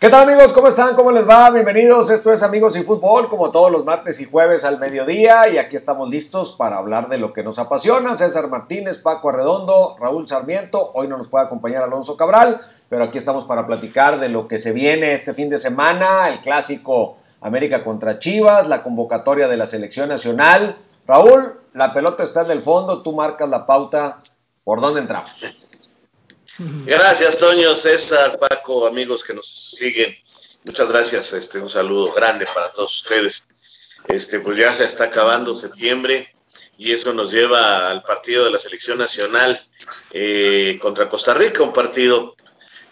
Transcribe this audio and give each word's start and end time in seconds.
¿Qué 0.00 0.08
tal 0.10 0.28
amigos? 0.28 0.52
¿Cómo 0.52 0.68
están? 0.68 0.94
¿Cómo 0.94 1.10
les 1.10 1.28
va? 1.28 1.50
Bienvenidos. 1.50 2.08
Esto 2.10 2.32
es 2.32 2.44
Amigos 2.44 2.76
y 2.76 2.84
Fútbol, 2.84 3.28
como 3.28 3.50
todos 3.50 3.72
los 3.72 3.84
martes 3.84 4.20
y 4.20 4.26
jueves 4.26 4.64
al 4.64 4.78
mediodía. 4.78 5.48
Y 5.48 5.58
aquí 5.58 5.74
estamos 5.74 6.08
listos 6.08 6.52
para 6.52 6.78
hablar 6.78 7.08
de 7.08 7.18
lo 7.18 7.32
que 7.32 7.42
nos 7.42 7.58
apasiona. 7.58 8.14
César 8.14 8.46
Martínez, 8.46 8.98
Paco 8.98 9.30
Arredondo, 9.30 9.96
Raúl 9.98 10.28
Sarmiento. 10.28 10.92
Hoy 10.94 11.08
no 11.08 11.18
nos 11.18 11.26
puede 11.26 11.46
acompañar 11.46 11.82
Alonso 11.82 12.16
Cabral, 12.16 12.60
pero 12.88 13.02
aquí 13.02 13.18
estamos 13.18 13.44
para 13.46 13.66
platicar 13.66 14.20
de 14.20 14.28
lo 14.28 14.46
que 14.46 14.58
se 14.58 14.70
viene 14.70 15.14
este 15.14 15.34
fin 15.34 15.50
de 15.50 15.58
semana, 15.58 16.28
el 16.28 16.42
clásico 16.42 17.16
América 17.40 17.82
contra 17.82 18.20
Chivas, 18.20 18.68
la 18.68 18.84
convocatoria 18.84 19.48
de 19.48 19.56
la 19.56 19.66
selección 19.66 20.10
nacional. 20.10 20.76
Raúl, 21.08 21.60
la 21.72 21.92
pelota 21.92 22.22
está 22.22 22.42
en 22.42 22.52
el 22.52 22.62
fondo, 22.62 23.02
tú 23.02 23.16
marcas 23.16 23.48
la 23.48 23.66
pauta. 23.66 24.20
¿Por 24.62 24.80
dónde 24.80 25.00
entramos? 25.00 25.57
Gracias, 26.58 27.38
Toño, 27.38 27.74
César, 27.74 28.38
Paco, 28.38 28.86
amigos 28.86 29.22
que 29.22 29.32
nos 29.32 29.46
siguen. 29.46 30.16
Muchas 30.64 30.90
gracias, 30.90 31.32
este, 31.32 31.60
un 31.60 31.68
saludo 31.68 32.12
grande 32.12 32.46
para 32.52 32.72
todos 32.72 33.02
ustedes. 33.02 33.46
Este, 34.08 34.40
pues 34.40 34.58
ya 34.58 34.72
se 34.72 34.84
está 34.84 35.04
acabando 35.04 35.54
septiembre 35.54 36.34
y 36.76 36.92
eso 36.92 37.12
nos 37.12 37.30
lleva 37.30 37.90
al 37.90 38.02
partido 38.02 38.44
de 38.44 38.50
la 38.50 38.58
selección 38.58 38.98
nacional 38.98 39.60
eh, 40.10 40.78
contra 40.80 41.08
Costa 41.08 41.32
Rica, 41.34 41.62
un 41.62 41.72
partido 41.72 42.34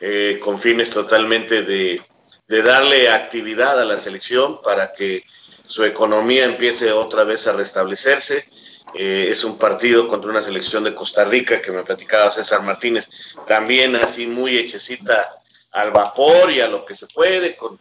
eh, 0.00 0.38
con 0.40 0.58
fines 0.58 0.90
totalmente 0.90 1.62
de, 1.62 2.00
de 2.46 2.62
darle 2.62 3.08
actividad 3.08 3.80
a 3.80 3.84
la 3.84 3.98
selección 3.98 4.62
para 4.62 4.92
que 4.92 5.24
su 5.64 5.84
economía 5.84 6.44
empiece 6.44 6.92
otra 6.92 7.24
vez 7.24 7.48
a 7.48 7.52
restablecerse 7.52 8.48
eh, 8.94 9.28
es 9.30 9.44
un 9.44 9.58
partido 9.58 10.08
contra 10.08 10.30
una 10.30 10.42
selección 10.42 10.84
de 10.84 10.94
Costa 10.94 11.24
Rica 11.24 11.60
que 11.60 11.72
me 11.72 11.82
platicaba 11.82 12.32
César 12.32 12.62
Martínez, 12.62 13.08
también 13.46 13.96
así 13.96 14.26
muy 14.26 14.56
hechecita 14.56 15.28
al 15.72 15.90
vapor 15.90 16.50
y 16.50 16.60
a 16.60 16.68
lo 16.68 16.84
que 16.84 16.94
se 16.94 17.06
puede, 17.06 17.56
con, 17.56 17.78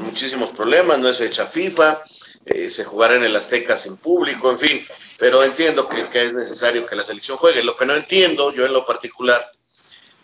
muchísimos 0.00 0.50
problemas, 0.50 0.98
no 0.98 1.08
es 1.08 1.20
hecha 1.20 1.46
FIFA, 1.46 2.02
eh, 2.44 2.68
se 2.68 2.84
jugará 2.84 3.14
en 3.14 3.24
el 3.24 3.36
Azteca 3.36 3.76
sin 3.76 3.96
público, 3.96 4.50
en 4.50 4.58
fin, 4.58 4.86
pero 5.16 5.44
entiendo 5.44 5.88
que, 5.88 6.08
es 6.12 6.32
necesario 6.32 6.86
que 6.86 6.96
la 6.96 7.04
selección 7.04 7.36
juegue. 7.36 7.62
Lo 7.62 7.76
que 7.76 7.86
no 7.86 7.94
entiendo, 7.94 8.52
yo 8.52 8.66
en 8.66 8.72
lo 8.72 8.84
particular, 8.84 9.52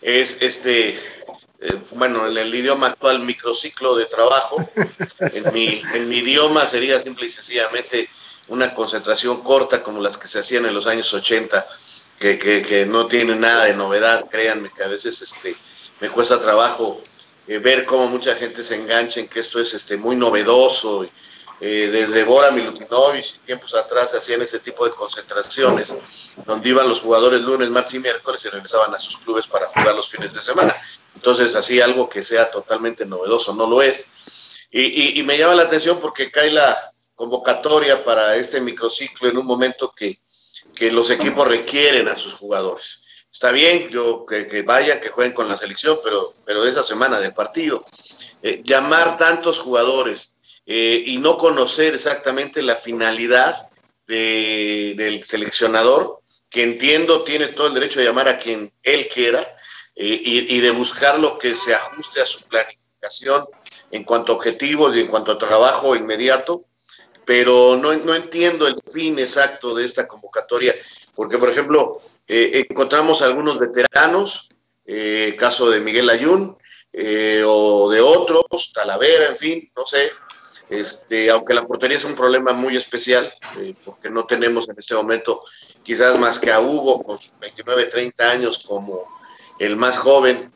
es 0.01 0.41
este, 0.41 0.97
eh, 1.59 1.81
bueno, 1.91 2.27
en 2.27 2.37
el 2.37 2.53
idioma 2.53 2.87
actual, 2.87 3.19
microciclo 3.21 3.95
de 3.95 4.05
trabajo. 4.05 4.69
En 5.19 5.51
mi, 5.53 6.17
idioma 6.17 6.67
sería 6.67 6.99
simple 6.99 7.25
y 7.25 7.29
sencillamente 7.29 8.09
una 8.47 8.73
concentración 8.73 9.41
corta 9.41 9.81
como 9.81 10.01
las 10.01 10.17
que 10.17 10.27
se 10.27 10.39
hacían 10.39 10.65
en 10.65 10.73
los 10.73 10.87
años 10.87 11.13
80, 11.13 11.67
que, 12.19 12.85
no 12.87 13.07
tienen 13.07 13.41
nada 13.41 13.65
de 13.65 13.73
novedad, 13.73 14.29
créanme 14.29 14.69
que 14.69 14.83
a 14.83 14.87
veces 14.87 15.21
este, 15.21 15.55
me 15.99 16.09
cuesta 16.09 16.39
trabajo 16.39 17.01
eh, 17.47 17.57
ver 17.57 17.85
cómo 17.85 18.07
mucha 18.07 18.35
gente 18.35 18.63
se 18.63 18.75
engancha 18.75 19.19
en 19.19 19.27
que 19.27 19.39
esto 19.39 19.59
es 19.59 19.73
este, 19.73 19.97
muy 19.97 20.15
novedoso. 20.15 21.07
Eh, 21.59 21.89
desde 21.91 22.23
Bora 22.23 22.51
Milutinovich, 22.51 23.39
tiempos 23.45 23.73
atrás 23.73 24.13
hacían 24.13 24.41
ese 24.41 24.59
tipo 24.59 24.85
de 24.85 24.91
concentraciones, 24.91 25.95
donde 26.45 26.69
iban 26.69 26.87
los 26.87 26.99
jugadores 26.99 27.41
lunes, 27.41 27.69
martes 27.69 27.95
y 27.95 27.99
miércoles 27.99 28.45
y 28.45 28.49
regresaban 28.49 28.93
a 28.93 28.99
sus 28.99 29.17
clubes 29.17 29.47
para 29.47 29.67
jugar 29.67 29.95
los 29.95 30.09
fines 30.09 30.33
de 30.33 30.41
semana. 30.41 30.75
Entonces, 31.15 31.55
así 31.55 31.81
algo 31.81 32.07
que 32.07 32.21
sea 32.21 32.51
totalmente 32.51 33.05
novedoso, 33.05 33.55
no 33.55 33.67
lo 33.67 33.81
es. 33.81 34.05
Y, 34.69 35.19
y 35.19 35.23
me 35.23 35.37
llama 35.37 35.55
la 35.55 35.63
atención 35.63 35.99
porque 35.99 36.29
cae 36.29 36.51
la, 36.51 36.77
convocatoria 37.17 38.03
para 38.03 38.35
este 38.35 38.61
microciclo 38.61 39.27
en 39.27 39.37
un 39.37 39.45
momento 39.45 39.91
que, 39.93 40.21
los 40.91 41.09
equipos 41.09 41.47
requieren 41.47 42.07
a 42.07 42.15
sus 42.15 42.35
jugadores. 42.35 43.03
Está 43.31 43.49
bien, 43.49 43.89
yo 43.89 44.27
que, 44.27 44.45
que 44.45 44.61
vayan, 44.61 45.01
que 45.01 45.09
jueguen 45.09 45.33
con 45.33 45.49
la 45.49 45.57
selección, 45.57 45.97
pero, 46.03 46.31
pero 46.45 46.63
esa 46.63 46.83
semana 46.83 47.19
del 47.19 47.33
partido. 47.33 47.83
Eh, 48.43 48.61
llamar 48.63 49.17
tantos 49.17 49.59
jugadores 49.59 50.35
eh, 50.67 51.01
y 51.05 51.17
no 51.17 51.37
conocer 51.37 51.95
exactamente 51.95 52.61
la 52.61 52.75
finalidad 52.75 53.69
del 54.05 55.23
seleccionador, 55.23 56.21
que 56.49 56.63
entiendo 56.63 57.23
tiene 57.23 57.47
todo 57.47 57.67
el 57.67 57.73
derecho 57.73 57.99
de 57.99 58.05
llamar 58.05 58.29
a 58.29 58.39
quien 58.39 58.71
él 58.83 59.07
quiera 59.13 59.41
eh, 59.95 60.21
y, 60.23 60.55
y 60.55 60.59
de 60.61 60.71
buscar 60.71 61.19
lo 61.19 61.37
que 61.37 61.55
se 61.55 61.73
ajuste 61.73 62.21
a 62.21 62.25
su 62.25 62.47
planificación 62.47 63.45
en 63.91 64.03
cuanto 64.03 64.31
a 64.31 64.35
objetivos 64.35 64.95
y 64.95 65.01
en 65.01 65.07
cuanto 65.07 65.31
a 65.31 65.37
trabajo 65.37 65.95
inmediato, 65.95 66.65
pero 67.25 67.75
no, 67.75 67.93
no, 67.93 68.15
entiendo 68.15 68.67
el 68.67 68.75
fin 68.91 69.19
exacto 69.19 69.75
de 69.75 69.85
esta 69.85 70.07
convocatoria, 70.07 70.73
porque, 71.15 71.37
por 71.37 71.49
ejemplo, 71.49 71.97
eh, 72.27 72.65
encontramos 72.69 73.21
algunos 73.21 73.59
veteranos, 73.59 74.49
eh, 74.85 75.35
caso 75.37 75.69
de 75.69 75.81
Miguel 75.81 76.09
Ayun, 76.09 76.57
eh, 76.93 77.43
o 77.45 77.89
de 77.89 77.99
otros, 77.99 78.71
Talavera, 78.73 79.27
en 79.27 79.35
fin, 79.35 79.71
no 79.75 79.85
sé, 79.85 80.09
este, 80.69 81.29
aunque 81.29 81.53
la 81.53 81.65
portería 81.65 81.97
es 81.97 82.05
un 82.05 82.15
problema 82.15 82.53
muy 82.53 82.75
especial, 82.75 83.31
porque 83.85 84.09
no 84.09 84.25
tenemos 84.25 84.67
en 84.69 84.75
este 84.77 84.95
momento 84.95 85.41
quizás 85.83 86.19
más 86.19 86.39
que 86.39 86.51
a 86.51 86.59
Hugo 86.59 87.01
con 87.01 87.17
sus 87.17 87.31
29, 87.39 87.85
30 87.85 88.31
años 88.31 88.63
como 88.67 89.07
el 89.59 89.75
más 89.75 89.97
joven, 89.97 90.53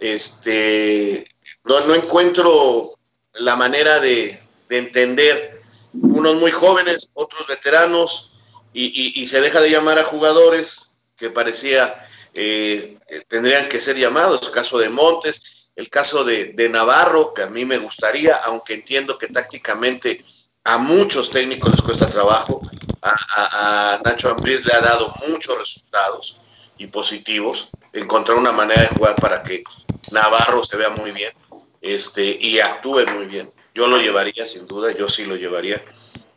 este, 0.00 1.26
no, 1.64 1.80
no 1.80 1.94
encuentro 1.94 2.94
la 3.34 3.56
manera 3.56 4.00
de, 4.00 4.40
de 4.68 4.78
entender 4.78 5.60
unos 5.92 6.36
muy 6.36 6.50
jóvenes, 6.50 7.10
otros 7.14 7.46
veteranos, 7.46 8.34
y, 8.74 9.26
se 9.26 9.40
deja 9.40 9.60
de 9.60 9.70
llamar 9.70 9.98
a 9.98 10.04
jugadores 10.04 10.98
que 11.16 11.30
parecía 11.30 11.94
eh, 12.34 12.98
tendrían 13.28 13.68
que 13.68 13.78
ser 13.78 13.96
llamados, 13.96 14.50
caso 14.50 14.78
de 14.78 14.88
Montes, 14.88 15.53
el 15.76 15.90
caso 15.90 16.24
de, 16.24 16.68
Navarro, 16.70 17.34
que 17.34 17.42
a 17.42 17.48
mí 17.48 17.64
me 17.64 17.78
gustaría, 17.78 18.36
aunque 18.36 18.74
entiendo 18.74 19.18
que 19.18 19.28
tácticamente 19.28 20.24
a 20.64 20.78
muchos 20.78 21.30
técnicos 21.30 21.70
les 21.70 21.82
cuesta 21.82 22.08
trabajo, 22.08 22.62
a, 23.02 24.00
Nacho 24.04 24.30
Ambriz 24.30 24.64
le 24.64 24.72
ha 24.72 24.80
dado 24.80 25.12
muchos 25.28 25.58
resultados 25.58 26.40
y 26.78 26.86
positivos, 26.86 27.70
encontrar 27.92 28.38
una 28.38 28.52
manera 28.52 28.82
de 28.82 28.88
jugar 28.88 29.16
para 29.16 29.42
que 29.42 29.62
Navarro 30.10 30.64
se 30.64 30.76
vea 30.76 30.90
muy 30.90 31.10
bien 31.10 31.32
este, 31.80 32.24
y 32.40 32.60
actúe 32.60 33.06
muy 33.14 33.26
bien. 33.26 33.52
Yo 33.74 33.88
lo 33.88 33.98
llevaría 33.98 34.46
sin 34.46 34.66
duda, 34.66 34.92
yo 34.92 35.08
sí 35.08 35.26
lo 35.26 35.36
llevaría 35.36 35.84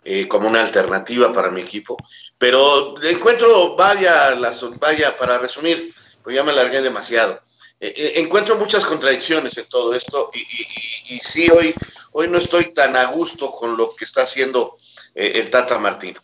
eh, 0.04 0.28
como 0.28 0.48
una 0.48 0.62
alternativa 0.62 1.32
para 1.32 1.52
mi 1.52 1.62
equipo. 1.62 1.98
Pero 2.38 2.96
encuentro, 3.04 3.76
vaya, 3.76 4.36
las, 4.36 4.64
vaya, 4.80 5.16
para 5.18 5.38
resumir, 5.38 5.94
pues 6.24 6.36
ya 6.36 6.44
me 6.44 6.52
alargué 6.52 6.82
demasiado. 6.82 7.40
Eh, 7.80 7.94
eh, 7.96 8.14
encuentro 8.16 8.58
muchas 8.58 8.86
contradicciones 8.86 9.58
en 9.58 9.66
todo 9.66 9.94
esto 9.94 10.32
y, 10.34 11.14
y, 11.14 11.20
sí, 11.20 11.50
hoy, 11.50 11.76
hoy 12.14 12.28
no 12.28 12.38
estoy 12.38 12.74
tan 12.74 12.96
a 12.96 13.06
gusto 13.06 13.52
con 13.52 13.78
lo 13.78 13.96
que 13.96 14.06
está 14.06 14.24
haciendo 14.24 14.76
el 15.14 15.50
Tata 15.50 15.80
Martino. 15.80 16.20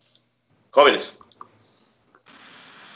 Jóvenes. 0.69 1.17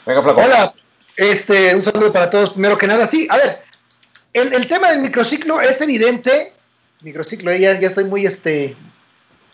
Venga, 0.06 0.22
Flaco. 0.22 0.40
Hola, 0.40 0.74
este, 1.16 1.74
un 1.74 1.82
saludo 1.82 2.12
para 2.12 2.30
todos. 2.30 2.50
Primero 2.50 2.78
que 2.78 2.86
nada, 2.86 3.06
sí, 3.06 3.26
a 3.30 3.36
ver, 3.36 3.64
el, 4.32 4.52
el 4.52 4.68
tema 4.68 4.90
del 4.90 5.02
microciclo 5.02 5.60
es 5.60 5.80
evidente 5.80 6.52
microciclo, 7.02 7.54
ya, 7.54 7.78
ya 7.78 7.88
estoy 7.88 8.04
muy 8.04 8.26
este 8.26 8.76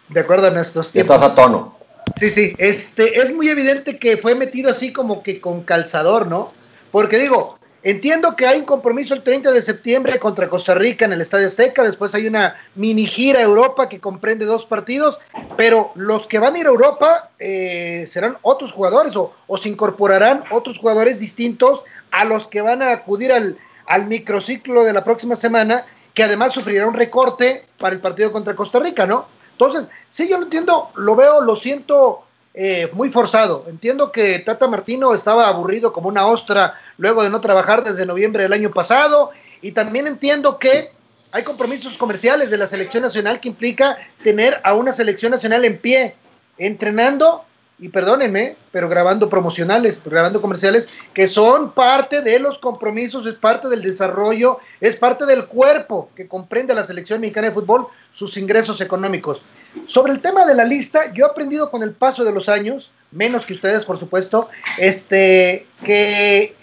de 0.08 0.20
acuerdo 0.20 0.48
a 0.48 0.50
nuestros 0.50 0.92
tiempos. 0.92 1.16
Estás 1.16 1.32
a 1.32 1.34
tono. 1.34 1.78
Sí, 2.16 2.30
sí, 2.30 2.54
este, 2.58 3.20
es 3.20 3.34
muy 3.34 3.48
evidente 3.48 3.98
que 3.98 4.16
fue 4.16 4.34
metido 4.34 4.70
así 4.70 4.92
como 4.92 5.22
que 5.22 5.40
con 5.40 5.62
calzador, 5.62 6.26
¿no? 6.26 6.52
Porque 6.90 7.18
digo, 7.18 7.58
entiendo 7.84 8.34
que 8.34 8.46
hay 8.46 8.60
un 8.60 8.64
compromiso 8.64 9.14
el 9.14 9.22
30 9.22 9.52
de 9.52 9.62
septiembre 9.62 10.18
contra 10.18 10.48
Costa 10.48 10.74
Rica 10.74 11.04
en 11.04 11.12
el 11.12 11.20
Estadio 11.20 11.46
Azteca, 11.46 11.82
después 11.82 12.14
hay 12.14 12.26
una 12.26 12.56
mini 12.74 13.06
gira 13.06 13.38
a 13.38 13.42
Europa 13.42 13.88
que 13.88 14.00
comprende 14.00 14.46
dos 14.46 14.64
partidos, 14.64 15.20
pero 15.56 15.92
los 15.94 16.26
que 16.26 16.38
van 16.38 16.56
a 16.56 16.58
ir 16.58 16.66
a 16.66 16.70
Europa 16.70 17.30
eh, 17.38 18.06
serán 18.08 18.38
otros 18.42 18.72
jugadores 18.72 19.14
o, 19.14 19.32
o, 19.46 19.58
se 19.58 19.68
incorporarán 19.68 20.44
otros 20.50 20.78
jugadores 20.78 21.20
distintos 21.20 21.84
a 22.10 22.24
los 22.24 22.48
que 22.48 22.62
van 22.62 22.82
a 22.82 22.90
acudir 22.92 23.32
al, 23.32 23.58
al 23.86 24.06
microciclo 24.06 24.82
de 24.82 24.92
la 24.92 25.04
próxima 25.04 25.36
semana 25.36 25.84
que 26.14 26.22
además 26.22 26.52
sufrirá 26.52 26.86
un 26.86 26.94
recorte 26.94 27.66
para 27.78 27.94
el 27.94 28.00
partido 28.00 28.32
contra 28.32 28.56
Costa 28.56 28.80
Rica, 28.80 29.06
¿no? 29.06 29.26
Entonces, 29.52 29.90
sí, 30.08 30.28
yo 30.28 30.38
lo 30.38 30.44
entiendo, 30.44 30.90
lo 30.94 31.14
veo, 31.16 31.40
lo 31.40 31.54
siento 31.54 32.24
eh, 32.54 32.88
muy 32.92 33.10
forzado. 33.10 33.64
Entiendo 33.68 34.12
que 34.12 34.38
Tata 34.38 34.68
Martino 34.68 35.12
estaba 35.12 35.48
aburrido 35.48 35.92
como 35.92 36.08
una 36.08 36.26
ostra 36.26 36.74
luego 36.98 37.24
de 37.24 37.30
no 37.30 37.40
trabajar 37.40 37.82
desde 37.82 38.06
noviembre 38.06 38.44
del 38.44 38.52
año 38.52 38.70
pasado 38.70 39.32
y 39.60 39.72
también 39.72 40.06
entiendo 40.06 40.58
que 40.58 40.92
hay 41.32 41.42
compromisos 41.42 41.98
comerciales 41.98 42.50
de 42.50 42.56
la 42.56 42.68
selección 42.68 43.02
nacional 43.02 43.40
que 43.40 43.48
implica 43.48 43.98
tener 44.22 44.60
a 44.62 44.74
una 44.74 44.92
selección 44.92 45.32
nacional 45.32 45.64
en 45.64 45.78
pie, 45.78 46.14
entrenando 46.56 47.44
y 47.78 47.88
perdónenme, 47.88 48.56
pero 48.70 48.88
grabando 48.88 49.28
promocionales, 49.28 50.00
grabando 50.04 50.40
comerciales, 50.40 50.86
que 51.12 51.26
son 51.26 51.72
parte 51.72 52.22
de 52.22 52.38
los 52.38 52.58
compromisos, 52.58 53.26
es 53.26 53.34
parte 53.34 53.68
del 53.68 53.82
desarrollo, 53.82 54.60
es 54.80 54.96
parte 54.96 55.26
del 55.26 55.46
cuerpo 55.46 56.08
que 56.14 56.28
comprende 56.28 56.74
la 56.74 56.84
selección 56.84 57.20
mexicana 57.20 57.48
de 57.48 57.54
fútbol, 57.54 57.88
sus 58.12 58.36
ingresos 58.36 58.80
económicos. 58.80 59.42
Sobre 59.86 60.12
el 60.12 60.20
tema 60.20 60.46
de 60.46 60.54
la 60.54 60.64
lista, 60.64 61.12
yo 61.12 61.26
he 61.26 61.28
aprendido 61.28 61.70
con 61.70 61.82
el 61.82 61.92
paso 61.92 62.22
de 62.24 62.32
los 62.32 62.48
años, 62.48 62.92
menos 63.10 63.44
que 63.44 63.54
ustedes, 63.54 63.84
por 63.84 63.98
supuesto, 63.98 64.48
este, 64.78 65.66
que 65.84 66.54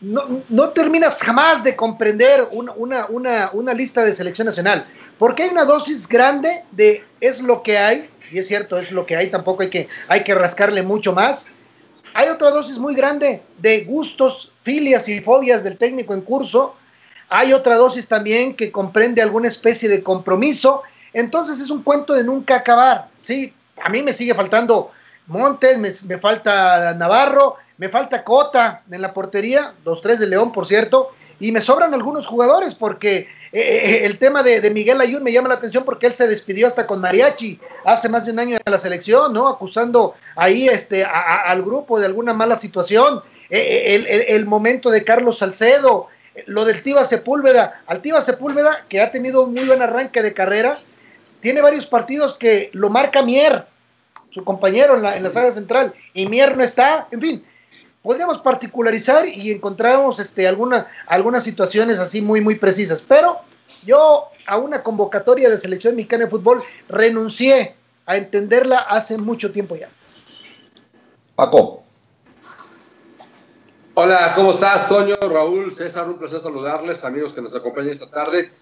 no, 0.00 0.68
terminas 0.70 1.20
jamás 1.20 1.62
de 1.62 1.76
comprender 1.76 2.48
una, 2.52 2.72
una, 2.72 3.06
una, 3.06 3.50
una 3.52 3.74
lista 3.74 4.02
de 4.02 4.14
selección 4.14 4.46
nacional. 4.46 4.86
Porque 5.18 5.44
hay 5.44 5.50
una 5.50 5.64
dosis 5.64 6.08
grande 6.08 6.64
de 6.72 7.04
es 7.20 7.40
lo 7.40 7.62
que 7.62 7.78
hay, 7.78 8.10
y 8.30 8.38
es 8.38 8.48
cierto, 8.48 8.78
es 8.78 8.92
lo 8.92 9.06
que 9.06 9.16
hay, 9.16 9.30
tampoco 9.30 9.62
hay 9.62 9.70
que, 9.70 9.88
hay 10.08 10.24
que 10.24 10.34
rascarle 10.34 10.82
mucho 10.82 11.12
más. 11.12 11.52
Hay 12.14 12.28
otra 12.28 12.50
dosis 12.50 12.78
muy 12.78 12.94
grande 12.94 13.42
de 13.58 13.84
gustos, 13.84 14.52
filias 14.62 15.08
y 15.08 15.20
fobias 15.20 15.64
del 15.64 15.76
técnico 15.76 16.14
en 16.14 16.20
curso. 16.20 16.76
Hay 17.28 17.52
otra 17.52 17.76
dosis 17.76 18.06
también 18.06 18.54
que 18.54 18.70
comprende 18.70 19.22
alguna 19.22 19.48
especie 19.48 19.88
de 19.88 20.02
compromiso. 20.02 20.82
Entonces 21.12 21.60
es 21.60 21.70
un 21.70 21.82
cuento 21.82 22.14
de 22.14 22.24
nunca 22.24 22.56
acabar. 22.56 23.08
Sí, 23.16 23.54
a 23.82 23.88
mí 23.88 24.02
me 24.02 24.12
sigue 24.12 24.34
faltando 24.34 24.92
Montes, 25.26 25.78
me, 25.78 25.90
me 26.06 26.18
falta 26.18 26.94
Navarro, 26.94 27.56
me 27.78 27.88
falta 27.88 28.22
Cota 28.22 28.82
en 28.90 29.00
la 29.00 29.12
portería, 29.12 29.74
los 29.84 30.00
tres 30.00 30.18
de 30.20 30.28
León, 30.28 30.52
por 30.52 30.66
cierto, 30.66 31.10
y 31.40 31.50
me 31.50 31.60
sobran 31.60 31.94
algunos 31.94 32.26
jugadores 32.26 32.74
porque 32.74 33.28
eh, 33.54 33.60
eh, 33.60 34.00
el 34.06 34.18
tema 34.18 34.42
de, 34.42 34.68
Miguel 34.70 35.00
Ayun 35.00 35.22
me 35.22 35.30
llama 35.30 35.48
la 35.48 35.54
atención 35.54 35.84
porque 35.84 36.08
él 36.08 36.14
se 36.14 36.26
despidió 36.26 36.66
hasta 36.66 36.88
con 36.88 37.00
Mariachi 37.00 37.60
hace 37.84 38.08
más 38.08 38.24
de 38.24 38.32
un 38.32 38.40
año 38.40 38.56
de 38.56 38.68
la 38.68 38.78
selección, 38.78 39.32
¿no? 39.32 39.46
Acusando 39.46 40.14
ahí 40.34 40.66
este, 40.66 41.04
al 41.04 41.62
grupo 41.62 42.00
de 42.00 42.06
alguna 42.06 42.32
mala 42.32 42.56
situación. 42.56 43.22
Eh, 43.50 44.26
el, 44.28 44.46
momento 44.46 44.90
de 44.90 45.04
Carlos 45.04 45.38
Salcedo, 45.38 46.08
lo 46.46 46.64
del 46.64 46.82
Tiva 46.82 47.04
Sepúlveda. 47.04 47.80
Al 47.86 48.02
Tiva 48.02 48.20
Sepúlveda, 48.22 48.86
que 48.88 49.00
ha 49.00 49.12
tenido 49.12 49.44
un 49.44 49.54
muy 49.54 49.64
buen 49.66 49.82
arranque 49.82 50.20
de 50.20 50.34
carrera, 50.34 50.80
tiene 51.38 51.60
varios 51.60 51.86
partidos 51.86 52.34
que 52.36 52.70
lo 52.72 52.90
marca 52.90 53.22
Mier, 53.22 53.66
su 54.30 54.42
compañero 54.42 54.96
en 54.96 55.02
la, 55.02 55.16
en 55.16 55.22
la 55.22 55.30
central, 55.30 55.94
y 56.12 56.26
Mier 56.26 56.56
no 56.56 56.64
está. 56.64 57.06
En 57.12 57.20
fin, 57.20 57.44
podríamos 58.04 58.38
particularizar 58.42 59.26
y 59.26 59.50
encontramos 59.50 60.20
este, 60.20 60.46
alguna, 60.46 60.88
algunas 61.06 61.42
situaciones 61.42 61.98
así 61.98 62.20
muy, 62.20 62.42
muy 62.42 62.56
precisas. 62.56 63.00
Pero 63.00 63.38
yo 63.86 64.28
a 64.46 64.58
una 64.58 64.82
convocatoria 64.82 65.48
de 65.48 65.58
selección 65.58 65.96
mexicana 65.96 66.26
de 66.26 66.30
fútbol 66.30 66.62
renuncié 66.86 67.74
a 68.04 68.18
entenderla 68.18 68.80
hace 68.80 69.16
mucho 69.16 69.50
tiempo 69.50 69.74
ya. 69.74 69.88
Paco. 71.34 71.82
Hola, 73.94 74.32
¿cómo 74.34 74.50
estás, 74.50 74.86
Toño, 74.86 75.16
Raúl, 75.16 75.72
César? 75.72 76.06
Un 76.06 76.18
placer 76.18 76.40
saludarles, 76.40 77.04
amigos 77.06 77.32
que 77.32 77.40
nos 77.40 77.56
acompañan 77.56 77.92
esta 77.92 78.10
tarde. 78.10 78.52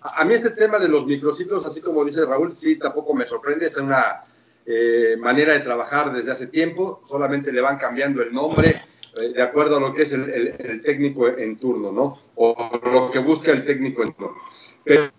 A, 0.00 0.24
mí 0.24 0.34
este 0.34 0.50
tema 0.50 0.80
de 0.80 0.88
los 0.88 1.06
microciclos, 1.06 1.64
así 1.66 1.80
como 1.80 2.04
dice 2.04 2.24
Raúl, 2.26 2.56
sí, 2.56 2.76
tampoco 2.76 3.14
me 3.14 3.26
sorprende, 3.26 3.66
es 3.66 3.76
una 3.76 4.24
eh, 4.70 5.16
manera 5.16 5.54
de 5.54 5.60
trabajar 5.60 6.12
desde 6.12 6.30
hace 6.30 6.46
tiempo, 6.46 7.00
solamente 7.02 7.50
le 7.52 7.62
van 7.62 7.78
cambiando 7.78 8.20
el 8.20 8.34
nombre 8.34 8.82
eh, 9.16 9.32
de 9.34 9.42
acuerdo 9.42 9.78
a 9.78 9.80
lo 9.80 9.94
que 9.94 10.02
es 10.02 10.12
el, 10.12 10.82
técnico 10.84 11.26
en 11.26 11.56
turno, 11.56 11.90
¿no? 11.90 12.20
O 12.34 12.54
lo 12.82 13.10
que 13.10 13.18
busca 13.20 13.50
el 13.50 13.64
técnico 13.64 14.02
en 14.02 14.12
turno. 14.12 14.36
Pero 14.84 15.10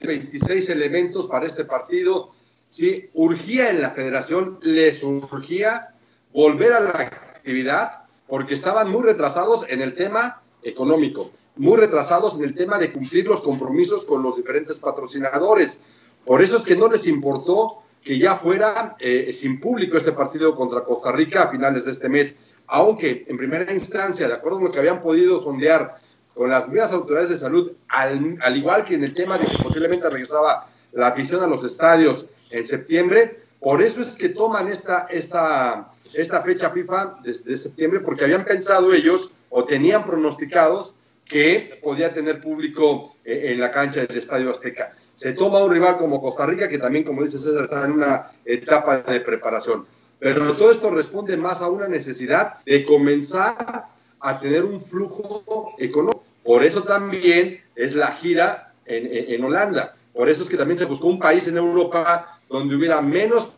26 0.00 0.68
eh, 0.68 0.72
elementos 0.72 1.28
para 1.28 1.46
este 1.46 1.64
partido, 1.64 2.32
sí, 2.68 3.08
urgía 3.14 3.70
en 3.70 3.82
la 3.82 3.92
federación, 3.92 4.58
les 4.62 5.04
urgía 5.04 5.94
volver 6.32 6.72
a 6.72 6.80
la 6.80 6.90
actividad 6.90 8.02
porque 8.26 8.54
estaban 8.54 8.90
muy 8.90 9.04
retrasados 9.04 9.64
en 9.68 9.80
el 9.80 9.94
tema 9.94 10.42
económico, 10.64 11.30
muy 11.54 11.76
retrasados 11.76 12.34
en 12.34 12.42
el 12.42 12.54
tema 12.54 12.78
de 12.80 12.90
cumplir 12.90 13.28
los 13.28 13.42
compromisos 13.42 14.06
con 14.06 14.24
los 14.24 14.36
diferentes 14.36 14.80
patrocinadores. 14.80 15.78
Por 16.24 16.42
eso 16.42 16.56
es 16.56 16.64
que 16.64 16.74
no 16.74 16.88
les 16.88 17.06
importó 17.06 17.82
que 18.04 18.18
ya 18.18 18.36
fuera 18.36 18.96
eh, 18.98 19.32
sin 19.32 19.60
público 19.60 19.96
este 19.96 20.12
partido 20.12 20.54
contra 20.54 20.82
Costa 20.82 21.12
Rica 21.12 21.44
a 21.44 21.50
finales 21.50 21.84
de 21.84 21.92
este 21.92 22.08
mes, 22.08 22.36
aunque 22.66 23.24
en 23.28 23.36
primera 23.36 23.72
instancia, 23.72 24.26
de 24.26 24.34
acuerdo 24.34 24.58
con 24.58 24.66
lo 24.66 24.72
que 24.72 24.80
habían 24.80 25.02
podido 25.02 25.40
sondear 25.42 25.96
con 26.34 26.50
las 26.50 26.66
mismas 26.68 26.92
autoridades 26.92 27.30
de 27.30 27.38
salud, 27.38 27.72
al, 27.88 28.56
igual 28.56 28.84
que 28.84 28.94
en 28.94 29.04
el 29.04 29.14
tema 29.14 29.38
de 29.38 29.46
que 29.46 29.62
posiblemente 29.62 30.08
regresaba 30.08 30.68
la 30.92 31.08
afición 31.08 31.42
a 31.42 31.46
los 31.46 31.62
estadios 31.64 32.28
en 32.50 32.66
septiembre, 32.66 33.38
por 33.60 33.82
eso 33.82 34.00
es 34.00 34.16
que 34.16 34.30
toman 34.30 34.68
esta, 34.68 35.06
esta, 35.10 35.92
esta 36.14 36.42
fecha 36.42 36.70
FIFA 36.70 37.18
de, 37.22 37.56
septiembre, 37.56 38.00
porque 38.00 38.24
habían 38.24 38.44
pensado 38.44 38.92
ellos 38.92 39.30
o 39.50 39.62
tenían 39.62 40.04
pronosticados 40.04 40.94
que 41.24 41.78
podía 41.82 42.12
tener 42.12 42.40
público 42.40 43.14
eh, 43.24 43.52
en 43.52 43.60
la 43.60 43.70
cancha 43.70 44.00
del 44.00 44.16
Estadio 44.16 44.50
Azteca 44.50 44.96
se 45.22 45.34
toma 45.34 45.62
un 45.62 45.70
rival 45.70 45.98
como 45.98 46.20
Costa 46.20 46.46
Rica, 46.46 46.68
que 46.68 46.78
también, 46.78 47.04
como 47.04 47.22
dice 47.22 47.38
César, 47.38 47.62
está 47.62 47.84
en 47.84 47.92
una 47.92 48.32
etapa 48.44 49.02
de 49.02 49.20
preparación. 49.20 49.86
Pero 50.18 50.56
todo 50.56 50.72
esto 50.72 50.90
responde 50.90 51.36
más 51.36 51.62
a 51.62 51.70
una 51.70 51.86
necesidad 51.86 52.54
de 52.64 52.84
comenzar 52.84 53.86
a 54.18 54.40
tener 54.40 54.64
un 54.64 54.80
flujo 54.80 55.74
económico. 55.78 56.24
Por 56.42 56.64
eso 56.64 56.82
también 56.82 57.62
es 57.76 57.94
la 57.94 58.10
gira 58.10 58.74
en, 58.84 59.44
Holanda. 59.44 59.94
Por 60.12 60.28
eso 60.28 60.42
es 60.42 60.48
que 60.48 60.56
también 60.56 60.76
se 60.76 60.86
buscó 60.86 61.06
un 61.06 61.20
país 61.20 61.46
en 61.46 61.56
Europa 61.56 62.40
donde 62.48 62.74
hubiera 62.74 63.00
menos 63.00 63.52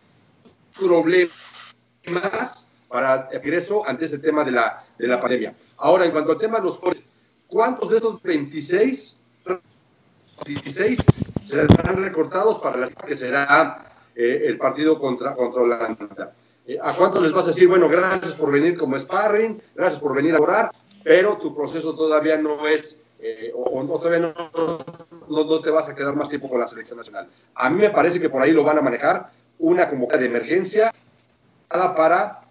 problemas 0.78 2.68
para 2.88 3.26
el 3.32 3.38
ingreso 3.38 3.88
ante 3.88 4.04
ese 4.04 4.18
tema 4.18 4.44
de 4.44 4.50
la, 4.50 4.84
de 4.98 5.08
la 5.08 5.18
pandemia. 5.18 5.54
Ahora, 5.78 6.04
en 6.04 6.10
cuanto 6.10 6.32
al 6.32 6.38
tema 6.38 6.58
de 6.58 6.64
los 6.64 6.76
jóvenes, 6.76 7.04
¿cuántos 7.46 7.88
de 7.88 7.96
estos 7.96 8.22
26, 8.22 9.22
16 10.44 10.98
serán 11.44 11.96
recortados 11.96 12.58
para 12.58 12.76
la 12.78 12.88
que 12.88 13.16
será 13.16 13.92
eh, 14.14 14.42
el 14.46 14.58
partido 14.58 14.98
contra, 14.98 15.34
contra 15.34 15.62
Holanda. 15.62 16.32
Eh, 16.66 16.78
¿A 16.80 16.92
cuánto 16.94 17.20
les 17.20 17.32
vas 17.32 17.44
a 17.44 17.48
decir, 17.48 17.68
bueno, 17.68 17.88
gracias 17.88 18.34
por 18.34 18.50
venir 18.50 18.76
como 18.78 18.98
sparring, 18.98 19.60
gracias 19.74 20.00
por 20.00 20.14
venir 20.14 20.34
a 20.34 20.40
orar, 20.40 20.70
pero 21.02 21.36
tu 21.36 21.54
proceso 21.54 21.94
todavía 21.94 22.38
no 22.38 22.66
es, 22.66 23.00
eh, 23.18 23.52
o, 23.54 23.84
todavía 23.84 24.20
no, 24.20 24.34
no, 25.28 25.60
te 25.60 25.70
vas 25.70 25.88
a 25.88 25.94
quedar 25.94 26.16
más 26.16 26.28
tiempo 26.28 26.48
con 26.48 26.60
la 26.60 26.66
selección 26.66 26.98
nacional? 26.98 27.28
A 27.54 27.68
mí 27.68 27.80
me 27.80 27.90
parece 27.90 28.20
que 28.20 28.30
por 28.30 28.40
ahí 28.40 28.52
lo 28.52 28.64
van 28.64 28.78
a 28.78 28.82
manejar 28.82 29.30
una 29.58 29.88
convocatoria 29.88 30.28
de 30.28 30.36
emergencia 30.36 30.94
para 31.68 32.42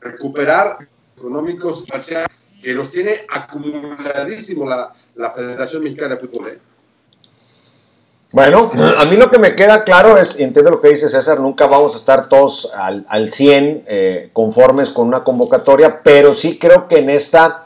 recuperar 0.00 0.78
económicos 1.16 1.84
que 2.62 2.72
los 2.72 2.90
tiene 2.90 3.26
acumuladísimo 3.28 4.66
la, 4.66 4.94
la 5.16 5.30
Federación 5.32 5.84
Mexicana 5.84 6.14
de 6.14 6.20
Fútbol. 6.20 6.60
Bueno, 8.34 8.68
a 8.98 9.04
mí 9.04 9.16
lo 9.16 9.30
que 9.30 9.38
me 9.38 9.54
queda 9.54 9.84
claro 9.84 10.18
es, 10.18 10.40
entiendo 10.40 10.68
lo 10.68 10.80
que 10.80 10.88
dice 10.88 11.08
César, 11.08 11.38
nunca 11.38 11.68
vamos 11.68 11.94
a 11.94 11.98
estar 11.98 12.28
todos 12.28 12.68
al, 12.74 13.06
al 13.08 13.32
100 13.32 13.84
eh, 13.86 14.30
conformes 14.32 14.90
con 14.90 15.06
una 15.06 15.22
convocatoria, 15.22 16.02
pero 16.02 16.34
sí 16.34 16.58
creo 16.58 16.88
que 16.88 16.96
en 16.96 17.10
esta, 17.10 17.62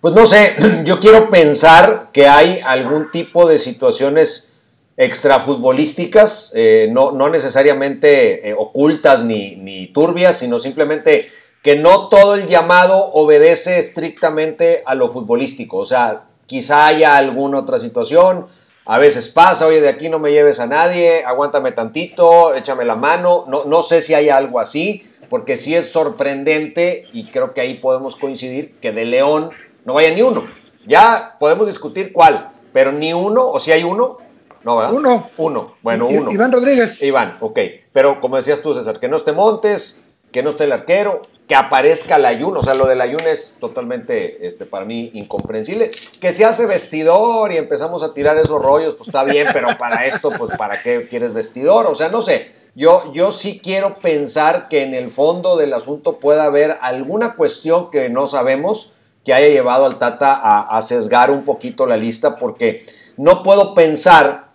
pues 0.00 0.14
no 0.14 0.24
sé, 0.26 0.54
yo 0.86 1.00
quiero 1.00 1.28
pensar 1.28 2.08
que 2.14 2.28
hay 2.28 2.60
algún 2.64 3.10
tipo 3.10 3.46
de 3.46 3.58
situaciones 3.58 4.54
extrafutbolísticas, 4.96 6.50
eh, 6.54 6.88
no, 6.90 7.12
necesariamente 7.28 8.48
eh, 8.48 8.54
ocultas 8.56 9.22
ni 9.22 9.88
turbias, 9.88 10.38
sino 10.38 10.58
simplemente 10.60 11.26
que 11.62 11.76
no 11.76 12.08
todo 12.08 12.36
el 12.36 12.46
llamado 12.46 13.10
obedece 13.12 13.76
estrictamente 13.76 14.82
a 14.86 14.94
lo 14.94 15.10
futbolístico, 15.10 15.76
o 15.76 15.84
sea, 15.84 16.22
quizá 16.46 16.86
haya 16.86 17.16
alguna 17.16 17.58
otra 17.58 17.78
situación, 17.78 18.46
a 18.86 18.98
veces 18.98 19.28
pasa, 19.28 19.66
oye, 19.66 19.80
de 19.80 19.88
aquí 19.88 20.08
no 20.08 20.20
me 20.20 20.30
lleves 20.30 20.60
a 20.60 20.66
nadie, 20.66 21.24
aguántame 21.24 21.72
tantito, 21.72 22.54
échame 22.54 22.84
la 22.84 22.94
mano. 22.94 23.44
No, 23.48 23.64
no 23.64 23.82
sé 23.82 24.00
si 24.00 24.14
hay 24.14 24.28
algo 24.28 24.60
así, 24.60 25.04
porque 25.28 25.56
sí 25.56 25.74
es 25.74 25.90
sorprendente 25.90 27.04
y 27.12 27.26
creo 27.26 27.52
que 27.52 27.60
ahí 27.60 27.74
podemos 27.74 28.14
coincidir 28.14 28.76
que 28.80 28.92
de 28.92 29.04
León 29.04 29.50
no 29.84 29.94
vaya 29.94 30.14
ni 30.14 30.22
uno. 30.22 30.42
Ya 30.86 31.34
podemos 31.40 31.66
discutir 31.66 32.12
cuál, 32.12 32.52
pero 32.72 32.92
ni 32.92 33.12
uno, 33.12 33.48
o 33.48 33.58
si 33.58 33.72
hay 33.72 33.82
uno, 33.82 34.18
no, 34.62 34.76
¿verdad? 34.76 34.94
Uno. 34.94 35.30
Uno, 35.36 35.76
bueno, 35.82 36.06
uno. 36.08 36.30
Iván 36.30 36.52
Rodríguez. 36.52 37.02
Iván, 37.02 37.38
ok. 37.40 37.58
Pero 37.92 38.20
como 38.20 38.36
decías 38.36 38.60
tú, 38.62 38.74
César, 38.74 38.98
que 39.00 39.08
no 39.08 39.16
esté 39.16 39.32
Montes, 39.32 40.00
que 40.32 40.42
no 40.42 40.50
esté 40.50 40.64
el 40.64 40.72
arquero, 40.72 41.22
que 41.48 41.54
aparezca 41.54 42.18
la 42.18 42.28
Ayun, 42.28 42.56
o 42.56 42.62
sea, 42.62 42.74
lo 42.74 42.86
del 42.86 43.00
Ayun 43.00 43.20
es 43.20 43.56
totalmente, 43.60 44.46
este, 44.46 44.66
para 44.66 44.84
mí, 44.84 45.10
incomprensible. 45.14 45.90
Que 46.20 46.32
se 46.32 46.44
hace 46.44 46.66
vestidor 46.66 47.52
y 47.52 47.56
empezamos 47.56 48.02
a 48.02 48.12
tirar 48.12 48.36
esos 48.38 48.60
rollos, 48.60 48.96
pues 48.96 49.08
está 49.08 49.22
bien, 49.22 49.46
pero 49.52 49.68
para 49.78 50.06
esto, 50.06 50.30
pues, 50.30 50.56
¿para 50.56 50.82
qué 50.82 51.06
quieres 51.08 51.32
vestidor? 51.32 51.86
O 51.86 51.94
sea, 51.94 52.08
no 52.08 52.20
sé, 52.20 52.50
yo, 52.74 53.12
yo 53.12 53.30
sí 53.30 53.60
quiero 53.62 53.96
pensar 53.96 54.68
que 54.68 54.82
en 54.82 54.94
el 54.94 55.10
fondo 55.10 55.56
del 55.56 55.72
asunto 55.72 56.18
pueda 56.18 56.44
haber 56.44 56.78
alguna 56.80 57.36
cuestión 57.36 57.90
que 57.90 58.08
no 58.08 58.26
sabemos 58.26 58.92
que 59.24 59.32
haya 59.32 59.48
llevado 59.48 59.86
al 59.86 59.98
Tata 59.98 60.34
a, 60.34 60.76
a 60.76 60.82
sesgar 60.82 61.30
un 61.30 61.44
poquito 61.44 61.86
la 61.86 61.96
lista, 61.96 62.36
porque 62.36 62.84
no 63.16 63.44
puedo 63.44 63.72
pensar 63.74 64.48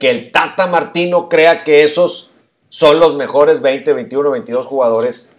que 0.00 0.10
el 0.10 0.32
Tata 0.32 0.66
Martino 0.66 1.28
crea 1.28 1.62
que 1.62 1.84
esos 1.84 2.30
son 2.68 2.98
los 2.98 3.14
mejores 3.14 3.60
20, 3.60 3.92
21, 3.92 4.30
22 4.30 4.66
jugadores 4.66 5.31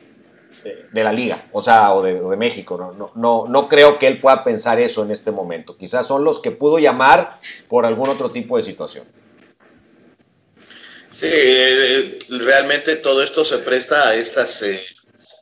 de, 0.63 1.03
la 1.03 1.11
liga, 1.11 1.47
o 1.51 1.61
sea, 1.61 1.93
o 1.93 2.01
de, 2.01 2.37
México. 2.37 2.77
No, 2.77 3.11
no, 3.15 3.45
no, 3.47 3.69
creo 3.69 3.97
que 3.99 4.07
él 4.07 4.19
pueda 4.19 4.43
pensar 4.43 4.79
eso 4.79 5.03
en 5.03 5.11
este 5.11 5.31
momento. 5.31 5.77
Quizás 5.77 6.05
son 6.07 6.23
los 6.23 6.39
que 6.39 6.51
pudo 6.51 6.79
llamar 6.79 7.39
por 7.67 7.85
algún 7.85 8.09
otro 8.09 8.31
tipo 8.31 8.57
de 8.57 8.63
situación. 8.63 9.05
Sí, 11.11 11.29
realmente 12.29 12.95
todo 12.95 13.21
esto 13.21 13.43
se 13.45 13.59
presta 13.59 14.09
a 14.09 14.15
estas 14.15 14.63
eh, 14.63 14.79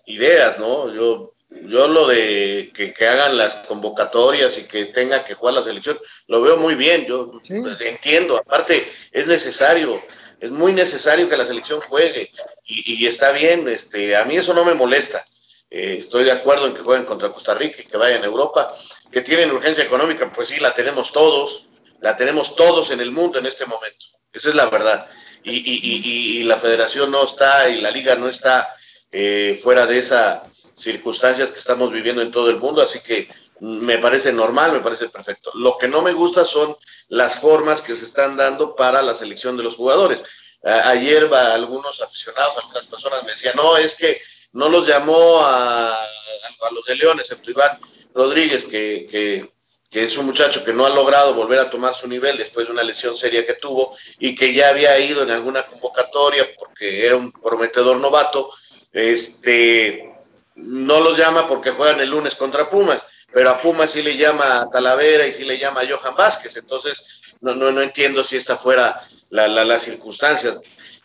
ideas, 0.05 0.59
¿no? 0.59 0.93
Yo 0.93 1.31
yo 1.65 1.87
lo 1.87 2.07
de 2.07 2.71
que, 2.73 2.93
hagan 3.05 3.37
las 3.37 3.55
convocatorias 3.67 4.57
y 4.57 4.63
que 4.63 4.85
tenga 4.85 5.23
que 5.23 5.33
jugar 5.33 5.55
la 5.55 5.63
selección, 5.63 5.97
lo 6.27 6.41
veo 6.41 6.57
muy 6.57 6.75
bien, 6.75 7.05
yo 7.05 7.41
entiendo, 7.49 8.37
aparte 8.37 8.89
es 9.11 9.27
necesario, 9.27 10.01
es 10.41 10.49
muy 10.49 10.73
necesario 10.73 11.29
que 11.29 11.37
la 11.37 11.45
selección 11.45 11.79
juegue 11.81 12.31
y, 12.65 13.05
está 13.05 13.31
bien, 13.31 13.69
este, 13.69 14.15
a 14.15 14.25
mí 14.25 14.35
eso 14.35 14.53
no 14.53 14.65
me 14.65 14.73
molesta. 14.73 15.23
Eh, 15.69 15.95
estoy 15.99 16.23
de 16.23 16.31
acuerdo 16.31 16.65
en 16.65 16.73
que 16.73 16.81
jueguen 16.81 17.05
contra 17.05 17.31
Costa 17.31 17.53
Rica 17.53 17.77
y 17.79 17.85
que 17.85 17.97
vayan 17.97 18.23
a 18.23 18.25
Europa, 18.25 18.69
que 19.11 19.21
tienen 19.21 19.51
urgencia 19.51 19.83
económica, 19.83 20.31
pues 20.33 20.47
sí, 20.47 20.59
la 20.59 20.73
tenemos 20.73 21.11
todos, 21.13 21.67
la 22.01 22.17
tenemos 22.17 22.55
todos 22.55 22.89
en 22.91 23.01
el 23.01 23.11
mundo 23.11 23.37
en 23.37 23.45
este 23.45 23.65
momento, 23.65 24.05
esa 24.33 24.49
es 24.49 24.55
la 24.55 24.65
verdad. 24.65 25.07
Y, 25.43 25.53
y 25.53 26.43
la 26.43 26.55
federación 26.55 27.09
no 27.09 27.23
está 27.23 27.67
y 27.69 27.81
la 27.81 27.89
liga 27.89 28.15
no 28.15 28.27
está 28.27 28.71
eh, 29.11 29.59
fuera 29.61 29.87
de 29.87 29.97
esa 29.97 30.43
circunstancias 30.73 31.51
que 31.51 31.59
estamos 31.59 31.91
viviendo 31.91 32.21
en 32.21 32.31
todo 32.31 32.49
el 32.49 32.57
mundo, 32.57 32.81
así 32.81 32.99
que 33.01 33.27
me 33.61 33.99
parece 33.99 34.33
normal, 34.33 34.71
me 34.71 34.79
parece 34.79 35.07
perfecto. 35.09 35.51
Lo 35.53 35.77
que 35.77 35.87
no 35.87 36.01
me 36.01 36.13
gusta 36.13 36.43
son 36.43 36.75
las 37.09 37.39
formas 37.39 37.83
que 37.83 37.95
se 37.95 38.05
están 38.05 38.35
dando 38.35 38.75
para 38.75 39.03
la 39.03 39.13
selección 39.13 39.55
de 39.55 39.61
los 39.61 39.75
jugadores. 39.75 40.23
ayer 40.63 41.29
algunos 41.31 42.01
aficionados, 42.01 42.57
algunas 42.57 42.85
personas 42.87 43.23
me 43.23 43.31
decían, 43.31 43.53
no, 43.55 43.77
es 43.77 43.95
que 43.95 44.19
no 44.53 44.67
los 44.67 44.87
llamó 44.87 45.41
a, 45.41 45.93
a 45.93 46.73
los 46.73 46.85
de 46.85 46.95
León, 46.95 47.19
excepto 47.19 47.51
Iván 47.51 47.79
Rodríguez, 48.15 48.63
que, 48.63 49.07
que, 49.09 49.47
que, 49.91 50.03
es 50.03 50.17
un 50.17 50.25
muchacho 50.25 50.65
que 50.65 50.73
no 50.73 50.87
ha 50.87 50.89
logrado 50.89 51.35
volver 51.35 51.59
a 51.59 51.69
tomar 51.69 51.93
su 51.93 52.07
nivel 52.07 52.37
después 52.37 52.65
de 52.65 52.73
una 52.73 52.83
lesión 52.83 53.15
seria 53.15 53.45
que 53.45 53.53
tuvo 53.53 53.95
y 54.17 54.33
que 54.33 54.55
ya 54.55 54.69
había 54.69 54.99
ido 54.99 55.21
en 55.21 55.29
alguna 55.29 55.61
convocatoria 55.67 56.47
porque 56.57 57.05
era 57.05 57.15
un 57.15 57.31
prometedor 57.31 57.97
novato. 57.97 58.51
Este, 58.91 60.11
no 60.55 60.99
los 60.99 61.15
llama 61.15 61.47
porque 61.47 61.69
juegan 61.69 62.01
el 62.01 62.09
lunes 62.09 62.35
contra 62.35 62.67
Pumas, 62.67 63.05
pero 63.33 63.49
a 63.49 63.61
Pumas 63.61 63.91
sí 63.91 64.01
le 64.01 64.17
llama 64.17 64.61
a 64.61 64.69
Talavera 64.69 65.25
y 65.25 65.31
sí 65.31 65.45
le 65.45 65.57
llama 65.57 65.81
a 65.81 65.87
Johan 65.87 66.15
Vázquez, 66.15 66.55
entonces 66.57 67.21
no, 67.41 67.55
no, 67.55 67.71
no 67.71 67.81
entiendo 67.81 68.23
si 68.23 68.35
esta 68.35 68.55
fuera 68.55 68.99
la, 69.29 69.47
la, 69.47 69.65
las 69.65 69.83
circunstancias. 69.83 70.57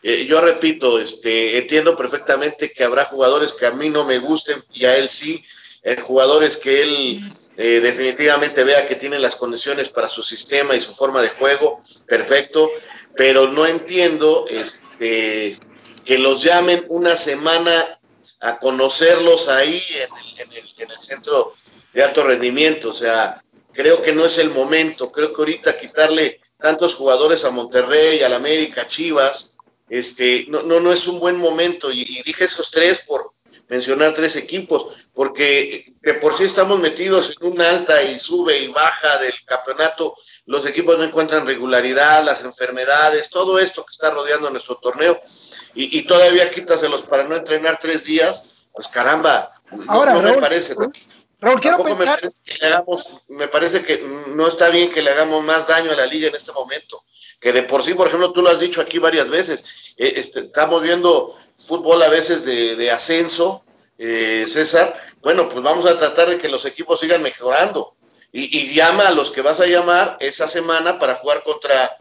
Eh, 0.02 0.26
yo 0.26 0.40
repito, 0.40 1.00
este, 1.00 1.58
entiendo 1.58 1.96
perfectamente 1.96 2.70
que 2.70 2.84
habrá 2.84 3.04
jugadores 3.04 3.52
que 3.52 3.66
a 3.66 3.72
mí 3.72 3.88
no 3.88 4.04
me 4.04 4.18
gusten 4.18 4.62
y 4.72 4.84
a 4.84 4.96
él 4.96 5.08
sí, 5.08 5.42
eh, 5.82 5.96
jugadores 6.00 6.58
que 6.58 6.82
él 6.82 7.20
eh, 7.56 7.80
definitivamente 7.80 8.64
vea 8.64 8.86
que 8.86 8.96
tienen 8.96 9.22
las 9.22 9.36
condiciones 9.36 9.88
para 9.88 10.08
su 10.08 10.22
sistema 10.22 10.76
y 10.76 10.80
su 10.80 10.92
forma 10.92 11.22
de 11.22 11.30
juego, 11.30 11.80
perfecto, 12.06 12.70
pero 13.16 13.50
no 13.50 13.66
entiendo 13.66 14.46
este, 14.48 15.58
que 16.04 16.18
los 16.18 16.42
llamen 16.42 16.84
una 16.88 17.16
semana 17.16 17.98
a 18.40 18.58
conocerlos 18.58 19.48
ahí 19.48 19.82
en 20.38 20.88
el, 20.90 20.98
centro 20.98 21.54
de 21.96 22.04
alto 22.04 22.22
rendimiento. 22.22 22.90
O 22.90 22.92
sea, 22.92 23.42
creo 23.72 24.02
que 24.02 24.12
no 24.12 24.26
es 24.26 24.36
el 24.36 24.50
momento. 24.50 25.10
Creo 25.10 25.32
que 25.32 25.40
ahorita 25.40 25.78
quitarle 25.78 26.42
tantos 26.58 26.94
jugadores 26.94 27.44
a 27.44 27.50
Monterrey, 27.50 28.22
al 28.22 28.34
América, 28.34 28.86
Chivas, 28.86 29.56
este, 29.88 30.44
no, 30.48 30.62
no, 30.62 30.78
no 30.78 30.92
es 30.92 31.08
un 31.08 31.18
buen 31.18 31.38
momento. 31.38 31.90
Y, 31.90 32.04
dije 32.04 32.44
esos 32.44 32.70
tres 32.70 33.04
por 33.06 33.32
mencionar 33.68 34.12
tres 34.12 34.36
equipos, 34.36 34.94
porque 35.14 35.86
de 36.02 36.14
por 36.14 36.36
sí 36.36 36.44
estamos 36.44 36.78
metidos 36.78 37.34
en 37.40 37.52
una 37.52 37.70
alta 37.70 38.00
y 38.02 38.18
sube 38.18 38.58
y 38.58 38.68
baja 38.68 39.18
del 39.18 39.34
campeonato 39.44 40.14
los 40.44 40.64
equipos 40.64 40.96
no 40.96 41.02
encuentran 41.02 41.44
regularidad, 41.44 42.24
las 42.24 42.44
enfermedades, 42.44 43.30
todo 43.30 43.58
esto 43.58 43.84
que 43.84 43.90
está 43.90 44.10
rodeando 44.10 44.48
nuestro 44.48 44.76
torneo, 44.76 45.20
y, 45.74 46.02
todavía 46.02 46.48
quítaselos 46.52 47.02
para 47.02 47.24
no 47.24 47.34
entrenar 47.34 47.80
tres 47.80 48.04
días, 48.04 48.68
pues 48.72 48.86
caramba, 48.86 49.50
Ahora, 49.88 50.12
no, 50.12 50.22
me 50.22 50.34
parece. 50.34 50.76
Raúl, 51.40 51.60
quiero 51.60 51.84
pensar... 51.84 52.18
me, 52.18 52.28
parece 52.28 52.32
que 52.44 52.58
le 52.58 52.66
hagamos, 52.66 53.08
me 53.28 53.48
parece 53.48 53.82
que 53.82 53.98
no 54.28 54.48
está 54.48 54.70
bien 54.70 54.90
que 54.90 55.02
le 55.02 55.10
hagamos 55.10 55.44
más 55.44 55.66
daño 55.66 55.90
a 55.90 55.96
la 55.96 56.06
liga 56.06 56.28
en 56.28 56.34
este 56.34 56.52
momento. 56.52 57.04
Que 57.40 57.52
de 57.52 57.62
por 57.62 57.82
sí, 57.82 57.94
por 57.94 58.06
ejemplo, 58.06 58.32
tú 58.32 58.42
lo 58.42 58.48
has 58.48 58.60
dicho 58.60 58.80
aquí 58.80 58.98
varias 58.98 59.28
veces, 59.28 59.64
eh, 59.98 60.14
este, 60.16 60.40
estamos 60.40 60.82
viendo 60.82 61.34
fútbol 61.54 62.02
a 62.02 62.08
veces 62.08 62.44
de, 62.44 62.90
ascenso, 62.90 63.64
eh, 63.98 64.46
César. 64.48 64.98
Bueno, 65.20 65.48
pues 65.48 65.62
vamos 65.62 65.84
a 65.86 65.98
tratar 65.98 66.30
de 66.30 66.38
que 66.38 66.48
los 66.48 66.64
equipos 66.64 67.00
sigan 67.00 67.22
mejorando 67.22 67.94
y, 68.32 68.74
llama 68.74 69.08
a 69.08 69.12
los 69.12 69.30
que 69.30 69.42
vas 69.42 69.60
a 69.60 69.66
llamar 69.66 70.16
esa 70.20 70.48
semana 70.48 70.98
para 70.98 71.14
jugar 71.14 71.42
contra, 71.42 71.96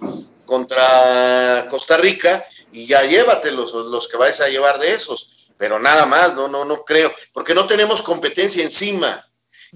contra 0.45 1.65
Costa 1.69 1.97
Rica 1.97 2.45
y 2.71 2.87
ya 2.87 3.03
llévate 3.03 3.51
los, 3.51 3.73
los 3.73 4.07
que 4.07 4.17
vais 4.17 4.39
a 4.41 4.49
llevar 4.49 4.79
de 4.79 4.93
esos. 4.93 5.44
Pero 5.57 5.79
nada 5.79 6.05
más, 6.05 6.33
no, 6.33 6.47
no, 6.47 6.65
no 6.65 6.83
creo, 6.83 7.11
porque 7.33 7.53
no 7.53 7.65
tenemos 7.65 8.01
competencia 8.01 8.63
encima 8.63 9.25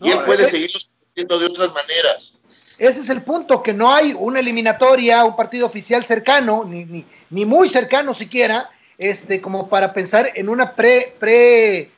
y 0.01 0.11
él 0.11 0.19
puede 0.25 0.45
seguirlo 0.45 0.79
haciendo 1.09 1.39
de 1.39 1.45
otras 1.45 1.73
maneras. 1.73 2.41
Ese 2.77 3.01
es 3.01 3.09
el 3.09 3.23
punto, 3.23 3.61
que 3.61 3.73
no 3.73 3.93
hay 3.93 4.13
una 4.17 4.39
eliminatoria, 4.39 5.25
un 5.25 5.35
partido 5.35 5.65
oficial 5.65 6.05
cercano, 6.05 6.63
ni, 6.65 6.85
ni, 6.85 7.05
ni 7.29 7.45
muy 7.45 7.69
cercano 7.69 8.13
siquiera, 8.13 8.69
este, 8.97 9.41
como 9.41 9.67
para 9.67 9.93
pensar 9.93 10.31
en 10.35 10.47
una 10.47 10.75
pre, 10.75 11.15
pre, 11.19 11.91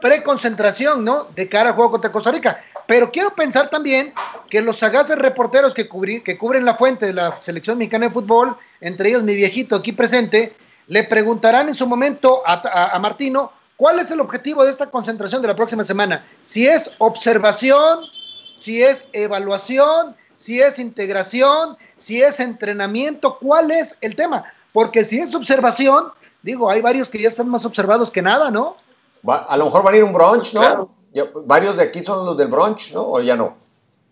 pre-concentración, 0.00 1.04
¿no? 1.04 1.24
De 1.24 1.48
cara 1.48 1.70
al 1.70 1.74
juego 1.74 1.92
contra 1.92 2.12
Costa 2.12 2.30
Rica. 2.30 2.62
Pero 2.86 3.10
quiero 3.12 3.34
pensar 3.34 3.70
también 3.70 4.12
que 4.48 4.60
los 4.60 4.78
sagaces 4.78 5.16
reporteros 5.16 5.74
que, 5.74 5.88
que 6.24 6.38
cubren 6.38 6.64
la 6.64 6.74
fuente 6.74 7.06
de 7.06 7.12
la 7.12 7.40
selección 7.42 7.78
mexicana 7.78 8.06
de 8.06 8.12
fútbol, 8.12 8.56
entre 8.80 9.10
ellos 9.10 9.22
mi 9.22 9.34
viejito 9.36 9.76
aquí 9.76 9.92
presente, 9.92 10.54
le 10.90 11.04
preguntarán 11.04 11.68
en 11.68 11.74
su 11.76 11.86
momento 11.86 12.42
a, 12.44 12.98
Martino 12.98 13.52
cuál 13.76 14.00
es 14.00 14.10
el 14.10 14.18
objetivo 14.18 14.64
de 14.64 14.70
esta 14.70 14.90
concentración 14.90 15.40
de 15.40 15.46
la 15.46 15.54
próxima 15.54 15.84
semana. 15.84 16.26
Si 16.42 16.66
es 16.66 16.90
observación, 16.98 18.00
si 18.58 18.82
es 18.82 19.06
evaluación, 19.12 20.16
si 20.34 20.60
es 20.60 20.80
integración, 20.80 21.78
si 21.96 22.20
es 22.20 22.40
entrenamiento, 22.40 23.38
¿cuál 23.38 23.70
es 23.70 23.96
el 24.00 24.16
tema? 24.16 24.44
Porque 24.72 25.04
si 25.04 25.20
es 25.20 25.32
observación, 25.32 26.08
digo, 26.42 26.68
hay 26.68 26.80
varios 26.82 27.08
que 27.08 27.20
ya 27.22 27.28
están 27.28 27.48
más 27.48 27.64
observados 27.64 28.10
que 28.10 28.20
nada, 28.20 28.50
¿no? 28.50 28.76
a 29.28 29.56
lo 29.56 29.66
mejor 29.66 29.84
van 29.84 29.94
a 29.94 29.96
ir 29.96 30.02
un 30.02 30.12
brunch, 30.12 30.52
¿no? 30.54 30.90
varios 31.44 31.76
de 31.76 31.84
aquí 31.84 32.04
son 32.04 32.26
los 32.26 32.36
del 32.36 32.48
brunch, 32.48 32.92
¿no? 32.92 33.02
¿O 33.02 33.20
ya 33.20 33.36
no? 33.36 33.56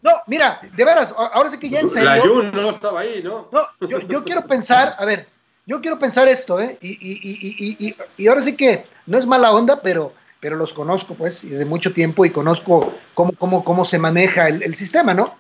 No, 0.01 0.13
mira, 0.29 0.61
de 0.63 0.85
veras, 0.85 1.13
ahora 1.17 1.51
sí 1.51 1.59
que 1.59 1.71
ya 1.71 1.81
en 1.81 1.91
serio. 1.91 2.09
La 2.09 2.21
Jun 2.21 2.53
no 2.53 2.71
estaba 2.71 3.01
ahí, 3.01 3.21
¿no? 3.23 3.49
No, 3.51 3.67
yo, 3.81 4.23
quiero 4.23 4.47
pensar, 4.47 4.95
a 4.97 5.05
ver, 5.05 5.29
yo 5.69 5.83
quiero 5.83 5.99
pensar 5.99 6.27
esto, 6.29 6.59
¿eh? 6.59 6.79
Y, 6.81 6.99
y, 6.99 7.95
y, 8.17 8.27
ahora 8.27 8.41
sí 8.41 8.57
que 8.57 8.85
no 9.05 9.19
es 9.19 9.27
mala 9.27 9.53
onda, 9.53 9.83
pero, 9.83 10.15
pero 10.41 10.57
los 10.57 10.73
conozco, 10.73 11.15
pues, 11.15 11.49
de 11.49 11.65
mucho 11.67 11.93
tiempo 11.93 12.25
y 12.25 12.31
conozco 12.31 12.95
cómo, 13.13 13.33
cómo, 13.33 13.63
cómo 13.63 13.85
se 13.85 13.99
maneja 13.99 14.49
el, 14.49 14.75
sistema, 14.75 15.13
¿no? 15.13 15.37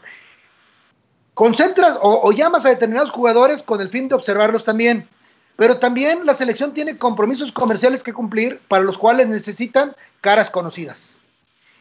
Concentras 1.33 1.99
o 2.03 2.31
llamas 2.33 2.67
a 2.67 2.69
determinados 2.69 3.11
jugadores 3.11 3.63
con 3.63 3.81
el 3.81 3.89
fin 3.89 4.09
de 4.09 4.17
observarlos 4.17 4.65
también. 4.65 5.09
Pero 5.57 5.79
también 5.79 6.27
la 6.27 6.35
selección 6.35 6.75
tiene 6.75 6.99
compromisos 6.99 7.51
comerciales 7.51 8.03
que 8.03 8.13
cumplir 8.13 8.61
para 8.69 8.85
los 8.85 8.99
cuales 8.99 9.29
necesitan 9.29 9.97
caras 10.21 10.51
conocidas. 10.51 11.23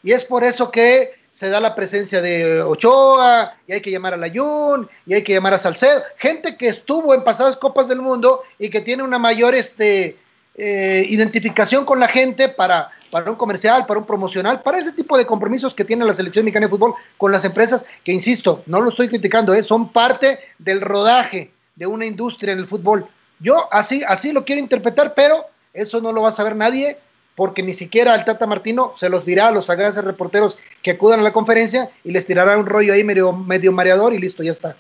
Y 0.04 0.14
es 0.14 0.24
por 0.24 0.46
eso 0.46 0.72
que 0.72 1.17
se 1.38 1.50
da 1.50 1.60
la 1.60 1.76
presencia 1.76 2.20
de 2.20 2.64
Ochoa, 2.64 3.54
y 3.68 3.74
hay 3.74 3.80
que 3.80 3.92
llamar 3.92 4.16
a 4.16 4.18
Layún, 4.18 4.90
y 5.06 5.14
hay 5.14 5.22
que 5.22 5.34
llamar 5.34 5.54
a 5.54 5.60
Salcedo, 5.60 6.02
gente 6.18 6.58
que 6.58 6.68
estuvo 6.68 7.14
en 7.14 7.24
pasadas 7.24 7.58
Copas 7.58 7.88
del 7.88 8.02
Mundo 8.02 8.42
y 8.58 8.72
que 8.72 8.82
tiene 8.82 9.04
una 9.04 9.20
mayor 9.20 9.54
este, 9.54 10.18
eh, 10.56 11.06
identificación 11.08 11.86
con 11.86 12.00
la 12.00 12.08
gente 12.08 12.50
para, 12.50 12.90
para 13.12 13.30
un 13.30 13.38
comercial, 13.38 13.86
para 13.86 14.00
un 14.00 14.08
promocional, 14.08 14.64
para 14.64 14.80
ese 14.80 14.94
tipo 14.94 15.16
de 15.16 15.28
compromisos 15.28 15.76
que 15.76 15.86
tiene 15.86 16.06
la 16.06 16.16
selección 16.16 16.44
mexicana 16.44 16.66
de 16.66 16.72
fútbol 16.72 16.96
con 17.18 17.32
las 17.32 17.46
empresas, 17.46 17.86
que 18.04 18.12
insisto, 18.12 18.64
no 18.66 18.82
lo 18.82 18.90
estoy 18.90 19.08
criticando, 19.08 19.54
eh, 19.54 19.64
son 19.64 19.92
parte 19.94 20.40
del 20.58 20.82
rodaje 20.82 21.52
de 21.76 21.86
una 21.86 22.08
industria 22.08 22.54
en 22.54 22.60
el 22.60 22.68
fútbol. 22.68 23.08
Yo 23.40 23.72
así, 23.72 24.02
así 24.08 24.32
lo 24.32 24.44
quiero 24.44 24.60
interpretar, 24.60 25.14
pero 25.14 25.46
eso 25.72 26.02
no 26.02 26.12
lo 26.12 26.24
va 26.24 26.30
a 26.30 26.32
saber 26.32 26.56
nadie 26.56 26.98
porque 27.38 27.62
ni 27.62 27.76
siquiera 27.76 28.16
al 28.16 28.26
Tata 28.26 28.48
Martino 28.48 28.94
se 28.96 29.10
los 29.10 29.24
dirá 29.24 29.50
a 29.50 29.52
los 29.52 29.68
sagaces 29.68 30.04
reporteros 30.04 30.58
que 30.82 30.90
acudan 30.90 31.20
a 31.20 31.24
la 31.24 31.34
conferencia 31.34 31.92
y 32.04 32.12
les 32.12 32.26
tirará 32.26 32.58
un 32.58 32.66
rollo 32.66 32.94
ahí 32.94 33.04
medio, 33.04 33.32
medio 33.32 33.72
mareador 33.72 34.16
y 34.16 34.18
listo, 34.18 34.42
ya 34.42 34.50
está. 34.50 34.76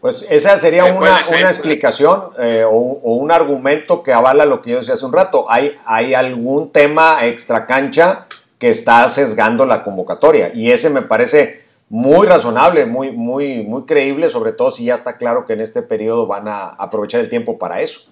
Pues 0.00 0.26
esa 0.30 0.58
sería 0.58 0.86
una, 0.86 1.18
explicación 1.20 2.30
eh, 2.38 2.64
o, 2.64 2.70
un 2.70 3.30
argumento 3.30 4.02
que 4.02 4.14
avala 4.14 4.46
lo 4.46 4.62
que 4.62 4.70
yo 4.70 4.78
decía 4.78 4.94
hace 4.94 5.04
un 5.04 5.12
rato. 5.12 5.44
Hay, 5.50 5.76
hay 5.84 6.14
algún 6.14 6.72
tema 6.72 7.26
extra 7.26 7.66
cancha 7.66 8.26
que 8.58 8.70
está 8.70 9.06
sesgando 9.10 9.66
la 9.66 9.84
convocatoria 9.84 10.52
y 10.54 10.70
ese 10.70 10.88
me 10.88 11.02
parece 11.02 11.64
muy 11.90 12.26
razonable, 12.26 12.86
muy, 12.86 13.12
muy, 13.12 13.62
muy 13.62 13.82
creíble, 13.82 14.30
sobre 14.30 14.54
todo 14.54 14.70
si 14.70 14.86
ya 14.86 14.94
está 14.94 15.18
claro 15.18 15.44
que 15.44 15.52
en 15.52 15.60
este 15.60 15.82
periodo 15.82 16.26
van 16.26 16.48
a 16.48 16.68
aprovechar 16.68 17.20
el 17.20 17.28
tiempo 17.28 17.58
para 17.58 17.82
eso. 17.82 18.10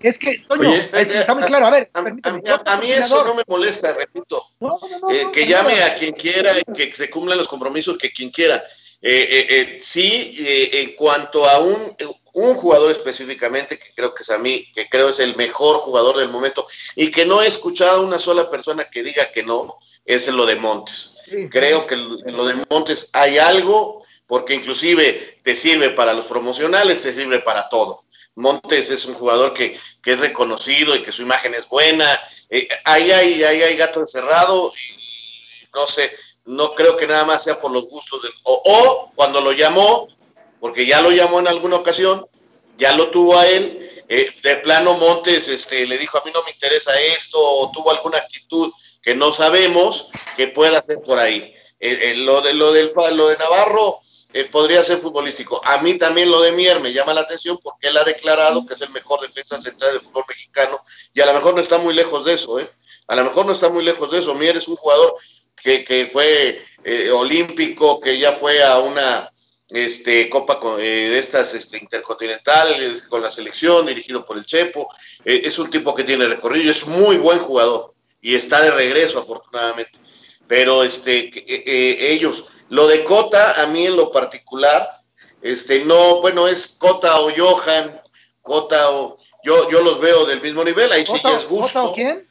Es 0.00 0.18
que, 0.18 0.38
Toño, 0.48 0.74
está 0.92 1.34
muy 1.34 1.44
claro. 1.44 1.66
A 1.66 1.70
ver, 1.70 1.90
a, 1.92 2.02
mí 2.02 2.90
eso 2.90 3.24
no 3.24 3.34
me 3.34 3.42
molesta, 3.46 3.92
repito. 3.92 4.42
Eh, 5.12 5.26
que 5.32 5.46
llame 5.46 5.82
a 5.82 5.94
quien 5.94 6.12
quiera, 6.12 6.52
que 6.74 6.92
se 6.92 7.10
cumplan 7.10 7.36
los 7.36 7.48
compromisos 7.48 7.98
que 7.98 8.10
quien 8.10 8.30
quiera. 8.30 8.62
Eh, 9.02 9.46
eh, 9.48 9.76
sí, 9.80 10.34
en 10.72 10.94
cuanto 10.94 11.46
a 11.46 11.58
un, 11.60 11.96
un 12.32 12.54
jugador 12.54 12.90
específicamente, 12.90 13.78
que 13.78 13.92
creo 13.94 14.14
que 14.14 14.22
es 14.22 14.30
a 14.30 14.38
mí, 14.38 14.66
que 14.74 14.88
creo 14.88 15.10
es 15.10 15.20
el 15.20 15.36
mejor 15.36 15.76
jugador 15.76 16.16
del 16.16 16.30
momento, 16.30 16.66
y 16.96 17.10
que 17.10 17.26
no 17.26 17.42
he 17.42 17.46
escuchado 17.46 17.98
a 17.98 18.06
una 18.06 18.18
sola 18.18 18.48
persona 18.48 18.84
que 18.84 19.02
diga 19.02 19.30
que 19.32 19.42
no, 19.42 19.78
es 20.04 20.28
lo 20.28 20.46
de 20.46 20.56
Montes. 20.56 21.16
Creo 21.50 21.86
que 21.86 21.94
en 21.94 22.36
lo 22.36 22.46
de 22.46 22.64
Montes 22.70 23.10
hay 23.12 23.38
algo, 23.38 24.02
porque 24.30 24.54
inclusive 24.54 25.38
te 25.42 25.56
sirve 25.56 25.90
para 25.90 26.14
los 26.14 26.26
promocionales, 26.26 27.02
te 27.02 27.12
sirve 27.12 27.40
para 27.40 27.68
todo. 27.68 28.04
Montes 28.36 28.88
es 28.88 29.04
un 29.06 29.14
jugador 29.14 29.52
que, 29.52 29.76
es 30.04 30.20
reconocido 30.20 30.94
y 30.94 31.02
que 31.02 31.10
su 31.10 31.22
imagen 31.22 31.52
es 31.52 31.68
buena. 31.68 32.06
Eh, 32.48 32.68
ahí, 32.84 33.10
hay, 33.10 33.42
ahí 33.42 33.60
hay 33.60 33.76
gato 33.76 33.98
encerrado 33.98 34.72
y 34.72 35.66
no 35.74 35.84
sé, 35.88 36.12
no 36.44 36.76
creo 36.76 36.96
que 36.96 37.08
nada 37.08 37.24
más 37.24 37.42
sea 37.42 37.58
por 37.58 37.72
los 37.72 37.88
gustos 37.88 38.22
del... 38.22 38.30
O, 38.44 38.62
o 38.64 39.12
cuando 39.16 39.40
lo 39.40 39.50
llamó, 39.50 40.06
porque 40.60 40.86
ya 40.86 41.00
lo 41.00 41.10
llamó 41.10 41.40
en 41.40 41.48
alguna 41.48 41.74
ocasión, 41.74 42.24
ya 42.76 42.94
lo 42.94 43.10
tuvo 43.10 43.36
a 43.36 43.48
él, 43.48 44.04
eh, 44.08 44.28
de 44.44 44.56
plano 44.58 44.94
Montes 44.94 45.48
este, 45.48 45.88
le 45.88 45.98
dijo, 45.98 46.18
a 46.18 46.24
mí 46.24 46.30
no 46.32 46.44
me 46.44 46.52
interesa 46.52 46.92
esto, 47.16 47.36
o 47.40 47.72
tuvo 47.72 47.90
alguna 47.90 48.18
actitud 48.18 48.72
que 49.02 49.12
no 49.12 49.32
sabemos 49.32 50.10
que 50.36 50.46
pueda 50.46 50.78
hacer 50.78 51.00
por 51.00 51.18
ahí. 51.18 51.52
Eh, 51.80 52.10
eh, 52.10 52.14
lo, 52.14 52.42
de, 52.42 52.54
lo, 52.54 52.72
del, 52.72 52.92
lo 53.16 53.26
de 53.26 53.36
Navarro 53.36 54.00
podría 54.50 54.82
ser 54.82 54.98
futbolístico. 54.98 55.60
A 55.64 55.78
mí 55.82 55.98
también 55.98 56.30
lo 56.30 56.40
de 56.40 56.52
Mier 56.52 56.80
me 56.80 56.92
llama 56.92 57.14
la 57.14 57.22
atención 57.22 57.58
porque 57.62 57.88
él 57.88 57.96
ha 57.96 58.04
declarado 58.04 58.64
que 58.64 58.74
es 58.74 58.80
el 58.80 58.90
mejor 58.90 59.20
defensa 59.20 59.60
central 59.60 59.92
del 59.92 60.00
fútbol 60.00 60.24
mexicano 60.28 60.80
y 61.12 61.20
a 61.20 61.26
lo 61.26 61.34
mejor 61.34 61.54
no 61.54 61.60
está 61.60 61.78
muy 61.78 61.94
lejos 61.94 62.24
de 62.24 62.34
eso. 62.34 62.60
¿eh? 62.60 62.70
A 63.08 63.16
lo 63.16 63.24
mejor 63.24 63.46
no 63.46 63.52
está 63.52 63.68
muy 63.68 63.84
lejos 63.84 64.10
de 64.10 64.18
eso. 64.18 64.34
Mier 64.34 64.56
es 64.56 64.68
un 64.68 64.76
jugador 64.76 65.14
que, 65.56 65.84
que 65.84 66.06
fue 66.06 66.64
olímpico, 67.12 68.00
que 68.00 68.18
ya 68.18 68.32
fue 68.32 68.62
a 68.62 68.78
una 68.78 69.30
este, 69.70 70.28
Copa 70.28 70.58
con, 70.58 70.80
eh, 70.80 70.84
de 70.84 71.18
estas 71.18 71.54
este, 71.54 71.78
intercontinentales 71.78 73.02
con 73.02 73.22
la 73.22 73.30
selección, 73.30 73.86
dirigido 73.86 74.24
por 74.24 74.36
el 74.36 74.44
Chepo. 74.44 74.88
Eh, 75.24 75.42
es 75.44 75.58
un 75.58 75.70
tipo 75.70 75.94
que 75.94 76.04
tiene 76.04 76.26
recorrido, 76.26 76.70
es 76.70 76.86
muy 76.86 77.16
buen 77.16 77.38
jugador 77.38 77.94
y 78.20 78.34
está 78.34 78.62
de 78.62 78.70
regreso, 78.70 79.18
afortunadamente. 79.18 79.98
Pero 80.50 80.82
este, 80.82 81.30
eh, 81.46 82.10
ellos, 82.10 82.44
lo 82.70 82.88
de 82.88 83.04
Cota, 83.04 83.62
a 83.62 83.68
mí 83.68 83.86
en 83.86 83.96
lo 83.96 84.10
particular, 84.10 85.00
este, 85.42 85.84
no, 85.84 86.20
bueno, 86.22 86.48
es 86.48 86.74
Cota 86.76 87.20
o 87.20 87.30
Johan, 87.30 88.02
Cota 88.42 88.90
o. 88.90 89.16
Yo, 89.44 89.70
yo 89.70 89.80
los 89.80 90.00
veo 90.00 90.26
del 90.26 90.42
mismo 90.42 90.64
nivel, 90.64 90.90
ahí 90.90 91.06
sí 91.06 91.20
ya 91.22 91.36
es 91.36 91.48
gusto. 91.48 91.84
o 91.84 91.94
quién? 91.94 92.28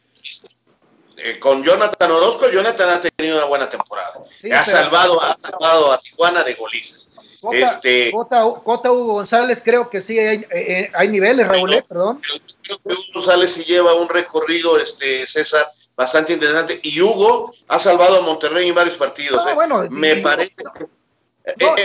con 1.39 1.63
Jonathan 1.63 2.11
Orozco, 2.11 2.49
Jonathan 2.49 2.89
ha 2.89 3.01
tenido 3.01 3.37
una 3.37 3.45
buena 3.45 3.69
temporada. 3.69 4.11
ha, 4.53 4.65
salvado, 4.65 5.21
ha 5.21 5.37
salvado 5.37 5.91
a 5.93 5.97
Tijuana 5.99 6.43
de 6.43 6.55
golices. 6.55 7.11
Cota, 7.39 7.57
este, 7.57 8.11
Cota, 8.11 8.43
Hugo 8.91 9.13
González, 9.13 9.61
creo 9.63 9.89
que 9.89 10.01
sí 10.01 10.19
hay, 10.19 10.45
eh, 10.51 10.91
hay 10.93 11.07
niveles, 11.07 11.47
Raúl, 11.47 11.73
eh, 11.73 11.85
perdón. 11.87 12.21
Creo 12.21 12.77
que 12.79 12.93
Hugo 12.93 13.03
González 13.13 13.53
sí 13.53 13.63
lleva 13.63 13.93
un 13.95 14.09
recorrido, 14.09 14.77
este 14.77 15.25
César, 15.25 15.65
bastante 15.99 16.31
interesante. 16.31 16.79
Y 16.81 17.01
Hugo 17.01 17.53
ha 17.67 17.77
salvado 17.77 18.19
a 18.19 18.21
Monterrey 18.21 18.69
en 18.69 18.73
varios 18.73 18.95
partidos. 18.95 19.43
Ah, 19.45 19.83
eh. 19.83 19.89
Me 19.89 20.15
parece 20.15 20.55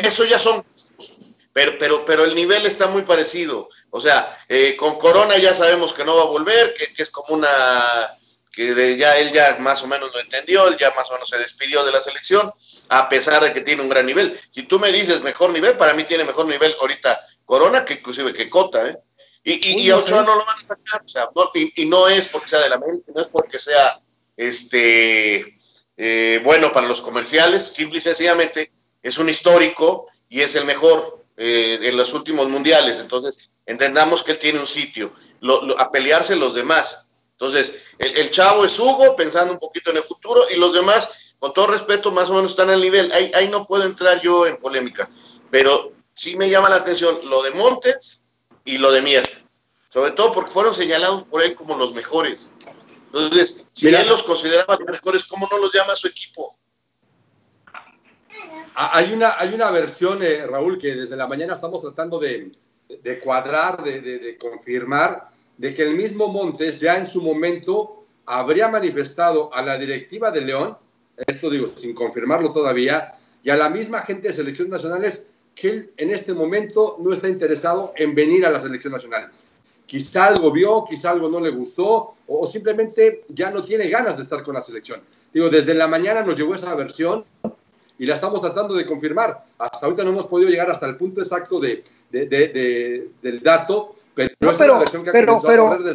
eso 0.04 0.24
ya 0.24 0.38
son. 0.38 0.64
Pero, 1.52 1.72
pero, 1.80 2.04
pero 2.04 2.24
el 2.24 2.36
nivel 2.36 2.64
está 2.64 2.86
muy 2.86 3.02
parecido. 3.02 3.68
O 3.90 4.00
sea, 4.00 4.38
con 4.78 5.00
Corona 5.00 5.36
ya 5.38 5.52
sabemos 5.52 5.92
que 5.92 6.04
no 6.04 6.14
va 6.14 6.22
a 6.22 6.26
volver, 6.26 6.74
que, 6.74 6.94
que 6.94 7.02
es 7.02 7.10
como 7.10 7.34
una 7.34 7.48
que 8.52 8.96
ya 8.96 9.18
él 9.18 9.32
ya 9.32 9.56
más 9.58 9.82
o 9.82 9.88
menos 9.88 10.12
lo 10.14 10.20
entendió, 10.20 10.68
él 10.68 10.76
ya 10.78 10.92
más 10.94 11.10
o 11.10 11.14
menos 11.14 11.28
se 11.28 11.38
despidió 11.38 11.84
de 11.84 11.90
la 11.90 12.00
selección, 12.00 12.52
a 12.90 13.08
pesar 13.08 13.42
de 13.42 13.52
que 13.52 13.62
tiene 13.62 13.82
un 13.82 13.88
gran 13.88 14.06
nivel. 14.06 14.40
Si 14.52 14.62
tú 14.62 14.78
me 14.78 14.92
dices 14.92 15.22
mejor 15.22 15.50
nivel, 15.50 15.76
para 15.76 15.92
mí 15.92 16.04
tiene 16.04 16.22
mejor 16.22 16.46
nivel 16.46 16.72
ahorita 16.80 17.20
Corona 17.44 17.84
que 17.84 17.94
inclusive 17.94 18.32
que 18.32 18.48
Cota, 18.48 18.86
¿eh? 18.86 18.96
Y, 19.46 19.82
y, 19.82 19.90
a 19.90 19.98
Ochoa 19.98 20.22
no 20.22 20.36
lo 20.36 20.46
van 20.46 20.56
a 20.56 20.62
sacar, 20.62 21.02
o 21.04 21.08
sea, 21.08 21.28
y, 21.52 21.84
no 21.84 22.08
es 22.08 22.28
porque 22.28 22.48
sea 22.48 22.60
de 22.60 22.70
la 22.70 22.78
mente, 22.78 23.12
no 23.14 23.20
es 23.20 23.28
porque 23.28 23.58
sea 23.58 24.00
este 24.36 25.56
eh, 25.96 26.40
bueno 26.44 26.72
para 26.72 26.88
los 26.88 27.00
comerciales, 27.00 27.64
simple 27.64 27.98
y 27.98 28.00
sencillamente 28.00 28.72
es 29.02 29.18
un 29.18 29.28
histórico 29.28 30.06
y 30.28 30.40
es 30.40 30.54
el 30.54 30.64
mejor 30.64 31.24
eh, 31.36 31.78
en 31.82 31.96
los 31.96 32.14
últimos 32.14 32.48
mundiales, 32.48 32.98
entonces 32.98 33.38
entendamos 33.66 34.22
que 34.22 34.32
él 34.32 34.38
tiene 34.38 34.60
un 34.60 34.66
sitio, 34.66 35.12
a 35.78 35.90
pelearse 35.90 36.36
los 36.36 36.54
demás, 36.54 37.04
entonces, 37.34 37.82
el, 37.98 38.30
chavo 38.30 38.64
es 38.64 38.78
Hugo, 38.78 39.16
pensando 39.16 39.52
un 39.52 39.58
poquito 39.58 39.90
en 39.90 39.96
el 39.96 40.02
futuro, 40.02 40.42
y 40.54 40.56
los 40.56 40.72
demás, 40.72 41.10
con 41.38 41.52
todo 41.52 41.66
respeto, 41.66 42.12
más 42.12 42.30
o 42.30 42.34
menos 42.34 42.52
están 42.52 42.70
al 42.70 42.80
nivel. 42.80 43.10
Ahí, 43.12 43.30
ahí 43.34 43.48
no 43.48 43.66
puedo 43.66 43.84
entrar 43.84 44.20
yo 44.22 44.46
en 44.46 44.56
polémica, 44.56 45.08
pero 45.50 45.92
sí 46.12 46.36
me 46.36 46.48
llama 46.48 46.68
la 46.68 46.76
atención 46.76 47.18
lo 47.24 47.42
de 47.42 47.50
Montes 47.50 48.22
y 48.64 48.78
lo 48.78 48.92
de 48.92 49.02
Mier, 49.02 49.44
sobre 49.88 50.12
todo 50.12 50.32
porque 50.32 50.50
fueron 50.50 50.74
señalados 50.74 51.24
por 51.24 51.42
él 51.42 51.54
como 51.54 51.76
los 51.76 51.92
mejores. 51.92 52.52
Entonces, 53.14 53.64
si 53.70 53.94
él 53.94 54.08
los 54.08 54.24
consideraba 54.24 54.76
los 54.76 54.88
mejores, 54.88 55.24
¿cómo 55.26 55.48
no 55.48 55.58
los 55.58 55.72
llama 55.72 55.92
a 55.92 55.96
su 55.96 56.08
equipo? 56.08 56.58
Hay 58.74 59.12
una, 59.12 59.36
hay 59.38 59.54
una 59.54 59.70
versión, 59.70 60.20
eh, 60.20 60.44
Raúl, 60.44 60.78
que 60.78 60.96
desde 60.96 61.14
la 61.14 61.28
mañana 61.28 61.54
estamos 61.54 61.80
tratando 61.80 62.18
de, 62.18 62.50
de 62.88 63.20
cuadrar, 63.20 63.84
de, 63.84 64.00
de, 64.00 64.18
de 64.18 64.36
confirmar, 64.36 65.28
de 65.56 65.72
que 65.72 65.82
el 65.82 65.94
mismo 65.94 66.26
Montes 66.26 66.80
ya 66.80 66.96
en 66.96 67.06
su 67.06 67.22
momento 67.22 68.04
habría 68.26 68.66
manifestado 68.66 69.54
a 69.54 69.62
la 69.62 69.78
directiva 69.78 70.32
de 70.32 70.40
León, 70.40 70.76
esto 71.24 71.48
digo 71.50 71.68
sin 71.76 71.94
confirmarlo 71.94 72.52
todavía, 72.52 73.14
y 73.44 73.50
a 73.50 73.56
la 73.56 73.68
misma 73.68 74.02
gente 74.02 74.26
de 74.26 74.34
selecciones 74.34 74.72
nacionales 74.72 75.28
que 75.54 75.70
él 75.70 75.92
en 75.98 76.10
este 76.10 76.34
momento 76.34 76.96
no 76.98 77.12
está 77.12 77.28
interesado 77.28 77.92
en 77.96 78.12
venir 78.16 78.44
a 78.44 78.50
la 78.50 78.60
selección 78.60 78.92
nacional. 78.92 79.30
Quizá 79.86 80.26
algo 80.26 80.50
vio, 80.50 80.84
quizá 80.88 81.10
algo 81.10 81.28
no 81.28 81.40
le 81.40 81.50
gustó, 81.50 82.14
o, 82.26 82.46
simplemente 82.46 83.24
ya 83.28 83.50
no 83.50 83.62
tiene 83.62 83.88
ganas 83.88 84.16
de 84.16 84.22
estar 84.22 84.42
con 84.42 84.54
la 84.54 84.62
selección. 84.62 85.00
Digo, 85.32 85.48
desde 85.48 85.74
la 85.74 85.86
mañana 85.86 86.22
nos 86.22 86.36
llegó 86.36 86.54
esa 86.54 86.74
versión 86.74 87.24
y 87.98 88.06
la 88.06 88.14
estamos 88.14 88.40
tratando 88.40 88.74
de 88.74 88.86
confirmar. 88.86 89.44
Hasta 89.58 89.86
ahorita 89.86 90.04
no 90.04 90.10
hemos 90.10 90.26
podido 90.26 90.50
llegar 90.50 90.70
hasta 90.70 90.86
el 90.86 90.96
punto 90.96 91.20
exacto 91.20 91.60
de, 91.60 91.82
del 92.10 93.42
dato, 93.42 93.96
pero, 94.14 94.32
pero, 95.12 95.42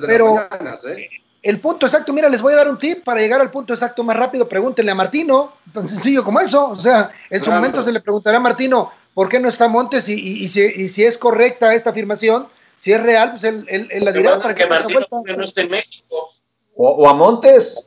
pero, 0.05 0.47
¿eh? 0.87 1.09
el 1.41 1.59
punto 1.59 1.85
exacto, 1.85 2.11
mira, 2.11 2.27
les 2.27 2.41
voy 2.41 2.53
a 2.53 2.57
dar 2.57 2.69
un 2.69 2.77
tip 2.77 3.03
para 3.03 3.21
llegar 3.21 3.39
al 3.39 3.49
punto 3.49 3.73
exacto 3.73 4.03
más 4.03 4.17
rápido. 4.17 4.47
Pregúntenle 4.47 4.91
a 4.91 4.95
Martino, 4.95 5.53
tan 5.73 5.87
sencillo 5.87 6.23
como 6.23 6.39
eso. 6.41 6.69
O 6.69 6.75
sea, 6.75 7.11
en 7.29 7.41
su 7.41 7.49
momento 7.49 7.81
se 7.81 7.91
le 7.91 8.01
preguntará 8.01 8.37
a 8.37 8.41
Martino 8.41 8.91
por 9.13 9.29
qué 9.29 9.39
no 9.39 9.47
está 9.47 9.67
Montes 9.67 10.07
y, 10.09 10.47
si, 10.49 11.03
es 11.03 11.17
correcta 11.17 11.73
esta 11.73 11.91
afirmación, 11.91 12.47
si 12.79 12.93
es 12.93 13.03
real, 13.03 13.31
pues 13.31 13.43
él, 13.43 13.87
la 14.01 14.11
dirá 14.11 14.39
para 14.39 14.55
que, 14.55 14.65
Martino 14.65 15.05
no 15.11 15.43
esté 15.43 15.61
en 15.61 15.69
México. 15.69 16.31
O, 16.75 17.07
a 17.07 17.13
Montes. 17.13 17.85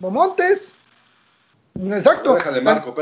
O 0.00 0.10
Montes. 0.10 0.74
Exacto. 1.86 2.34
de 2.34 2.60
Marco, 2.60 2.94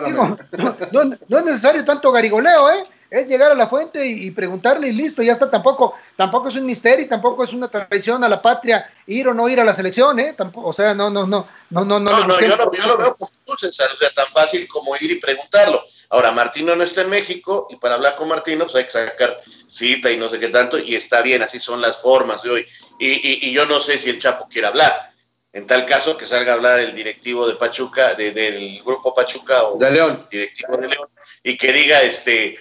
no, 0.92 1.38
es 1.38 1.44
necesario 1.44 1.84
tanto 1.84 2.12
garigoleo, 2.12 2.70
¿eh? 2.70 2.82
Es 3.08 3.28
llegar 3.28 3.52
a 3.52 3.54
la 3.54 3.68
fuente 3.68 4.04
y, 4.04 4.30
preguntarle 4.32 4.88
y 4.88 4.92
listo, 4.92 5.22
ya 5.22 5.32
está. 5.32 5.50
Tampoco, 5.50 5.94
tampoco 6.16 6.48
es 6.48 6.56
un 6.56 6.66
misterio 6.66 7.04
y 7.04 7.08
tampoco 7.08 7.44
es 7.44 7.52
una 7.52 7.68
traición 7.68 8.24
a 8.24 8.28
la 8.28 8.42
patria 8.42 8.92
ir 9.06 9.28
o 9.28 9.34
no 9.34 9.48
ir 9.48 9.60
a 9.60 9.64
la 9.64 9.72
selección, 9.72 10.18
¿eh? 10.18 10.34
Tampoco, 10.36 10.68
o 10.68 10.72
sea, 10.72 10.92
no, 10.92 11.08
no, 11.08 11.26
no, 11.26 11.46
no, 11.70 11.84
no. 11.84 12.00
No, 12.00 12.26
no, 12.26 12.40
yo, 12.40 12.56
lo, 12.56 12.72
yo 12.72 12.86
lo 12.86 12.98
veo 12.98 13.14
como 13.14 13.30
tú, 13.44 13.54
César, 13.56 13.88
o 13.92 13.96
sea, 13.96 14.10
tan 14.10 14.26
fácil 14.26 14.66
como 14.68 14.94
ir 14.96 15.10
y 15.12 15.20
preguntarlo. 15.20 15.82
Ahora, 16.10 16.32
Martino 16.32 16.74
no 16.74 16.82
está 16.82 17.02
en 17.02 17.10
México 17.10 17.68
y 17.70 17.76
para 17.76 17.94
hablar 17.94 18.16
con 18.16 18.28
Martino, 18.28 18.64
pues 18.64 18.74
hay 18.76 18.84
que 18.84 18.90
sacar 18.90 19.36
cita 19.66 20.10
y 20.10 20.16
no 20.16 20.28
sé 20.28 20.40
qué 20.40 20.48
tanto, 20.48 20.78
y 20.78 20.96
está 20.96 21.22
bien, 21.22 21.42
así 21.42 21.60
son 21.60 21.80
las 21.80 22.02
formas 22.02 22.42
de 22.42 22.50
hoy. 22.50 22.66
Y, 22.98 23.06
y, 23.06 23.48
y 23.48 23.52
yo 23.52 23.66
no 23.66 23.80
sé 23.80 23.96
si 23.98 24.10
el 24.10 24.18
Chapo 24.18 24.48
quiere 24.48 24.66
hablar 24.66 25.15
en 25.56 25.66
tal 25.66 25.86
caso, 25.86 26.18
que 26.18 26.26
salga 26.26 26.52
a 26.52 26.56
hablar 26.56 26.80
el 26.80 26.94
directivo 26.94 27.48
de 27.48 27.54
Pachuca, 27.54 28.12
del 28.12 28.78
grupo 28.84 29.14
Pachuca 29.14 29.64
o 29.64 29.78
de 29.78 29.90
León. 29.90 30.28
directivo 30.30 30.76
de 30.76 30.88
León, 30.88 31.08
y 31.42 31.56
que 31.56 31.72
diga, 31.72 32.02
este, 32.02 32.58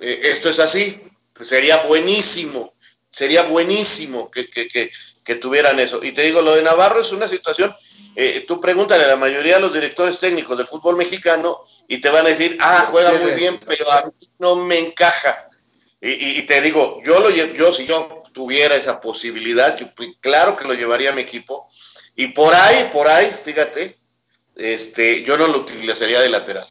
eh, 0.00 0.20
esto 0.24 0.48
es 0.48 0.58
así, 0.58 1.00
pues 1.32 1.48
sería 1.48 1.84
buenísimo, 1.84 2.74
sería 3.08 3.42
buenísimo 3.42 4.32
que, 4.32 4.48
que, 4.48 5.34
tuvieran 5.36 5.78
eso. 5.78 6.02
Y 6.02 6.10
te 6.10 6.22
digo, 6.22 6.42
lo 6.42 6.56
de 6.56 6.62
Navarro 6.62 7.02
es 7.02 7.12
una 7.12 7.28
situación, 7.28 7.72
eh, 8.16 8.44
tú 8.48 8.60
pregúntale 8.60 9.04
a 9.04 9.08
la 9.08 9.16
mayoría 9.16 9.54
de 9.54 9.60
los 9.60 9.72
directores 9.72 10.18
técnicos 10.18 10.58
del 10.58 10.66
fútbol 10.66 10.96
mexicano 10.96 11.60
y 11.86 11.98
te 11.98 12.10
van 12.10 12.26
a 12.26 12.30
decir, 12.30 12.56
ah, 12.58 12.84
juega 12.90 13.12
muy 13.12 13.30
bien, 13.34 13.60
pero 13.64 13.88
a 13.92 14.06
mí 14.06 14.12
no 14.40 14.56
me 14.56 14.80
encaja. 14.80 15.48
Y, 16.00 16.42
te 16.42 16.60
digo, 16.60 17.00
yo, 17.04 17.20
lo, 17.20 17.30
yo 17.30 17.72
si 17.72 17.86
yo 17.86 18.24
tuviera 18.32 18.74
esa 18.74 19.00
posibilidad, 19.00 19.78
claro 20.20 20.56
que 20.56 20.66
lo 20.66 20.74
llevaría 20.74 21.10
a 21.10 21.14
mi 21.14 21.22
equipo, 21.22 21.68
y 22.16 22.28
por 22.28 22.54
ahí, 22.54 22.88
por 22.92 23.08
ahí, 23.08 23.30
fíjate, 23.30 23.96
este, 24.56 25.22
yo 25.24 25.36
no 25.36 25.48
lo 25.48 25.58
utilizaría 25.58 26.20
de 26.20 26.28
lateral. 26.28 26.66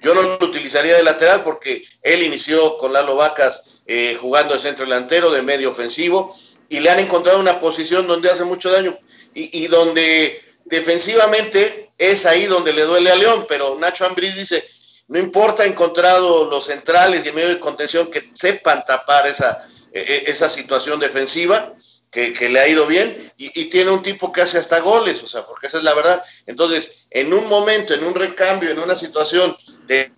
Yo 0.00 0.14
no 0.14 0.22
lo 0.22 0.46
utilizaría 0.46 0.96
de 0.96 1.02
lateral 1.02 1.42
porque 1.42 1.82
él 2.02 2.22
inició 2.22 2.76
con 2.76 2.92
Lalo 2.92 3.16
Vacas 3.16 3.80
eh, 3.86 4.16
jugando 4.20 4.52
de 4.52 4.60
centro 4.60 4.84
delantero, 4.84 5.30
de 5.30 5.42
medio 5.42 5.70
ofensivo, 5.70 6.34
y 6.68 6.80
le 6.80 6.90
han 6.90 6.98
encontrado 6.98 7.40
una 7.40 7.58
posición 7.60 8.06
donde 8.06 8.30
hace 8.30 8.44
mucho 8.44 8.70
daño 8.70 8.98
y, 9.34 9.66
donde 9.66 10.42
defensivamente 10.64 11.90
es 11.98 12.24
ahí 12.24 12.44
donde 12.44 12.72
le 12.72 12.82
duele 12.82 13.10
a 13.10 13.16
León, 13.16 13.46
pero 13.48 13.76
Nacho 13.78 14.06
Ambriz 14.06 14.36
dice, 14.36 14.64
no 15.08 15.18
importa, 15.18 15.64
encontrado 15.64 16.48
los 16.48 16.64
centrales 16.66 17.24
y 17.24 17.30
en 17.30 17.34
medio 17.34 17.48
de 17.48 17.60
contención 17.60 18.10
que 18.10 18.30
sepan 18.34 18.84
tapar 18.84 19.26
esa, 19.26 19.66
e, 19.92 20.00
e, 20.00 20.30
esa 20.30 20.48
situación 20.48 21.00
defensiva 21.00 21.74
que, 22.14 22.48
le 22.48 22.60
ha 22.60 22.68
ido 22.68 22.86
bien 22.86 23.32
y, 23.36 23.64
tiene 23.70 23.90
un 23.90 24.02
tipo 24.02 24.32
que 24.32 24.42
hace 24.42 24.58
hasta 24.58 24.80
goles, 24.80 25.22
o 25.24 25.26
sea, 25.26 25.44
porque 25.44 25.66
esa 25.66 25.78
es 25.78 25.84
la 25.84 25.94
verdad. 25.94 26.22
Entonces, 26.46 27.06
en 27.10 27.32
un 27.32 27.48
momento, 27.48 27.92
en 27.92 28.04
un 28.04 28.14
recambio, 28.14 28.70
en 28.70 28.78
una 28.78 28.94
situación 28.94 29.56
de... 29.86 30.12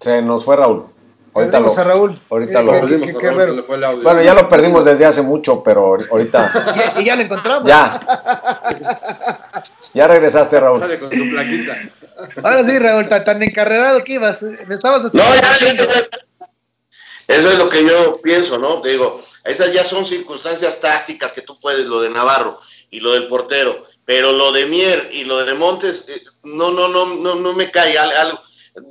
Se 0.00 0.20
nos 0.22 0.44
fue 0.44 0.56
Raúl. 0.56 0.86
Ahorita 1.32 1.60
lo, 1.60 1.72
Raúl. 1.72 2.20
Ahorita 2.28 2.62
lo 2.62 2.72
perdimos. 2.72 3.12
Bueno, 4.02 4.22
ya 4.22 4.34
lo 4.34 4.48
perdimos 4.48 4.84
desde 4.84 5.06
hace 5.06 5.22
mucho, 5.22 5.62
pero 5.62 5.96
ahorita. 6.10 6.94
y, 6.98 7.04
ya 7.04 7.14
lo 7.14 7.22
encontramos. 7.22 7.68
Ya. 7.68 8.00
ya 9.94 10.08
regresaste, 10.08 10.58
Raúl. 10.58 10.80
Sale 10.80 10.98
con 10.98 11.12
su 11.12 11.30
plaquita. 11.30 11.78
Ahora 12.42 12.64
sí, 12.64 12.78
Raúl, 12.78 13.08
tan, 13.08 13.40
encarrerado 13.42 14.02
que 14.02 14.14
ibas. 14.14 14.42
Me 14.42 14.74
estabas 14.74 15.14
No, 15.14 15.22
ya, 15.22 15.52
eso 17.30 17.50
es 17.50 17.58
lo 17.58 17.68
que 17.68 17.84
yo 17.84 18.20
pienso, 18.20 18.58
¿no? 18.58 18.80
Digo, 18.80 19.22
esas 19.44 19.72
ya 19.72 19.84
son 19.84 20.04
circunstancias 20.04 20.80
tácticas 20.80 21.32
que 21.32 21.42
tú 21.42 21.58
puedes, 21.60 21.86
lo 21.86 22.00
de 22.00 22.10
Navarro 22.10 22.58
y 22.90 23.00
lo 23.00 23.12
del 23.12 23.28
portero, 23.28 23.84
pero 24.04 24.32
lo 24.32 24.50
de 24.50 24.66
Mier 24.66 25.10
y 25.12 25.24
lo 25.24 25.44
de 25.44 25.54
Montes, 25.54 26.08
eh, 26.08 26.20
no, 26.42 26.72
no, 26.72 26.88
no, 26.88 27.06
no, 27.06 27.36
no 27.36 27.52
me 27.54 27.70
cae 27.70 27.96
algo. 27.96 28.38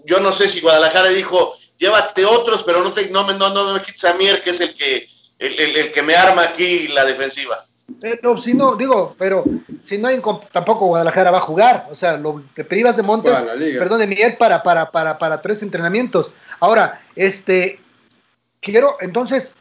Yo 0.06 0.20
no 0.22 0.32
sé 0.32 0.48
si 0.48 0.62
Guadalajara 0.62 1.10
dijo, 1.10 1.54
llévate 1.78 2.26
otros, 2.26 2.64
pero 2.64 2.82
no, 2.82 2.94
te, 2.94 3.10
no, 3.10 3.26
me, 3.26 3.34
no, 3.34 3.50
no 3.50 3.74
me 3.74 3.82
quites 3.82 4.06
a 4.06 4.14
Mier, 4.14 4.42
que 4.42 4.52
es 4.52 4.62
el 4.62 4.74
que, 4.74 5.08
el, 5.40 5.60
el, 5.60 5.92
que 5.92 6.02
me 6.02 6.16
arma 6.16 6.44
aquí 6.44 6.88
la 6.90 7.04
defensiva. 7.06 7.58
Pero 8.00 8.40
si 8.42 8.54
no, 8.54 8.76
digo, 8.76 9.16
pero 9.18 9.44
si 9.84 9.98
no 9.98 10.08
hay, 10.08 10.22
tampoco 10.52 10.86
Guadalajara 10.86 11.32
va 11.32 11.40
a 11.40 11.42
jugar. 11.42 11.88
O 11.92 11.96
sea, 11.96 12.18
lo 12.18 12.44
que 12.56 12.64
privas 12.64 12.96
de 12.96 13.04
Montes, 13.04 13.34
perdón, 13.78 14.00
de 14.00 14.08
Mier 14.08 14.38
para, 14.38 14.64
para, 14.64 14.92
para, 14.92 15.18
para 15.18 15.42
tres 15.42 15.62
entrenamientos. 15.64 16.32
Ahora, 16.60 17.04
este, 17.16 17.80
quiero, 18.62 18.98
entonces, 19.02 19.56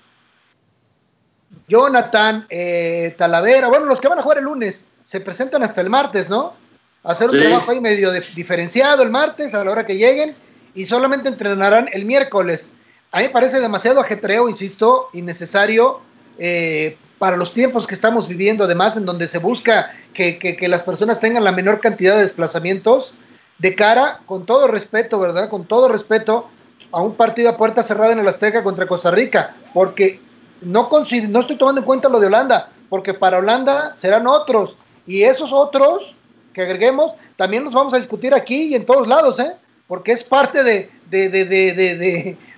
Jonathan, 1.69 2.47
eh, 2.49 3.15
Talavera, 3.19 3.69
bueno, 3.69 3.87
los 3.87 4.01
que 4.01 4.09
van 4.09 4.19
a 4.19 4.23
jugar 4.23 4.39
el 4.39 4.45
lunes, 4.45 4.87
se 5.03 5.21
presentan 5.21 5.63
hasta 5.63 5.81
el 5.81 5.91
martes, 5.91 6.29
¿no? 6.29 6.55
Hacer 7.03 7.31
un 7.31 7.39
trabajo 7.39 7.71
ahí 7.71 7.81
medio 7.81 8.13
diferenciado 8.13 9.03
el 9.03 9.11
martes 9.11 9.55
a 9.55 9.65
la 9.65 9.71
hora 9.71 9.87
que 9.87 9.97
lleguen 9.97 10.35
y 10.75 10.87
solamente 10.87 11.29
entrenarán 11.29 11.89
el 11.93 12.05
miércoles. 12.05 12.73
A 13.13 13.19
mí 13.19 13.25
me 13.25 13.31
parece 13.31 13.61
demasiado 13.61 14.01
ajetreo, 14.01 14.49
insisto, 14.49 15.09
innecesario 15.15 16.01
eh, 16.39 16.99
para 17.19 17.37
los 17.37 17.53
tiempos 17.53 17.87
que 17.87 17.95
estamos 17.95 18.29
viviendo, 18.29 18.65
además 18.65 18.97
en 18.97 19.07
donde 19.07 19.29
se 19.29 19.39
busca 19.39 19.95
que, 20.13 20.39
que, 20.39 20.69
las 20.69 20.83
personas 20.83 21.21
tengan 21.21 21.45
la 21.45 21.53
menor 21.53 21.81
cantidad 21.81 22.17
de 22.17 22.23
desplazamientos, 22.23 23.15
de 23.59 23.75
cara, 23.75 24.21
con 24.27 24.47
todo 24.47 24.69
respeto, 24.69 25.19
¿verdad? 25.19 25.49
Con 25.49 25.65
todo 25.65 25.89
respeto, 25.89 26.49
a 26.93 27.01
un 27.01 27.15
partido 27.15 27.51
a 27.51 27.57
puerta 27.57 27.83
cerrada 27.83 28.13
en 28.13 28.19
el 28.19 28.29
Azteca 28.29 28.63
contra 28.63 28.87
Costa 28.87 29.11
Rica, 29.11 29.57
porque 29.75 30.21
no, 30.61 30.89
no 30.91 31.41
estoy 31.41 31.57
tomando 31.57 31.81
en 31.81 31.87
cuenta 31.87 32.09
lo 32.09 32.21
de 32.21 32.27
Holanda, 32.27 32.71
porque 32.89 33.15
para 33.15 33.39
Holanda 33.39 33.95
serán 33.97 34.27
otros, 34.27 34.77
y 35.07 35.23
esos 35.23 35.53
otros 35.53 36.17
que 36.53 36.63
agreguemos 36.63 37.15
también 37.37 37.65
los 37.65 37.73
vamos 37.73 37.95
a 37.95 37.99
discutir 37.99 38.35
aquí 38.35 38.69
y 38.69 38.75
en 38.75 38.85
todos 38.85 39.07
lados, 39.07 39.39
¿eh? 39.39 39.55
porque 39.87 40.13
es 40.13 40.25
parte 40.25 40.63
de, 40.63 40.91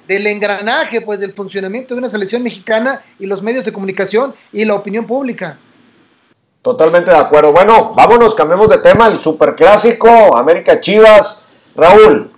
del 0.09 0.27
engranaje 0.27 1.01
pues, 1.01 1.21
del 1.21 1.33
funcionamiento 1.33 1.95
de 1.95 2.01
una 2.01 2.11
selección 2.11 2.43
mexicana 2.43 3.05
y 3.19 3.27
los 3.27 3.43
medios 3.43 3.65
de 3.65 3.73
comunicación 3.73 4.35
y 4.53 4.65
la 4.65 4.75
opinión 4.75 5.07
pública. 5.07 5.59
Totalmente 6.63 7.11
de 7.11 7.17
acuerdo. 7.17 7.53
Bueno, 7.53 7.95
vámonos, 7.95 8.35
cambiemos 8.35 8.69
de 8.69 8.79
tema. 8.79 9.07
El 9.07 9.21
superclásico, 9.21 10.37
América 10.37 10.81
Chivas. 10.81 11.47
Raúl, 11.77 12.31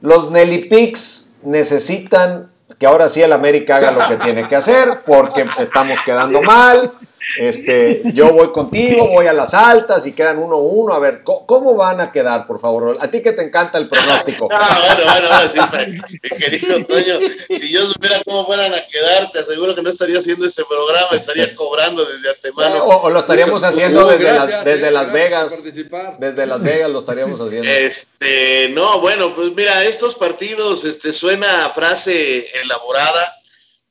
los 0.00 0.30
Nelly 0.30 0.68
Pix 0.68 1.34
necesitan 1.42 2.50
que 2.78 2.86
ahora 2.86 3.08
sí 3.08 3.22
el 3.22 3.32
América 3.32 3.76
haga 3.76 3.90
lo 3.92 4.06
que 4.06 4.16
tiene 4.24 4.46
que 4.46 4.56
hacer 4.56 5.02
porque 5.04 5.46
estamos 5.58 5.98
quedando 6.02 6.40
mal. 6.42 6.92
Este, 7.38 8.02
yo 8.14 8.32
voy 8.32 8.50
contigo, 8.52 9.08
voy 9.08 9.26
a 9.26 9.32
las 9.32 9.54
altas 9.54 10.06
y 10.06 10.12
quedan 10.12 10.38
1-1. 10.38 10.58
Uno, 10.60 10.94
A 10.94 10.98
ver, 10.98 11.22
¿cómo, 11.24 11.74
van 11.74 12.00
a 12.00 12.12
quedar, 12.12 12.46
por 12.46 12.60
favor? 12.60 12.96
A 13.00 13.10
ti 13.10 13.22
que 13.22 13.32
te 13.32 13.42
encanta 13.42 13.78
el 13.78 13.88
pronóstico. 13.88 14.48
Ah, 14.50 14.78
bueno, 14.86 15.12
bueno, 15.12 15.28
bueno, 15.28 16.08
sí, 16.08 16.18
querido 16.36 16.84
Toño, 16.84 17.14
si 17.50 17.72
yo 17.72 17.80
supiera 17.86 18.16
cómo 18.24 18.46
fueran 18.46 18.72
a 18.72 18.80
quedar, 18.86 19.30
te 19.30 19.40
aseguro 19.40 19.74
que 19.74 19.82
no 19.82 19.90
estaría 19.90 20.18
haciendo 20.18 20.46
este 20.46 20.62
programa, 20.64 21.08
estaría 21.12 21.54
cobrando 21.54 22.04
desde 22.04 22.30
antemano. 22.30 22.84
O, 22.84 23.10
lo 23.10 23.20
estaríamos 23.20 23.62
haciendo 23.62 24.06
desde, 24.06 24.64
desde 24.64 24.90
Las 24.90 25.12
Vegas. 25.12 25.64
Desde 26.18 26.46
Las 26.46 26.62
Vegas 26.62 26.90
lo 26.90 26.98
estaríamos 26.98 27.40
haciendo. 27.40 27.68
Este, 27.68 28.70
no, 28.74 29.00
bueno, 29.00 29.34
pues 29.34 29.54
mira, 29.54 29.84
estos 29.84 30.16
partidos, 30.16 30.84
este, 30.84 31.12
suena 31.12 31.66
a 31.66 31.68
frase 31.70 32.46
elaborada 32.62 33.37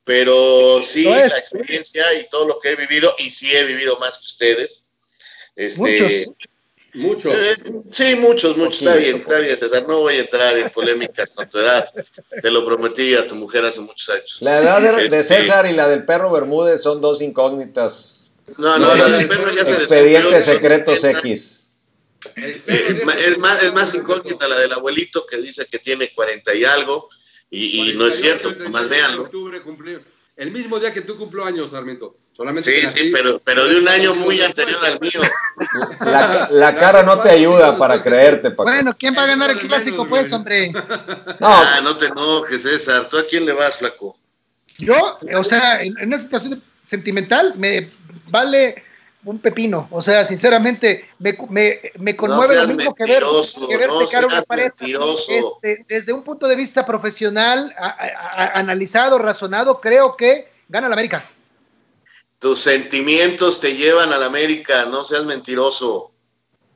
pero 0.08 0.80
sí, 0.82 1.04
la 1.04 1.26
experiencia 1.26 2.02
y 2.14 2.26
todo 2.30 2.46
lo 2.48 2.58
que 2.58 2.70
he 2.70 2.76
vivido, 2.76 3.14
y 3.18 3.28
sí 3.28 3.54
he 3.54 3.64
vivido 3.64 3.98
más 3.98 4.12
que 4.12 4.24
ustedes. 4.24 4.86
Este, 5.54 6.26
muchos. 6.94 7.34
Eh, 7.34 7.56
sí, 7.92 8.16
muchos, 8.16 8.56
muchos. 8.56 8.80
Está 8.80 8.96
bien, 8.96 9.16
está 9.16 9.38
bien, 9.38 9.54
César. 9.54 9.82
No 9.86 9.98
voy 9.98 10.14
a 10.14 10.20
entrar 10.20 10.56
en 10.56 10.70
polémicas 10.70 11.32
con 11.32 11.50
tu 11.50 11.58
edad. 11.58 11.92
Te 12.40 12.50
lo 12.50 12.64
prometí 12.64 13.16
a 13.16 13.26
tu 13.26 13.34
mujer 13.34 13.66
hace 13.66 13.80
muchos 13.80 14.08
años. 14.08 14.38
La 14.40 14.60
edad 14.62 14.80
de, 14.80 15.04
este, 15.04 15.22
César 15.22 15.66
y 15.66 15.74
la 15.74 15.86
del 15.86 16.06
perro 16.06 16.32
Bermúdez 16.32 16.80
son 16.80 17.02
dos 17.02 17.20
incógnitas. 17.20 18.30
No, 18.56 18.78
no, 18.78 18.94
la 18.94 19.10
del 19.10 19.28
perro 19.28 19.54
ya 19.54 19.66
se 19.66 19.72
Expedientes 19.72 20.46
secretos 20.46 21.04
X. 21.04 21.64
Eh, 22.34 22.62
es, 22.66 23.36
más, 23.38 23.62
es 23.62 23.74
más 23.74 23.94
incógnita 23.94 24.48
la 24.48 24.58
del 24.58 24.72
abuelito 24.72 25.26
que 25.26 25.36
dice 25.36 25.66
que 25.70 25.78
tiene 25.78 26.08
40 26.14 26.54
y 26.54 26.64
algo 26.64 27.10
y, 27.50 27.94
no 27.96 28.06
es 28.06 28.20
cierto, 28.20 28.54
más 28.70 28.88
véanlo. 28.88 29.30
el 30.36 30.50
mismo 30.50 30.78
día 30.78 30.92
que 30.92 31.00
tú 31.00 31.16
cumplo 31.16 31.44
años, 31.44 31.70
Sarmiento. 31.70 32.16
Solamente 32.38 32.70
sí, 32.70 32.86
sí, 32.86 33.10
pero, 33.12 33.40
pero 33.40 33.66
de 33.66 33.80
un 33.80 33.88
año 33.88 34.14
muy 34.14 34.40
anterior 34.40 34.78
al 34.84 35.00
mío. 35.00 35.20
La, 36.50 36.72
cara 36.72 37.02
no 37.02 37.20
te 37.20 37.30
ayuda 37.30 37.76
para 37.76 38.00
creerte, 38.00 38.52
Paco. 38.52 38.70
Bueno, 38.70 38.94
¿quién 38.96 39.16
va 39.16 39.24
a 39.24 39.26
ganar 39.26 39.50
el 39.50 39.58
clásico, 39.58 40.06
pues, 40.06 40.32
hombre? 40.32 40.70
No, 41.40 41.48
ah, 41.48 41.80
no 41.82 41.96
te 41.96 42.06
enojes, 42.06 42.62
César. 42.62 43.08
¿Tú 43.08 43.18
a 43.18 43.24
quién 43.24 43.44
le 43.44 43.52
vas, 43.52 43.78
flaco? 43.78 44.16
Yo, 44.78 45.18
o 45.36 45.44
sea, 45.44 45.82
en 45.82 45.96
una 46.00 46.18
situación 46.18 46.62
sentimental, 46.84 47.54
me 47.56 47.88
vale 48.28 48.84
un 49.24 49.38
pepino. 49.38 49.88
O 49.90 50.02
sea, 50.02 50.24
sinceramente, 50.24 51.08
me, 51.18 51.36
me, 51.48 51.80
me 51.98 52.16
conmueve 52.16 52.54
lo 52.56 52.68
mismo 52.68 52.94
que 52.94 53.04
ver, 53.04 53.22
que 53.68 53.76
ver 53.76 53.88
no 53.88 53.98
una 53.98 54.42
pared. 54.42 54.72
Este, 54.80 55.84
desde 55.88 56.12
un 56.12 56.22
punto 56.22 56.46
de 56.46 56.56
vista 56.56 56.86
profesional, 56.86 57.74
analizado, 57.76 59.18
razonado, 59.18 59.80
creo 59.80 60.12
que 60.12 60.50
gana 60.68 60.88
la 60.88 60.94
América. 60.94 61.24
Tus 62.38 62.60
sentimientos 62.60 63.60
te 63.60 63.74
llevan 63.74 64.12
a 64.12 64.18
la 64.18 64.26
América, 64.26 64.86
no 64.86 65.04
seas 65.04 65.24
mentiroso. 65.24 66.12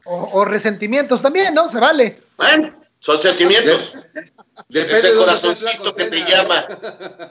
O, 0.04 0.44
resentimientos 0.44 1.22
también, 1.22 1.54
¿no? 1.54 1.68
Se 1.68 1.78
vale. 1.78 2.22
Bueno, 2.36 2.84
son 2.98 3.20
sentimientos. 3.20 3.94
Ese 4.68 5.14
corazoncito 5.14 5.94
que 5.94 6.04
te 6.06 6.18
llama, 6.24 6.66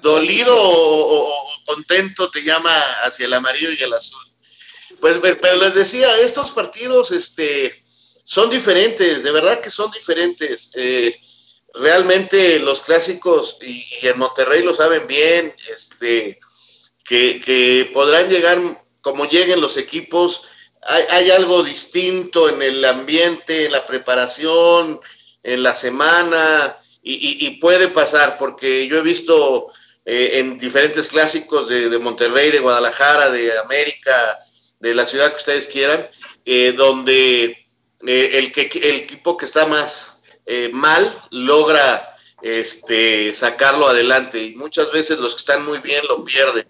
dolido 0.02 0.56
o 0.58 1.46
contento, 1.66 2.32
te 2.32 2.42
llama 2.44 2.72
hacia 3.04 3.26
el 3.26 3.34
amarillo 3.34 3.72
y 3.72 3.84
el 3.84 3.94
azul. 3.94 4.31
Pues, 5.02 5.18
pero 5.20 5.56
les 5.58 5.74
decía, 5.74 6.16
estos 6.20 6.52
partidos 6.52 7.10
este, 7.10 7.84
son 8.24 8.52
diferentes, 8.52 9.24
de 9.24 9.32
verdad 9.32 9.60
que 9.60 9.72
son 9.72 9.90
diferentes. 9.90 10.70
Eh, 10.76 11.20
realmente 11.74 12.60
los 12.60 12.82
clásicos, 12.82 13.58
y, 13.64 13.84
en 14.04 14.20
Monterrey 14.20 14.62
lo 14.62 14.76
saben 14.76 15.08
bien, 15.08 15.56
este, 15.76 16.40
que, 17.04 17.90
podrán 17.94 18.30
llegar 18.30 18.60
como 19.02 19.28
lleguen 19.28 19.60
los 19.60 19.76
equipos. 19.78 20.44
Hay, 20.84 21.32
algo 21.32 21.64
distinto 21.64 22.48
en 22.48 22.62
el 22.62 22.86
ambiente, 22.86 23.66
en 23.66 23.72
la 23.72 23.88
preparación, 23.88 25.02
en 25.42 25.64
la 25.64 25.74
semana, 25.74 26.78
y, 27.02 27.50
puede 27.60 27.88
pasar, 27.88 28.38
porque 28.38 28.88
yo 28.88 29.00
he 29.00 29.02
visto 29.02 29.72
eh, 30.06 30.34
en 30.36 30.60
diferentes 30.60 31.08
clásicos 31.08 31.68
de 31.68 31.98
Monterrey, 31.98 32.52
de 32.52 32.60
Guadalajara, 32.60 33.32
de 33.32 33.58
América, 33.58 34.38
de 34.82 34.96
la 34.96 35.06
ciudad 35.06 35.30
que 35.30 35.38
ustedes 35.38 35.68
quieran, 35.68 36.10
eh, 36.46 36.74
donde 36.76 37.46
eh, 38.06 38.30
el, 38.34 38.52
que, 38.52 38.64
el 38.74 38.96
equipo 38.98 39.38
que 39.38 39.46
está 39.46 39.68
más 39.68 40.24
eh, 40.48 40.72
mal 40.74 41.24
logra 41.30 42.18
este, 42.42 43.32
sacarlo 43.32 43.88
adelante 43.88 44.44
y 44.44 44.56
muchas 44.56 44.92
veces 44.92 45.20
los 45.20 45.36
que 45.36 45.42
están 45.42 45.66
muy 45.66 45.78
bien 45.80 46.02
lo 46.10 46.26
pierden. 46.26 46.66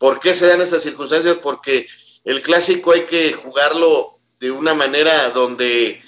¿Por 0.00 0.18
qué 0.18 0.34
se 0.34 0.48
dan 0.48 0.60
esas 0.60 0.82
circunstancias? 0.82 1.38
Porque 1.40 1.86
el 2.24 2.42
clásico 2.42 2.90
hay 2.90 3.02
que 3.02 3.32
jugarlo 3.32 4.18
de 4.40 4.50
una 4.50 4.74
manera 4.74 5.30
donde 5.30 6.02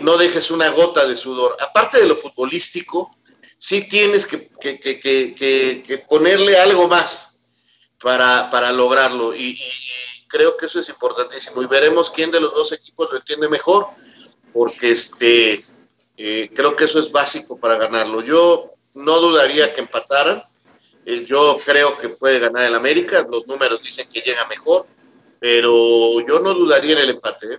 no 0.00 0.16
dejes 0.16 0.50
una 0.50 0.70
gota 0.70 1.06
de 1.06 1.14
sudor. 1.14 1.54
Aparte 1.60 2.00
de 2.00 2.06
lo 2.06 2.16
futbolístico, 2.16 3.14
sí 3.58 3.86
tienes 3.86 4.26
que, 4.26 4.48
que, 4.58 6.04
ponerle 6.08 6.56
algo 6.56 6.88
más 6.88 7.40
para, 8.00 8.48
para 8.50 8.72
lograrlo. 8.72 9.36
y, 9.36 9.60
creo 10.28 10.56
que 10.56 10.66
eso 10.66 10.78
es 10.80 10.88
importantísimo 10.88 11.62
y 11.62 11.66
veremos 11.66 12.10
quién 12.10 12.30
de 12.30 12.40
los 12.40 12.54
dos 12.54 12.72
equipos 12.72 13.08
lo 13.10 13.18
entiende 13.18 13.48
mejor, 13.48 13.88
porque 14.52 14.90
este, 14.90 15.64
eh, 16.16 16.50
creo 16.54 16.76
que 16.76 16.84
eso 16.84 17.00
es 17.00 17.10
básico 17.10 17.58
para 17.58 17.76
ganarlo. 17.76 18.22
Yo 18.22 18.72
no 18.94 19.18
dudaría 19.18 19.74
que 19.74 19.80
empataran, 19.80 20.42
Eh, 21.10 21.24
yo 21.24 21.58
creo 21.64 21.96
que 21.96 22.10
puede 22.10 22.38
ganar 22.38 22.64
el 22.64 22.74
América, 22.74 23.26
los 23.30 23.46
números 23.46 23.80
dicen 23.82 24.06
que 24.12 24.20
llega 24.20 24.44
mejor, 24.46 24.84
pero 25.40 25.72
yo 26.28 26.38
no 26.40 26.52
dudaría 26.52 26.92
en 26.92 26.98
el 26.98 27.10
empate. 27.10 27.46
¿eh? 27.54 27.58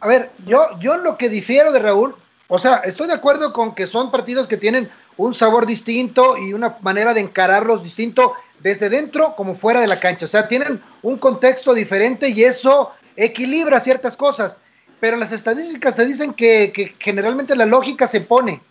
A 0.00 0.06
ver, 0.08 0.30
yo, 0.44 0.60
yo 0.78 0.98
lo 0.98 1.16
que 1.16 1.30
difiero 1.30 1.72
de 1.72 1.78
Raúl, 1.78 2.14
o 2.48 2.58
sea, 2.58 2.82
estoy 2.84 3.06
de 3.06 3.14
acuerdo 3.14 3.54
con 3.54 3.74
que 3.74 3.86
son 3.86 4.10
partidos 4.10 4.46
que 4.46 4.58
tienen 4.58 4.90
un 5.16 5.32
sabor 5.32 5.64
distinto 5.64 6.36
y 6.36 6.52
una 6.52 6.76
manera 6.82 7.14
de 7.14 7.22
encararlos 7.22 7.82
distinto 7.82 8.34
desde 8.62 8.88
dentro 8.88 9.34
como 9.36 9.54
fuera 9.54 9.80
de 9.80 9.86
la 9.86 10.00
cancha. 10.00 10.26
O 10.26 10.28
sea, 10.28 10.48
tienen 10.48 10.82
un 11.02 11.18
contexto 11.18 11.74
diferente 11.74 12.28
y 12.28 12.44
eso 12.44 12.92
equilibra 13.16 13.80
ciertas 13.80 14.16
cosas. 14.16 14.58
Pero 15.00 15.16
las 15.16 15.32
estadísticas 15.32 15.96
te 15.96 16.06
dicen 16.06 16.32
que, 16.32 16.94
generalmente 16.98 17.56
la 17.56 17.66
lógica 17.66 18.06
se 18.06 18.20
pone. 18.20 18.62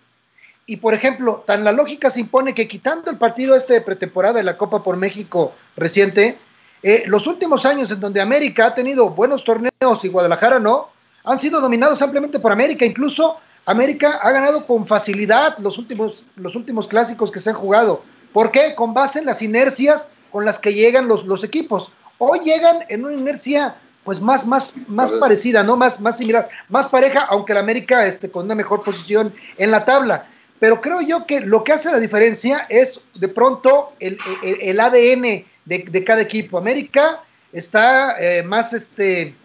Y 0.66 0.78
por 0.78 0.94
ejemplo, 0.94 1.44
tan 1.46 1.64
la 1.64 1.74
lógica 1.74 2.10
se 2.10 2.22
impone 2.22 2.54
que 2.54 2.68
quitando 2.68 3.12
el 3.12 3.18
partido 3.18 3.56
este 3.56 3.74
de 3.74 3.82
pretemporada 3.82 4.36
de 4.36 4.44
la 4.44 4.58
Copa 4.58 4.84
por 4.84 4.96
México 4.96 5.54
reciente, 5.76 6.38
eh, 6.84 7.04
los 7.08 7.28
últimos 7.28 7.66
años 7.66 7.92
en 7.92 8.00
donde 8.00 8.22
América 8.22 8.68
ha 8.68 8.74
tenido 8.74 9.10
buenos 9.10 9.44
torneos 9.44 9.72
y 10.04 10.08
Guadalajara 10.08 10.60
no, 10.60 10.90
han 11.24 11.40
sido 11.40 11.60
dominados 11.60 12.02
ampliamente 12.02 12.40
por 12.40 12.52
América. 12.52 12.86
Incluso 12.86 13.38
América 13.66 14.20
ha 14.22 14.32
ganado 14.32 14.66
con 14.66 14.88
facilidad 14.88 15.58
los 15.60 15.78
últimos, 15.78 16.24
los 16.36 16.56
últimos 16.56 16.88
clásicos 16.88 17.32
que 17.32 17.40
se 17.40 17.50
han 17.50 17.56
jugado. 17.56 18.04
¿Por 18.34 18.52
qué? 18.52 18.76
Con 18.76 18.94
base 18.94 19.20
en 19.20 19.26
las 19.26 19.42
inercias 19.42 20.10
con 20.32 20.46
las 20.46 20.60
que 20.60 20.74
llegan 20.74 21.08
los, 21.08 21.26
los 21.26 21.44
equipos. 21.44 21.92
Hoy 22.18 22.40
llegan 22.40 22.80
en 22.90 23.06
una 23.06 23.14
inercia 23.14 23.76
pues 24.04 24.20
más, 24.20 24.48
más, 24.48 24.76
más 24.88 25.12
parecida, 25.12 25.64
¿no? 25.64 25.78
Más, 25.78 26.02
más 26.02 26.18
similar, 26.18 26.50
más 26.70 26.88
pareja, 26.88 27.22
aunque 27.30 27.54
la 27.54 27.60
América 27.60 28.06
esté 28.08 28.32
con 28.32 28.46
una 28.46 28.56
mejor 28.56 28.84
posición 28.84 29.34
en 29.58 29.70
la 29.70 29.86
tabla. 29.86 30.28
Pero 30.60 30.82
creo 30.82 31.02
yo 31.02 31.26
que 31.26 31.42
lo 31.42 31.64
que 31.64 31.74
hace 31.74 31.92
la 31.92 32.00
diferencia 32.00 32.66
es 32.70 33.04
de 33.16 33.28
pronto 33.28 33.94
el, 34.00 34.18
el, 34.44 34.80
ADN 34.80 35.46
de, 35.66 36.04
cada 36.06 36.22
equipo. 36.22 36.58
América 36.58 37.24
está 37.52 38.16
eh, 38.20 38.44
más 38.44 38.74
este 38.74 39.36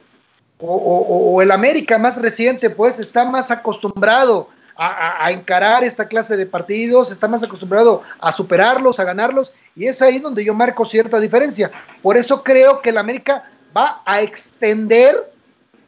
o, 0.59 1.43
el 1.43 1.51
América 1.51 1.99
más 1.99 2.17
reciente, 2.17 2.71
pues 2.71 2.99
está 2.99 3.25
más 3.31 3.51
acostumbrado 3.51 4.49
a, 4.79 5.31
encarar 5.31 5.85
esta 5.85 6.07
clase 6.07 6.37
de 6.37 6.47
partidos, 6.47 7.11
está 7.11 7.29
más 7.29 7.43
acostumbrado 7.43 8.03
a 8.19 8.33
superarlos, 8.33 9.01
a 9.01 9.05
ganarlos, 9.05 9.53
y 9.75 9.87
es 9.87 10.03
ahí 10.03 10.19
donde 10.19 10.45
yo 10.45 10.55
marco 10.55 10.85
cierta 10.85 11.19
diferencia. 11.19 11.71
Por 12.03 12.17
eso 12.17 12.43
creo 12.43 12.81
que 12.81 12.91
el 12.91 12.99
América 12.99 13.51
va 13.77 14.03
a 14.05 14.23
extender 14.23 15.33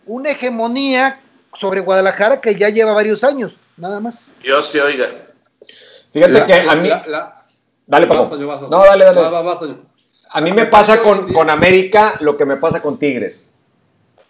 una 0.06 0.30
hegemonía 0.30 1.20
sobre 1.54 1.80
Guadalajara 1.80 2.40
que 2.40 2.54
ya 2.54 2.68
lleva 2.70 2.92
varios 2.92 3.24
años, 3.24 3.56
nada 3.76 4.00
más. 4.00 4.34
Dios 4.42 4.72
te 4.72 4.80
oiga. 4.80 5.06
Fíjate 6.12 6.46
que 6.46 6.54
a 6.54 6.74
mí... 6.74 6.88
dale, 7.86 8.06
Paco. 8.06 8.36
No, 8.70 8.84
dale, 8.84 9.04
dale. 9.04 9.76
a 10.30 10.40
mí 10.40 10.52
me 10.52 10.66
pasa 10.66 11.02
con, 11.02 11.32
con 11.32 11.50
América 11.50 12.14
lo 12.20 12.36
que 12.36 12.44
me 12.44 12.56
pasa 12.56 12.80
con 12.80 12.98
Tigres 12.98 13.48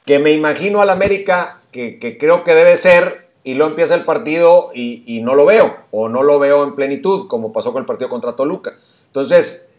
que 0.08 0.18
me 0.18 0.32
imagino 0.32 0.80
al 0.80 0.88
América, 0.88 1.60
que, 1.70 2.16
creo 2.18 2.42
que 2.42 2.54
debe 2.54 2.78
ser, 2.78 3.27
y 3.48 3.54
lo 3.54 3.64
empieza 3.64 3.94
el 3.94 4.04
partido 4.04 4.72
y, 4.74 5.22
no 5.22 5.34
lo 5.34 5.46
veo, 5.46 5.74
o 5.90 6.10
no 6.10 6.22
lo 6.22 6.38
veo 6.38 6.64
en 6.64 6.74
plenitud, 6.74 7.28
como 7.28 7.50
pasó 7.50 7.72
con 7.72 7.80
el 7.80 7.86
partido 7.86 8.10
contra 8.10 8.36
Toluca. 8.36 8.74
Entonces, 9.06 9.70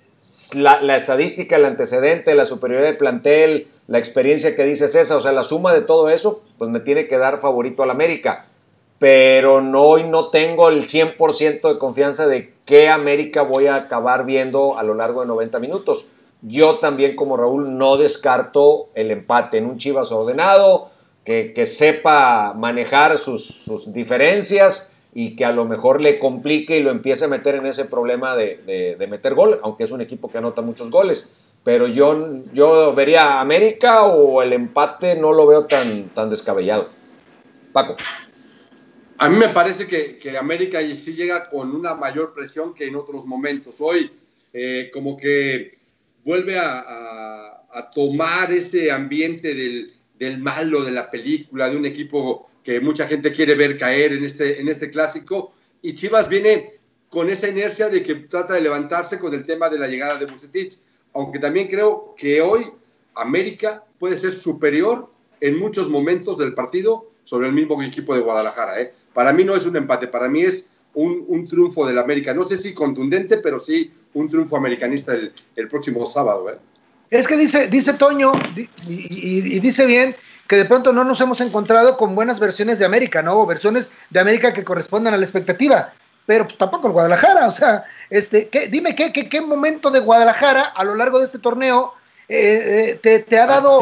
la, 0.56 0.98
estadística, 0.98 1.56
el 1.56 1.66
antecedente, 1.66 2.34
la 2.34 2.46
superioridad 2.46 2.90
del 2.90 2.98
plantel, 2.98 3.68
la 3.86 4.00
experiencia 4.00 4.56
que 4.56 4.66
dices 4.66 4.96
esa, 4.96 5.18
o 5.18 5.22
sea, 5.22 5.34
la 5.34 5.44
suma 5.44 5.72
de 5.72 5.82
todo 5.82 6.10
eso, 6.10 6.42
pues 6.58 6.72
me 6.72 6.80
tiene 6.80 7.08
que 7.08 7.20
dar 7.20 7.38
favorito 7.38 7.84
al 7.84 7.92
América. 7.92 8.48
Pero 8.98 9.62
no, 9.62 9.84
hoy 9.84 10.04
no 10.04 10.32
tengo 10.32 10.70
el 10.70 10.88
100% 10.88 11.72
de 11.72 11.78
confianza 11.78 12.26
de 12.26 12.52
qué 12.66 12.90
América 12.90 13.44
voy 13.44 13.68
a 13.68 13.76
acabar 13.76 14.26
viendo 14.26 14.80
a 14.80 14.84
lo 14.84 14.96
largo 14.96 15.22
de 15.22 15.28
90 15.28 15.60
minutos. 15.60 16.08
Yo 16.42 16.80
también 16.80 17.16
como 17.16 17.38
Raúl 17.38 17.78
no 17.78 17.98
descarto 17.98 18.88
el 18.96 19.12
empate 19.12 19.60
en 19.60 19.68
un 19.68 19.78
Chivas 19.78 20.12
ordenado, 20.12 20.90
que, 21.26 21.66
sepa 21.68 22.54
manejar 22.54 23.18
sus, 23.18 23.64
diferencias 23.88 24.92
y 25.14 25.36
que 25.36 25.46
a 25.46 25.52
lo 25.52 25.66
mejor 25.66 26.02
le 26.02 26.20
complique 26.20 26.78
y 26.78 26.84
lo 26.84 26.92
empiece 26.92 27.26
a 27.26 27.28
meter 27.28 27.56
en 27.56 27.66
ese 27.66 27.86
problema 27.86 28.36
de, 28.36 28.96
meter 29.10 29.36
gol, 29.36 29.60
aunque 29.64 29.84
es 29.84 29.92
un 29.92 30.02
equipo 30.02 30.32
que 30.32 30.38
anota 30.38 30.62
muchos 30.62 30.90
goles. 30.90 31.32
Pero 31.64 31.88
yo, 31.88 32.44
yo 32.54 32.96
vería 32.96 33.42
América 33.42 34.06
o 34.06 34.42
el 34.42 34.54
empate 34.54 35.16
no 35.18 35.34
lo 35.34 35.46
veo 35.46 35.66
tan, 35.66 36.10
tan 36.10 36.30
descabellado. 36.30 36.90
Paco. 37.74 37.98
A 39.18 39.30
mí 39.30 39.36
me 39.36 39.50
parece 39.50 39.86
que, 39.86 40.18
que 40.18 40.38
América 40.38 40.80
sí 40.96 41.14
llega 41.14 41.50
con 41.50 41.76
una 41.76 41.94
mayor 41.94 42.34
presión 42.34 42.74
que 42.74 42.88
en 42.88 42.96
otros 42.96 43.26
momentos. 43.26 43.76
Hoy, 43.82 44.10
eh, 44.54 44.90
como 44.94 45.18
que 45.18 45.78
vuelve 46.24 46.58
a, 46.58 47.56
tomar 47.94 48.52
ese 48.52 48.92
ambiente 48.92 49.54
del, 49.54 49.94
del, 50.20 50.40
malo 50.40 50.84
de 50.84 50.92
la 50.92 51.10
película, 51.10 51.70
de 51.70 51.78
un 51.78 51.86
equipo 51.86 52.50
que 52.64 52.80
mucha 52.80 53.08
gente 53.08 53.32
quiere 53.32 53.56
ver 53.56 53.78
caer 53.78 54.14
en 54.14 54.26
este, 54.26 54.60
en 54.60 54.68
este 54.68 54.92
clásico. 54.92 55.54
Y 55.82 55.96
Chivas 55.96 56.30
viene 56.30 56.80
con 57.10 57.30
esa 57.30 57.48
inercia 57.48 57.90
de 57.90 58.04
que 58.04 58.16
trata 58.16 58.54
de 58.54 58.62
levantarse 58.62 59.18
con 59.18 59.34
el 59.34 59.44
tema 59.44 59.70
de 59.70 59.80
la 59.80 59.88
llegada 59.88 60.18
de 60.20 60.26
Bucetich, 60.26 60.78
aunque 61.14 61.40
también 61.40 61.68
creo 61.68 62.14
que 62.18 62.42
hoy 62.42 62.68
América 63.16 63.84
puede 63.98 64.18
ser 64.18 64.36
superior 64.36 65.12
en 65.42 65.58
muchos 65.58 65.90
momentos 65.90 66.38
del 66.38 66.54
partido 66.54 67.10
sobre 67.24 67.48
el 67.48 67.54
mismo 67.54 67.82
equipo 67.82 68.14
de 68.14 68.22
Guadalajara. 68.22 68.82
¿eh? 68.82 68.94
Para 69.14 69.34
mí 69.34 69.44
no 69.44 69.56
es 69.56 69.66
un 69.66 69.76
empate, 69.76 70.08
para 70.08 70.28
mí 70.28 70.44
es 70.44 70.70
un, 70.94 71.26
un 71.28 71.48
triunfo 71.48 71.86
del 71.86 71.98
América. 71.98 72.34
No 72.34 72.46
sé 72.46 72.58
si 72.58 72.74
contundente, 72.74 73.38
pero 73.38 73.60
sí 73.60 73.92
un 74.14 74.28
triunfo 74.28 74.58
americanista 74.58 75.14
el, 75.14 75.68
próximo 75.68 76.06
sábado. 76.06 76.50
¿eh? 76.50 76.58
Es 77.10 77.28
que 77.28 77.38
dice, 77.38 77.68
dice 77.68 77.94
Toño, 77.94 78.32
y, 78.88 79.60
dice 79.60 79.86
bien, 79.86 80.16
que 80.48 80.58
de 80.58 80.66
pronto 80.66 80.94
no 80.94 81.04
nos 81.04 81.20
hemos 81.22 81.42
encontrado 81.42 81.98
con 81.98 82.16
buenas 82.16 82.40
versiones 82.40 82.80
de 82.80 82.86
América, 82.86 83.22
¿no? 83.22 83.40
O 83.40 83.46
versiones 83.46 83.92
de 84.10 84.20
América 84.20 84.54
que 84.54 84.64
correspondan 84.64 85.14
a 85.14 85.18
la 85.18 85.24
expectativa. 85.24 85.94
Pero 86.26 86.46
pues, 86.46 86.58
tampoco 86.58 86.88
el 86.88 86.94
Guadalajara, 86.94 87.48
o 87.48 87.52
sea, 87.52 87.86
este, 88.10 88.50
¿qué, 88.50 88.68
dime 88.68 88.96
¿qué, 88.96 89.12
qué, 89.12 89.28
qué 89.28 89.42
momento 89.42 89.90
de 89.90 90.00
Guadalajara 90.00 90.64
a 90.64 90.84
lo 90.84 90.96
largo 90.96 91.20
de 91.20 91.26
este 91.26 91.40
torneo 91.40 91.94
eh, 92.28 93.00
eh, 93.04 93.24
te, 93.28 93.40
ha 93.40 93.48
dado 93.48 93.80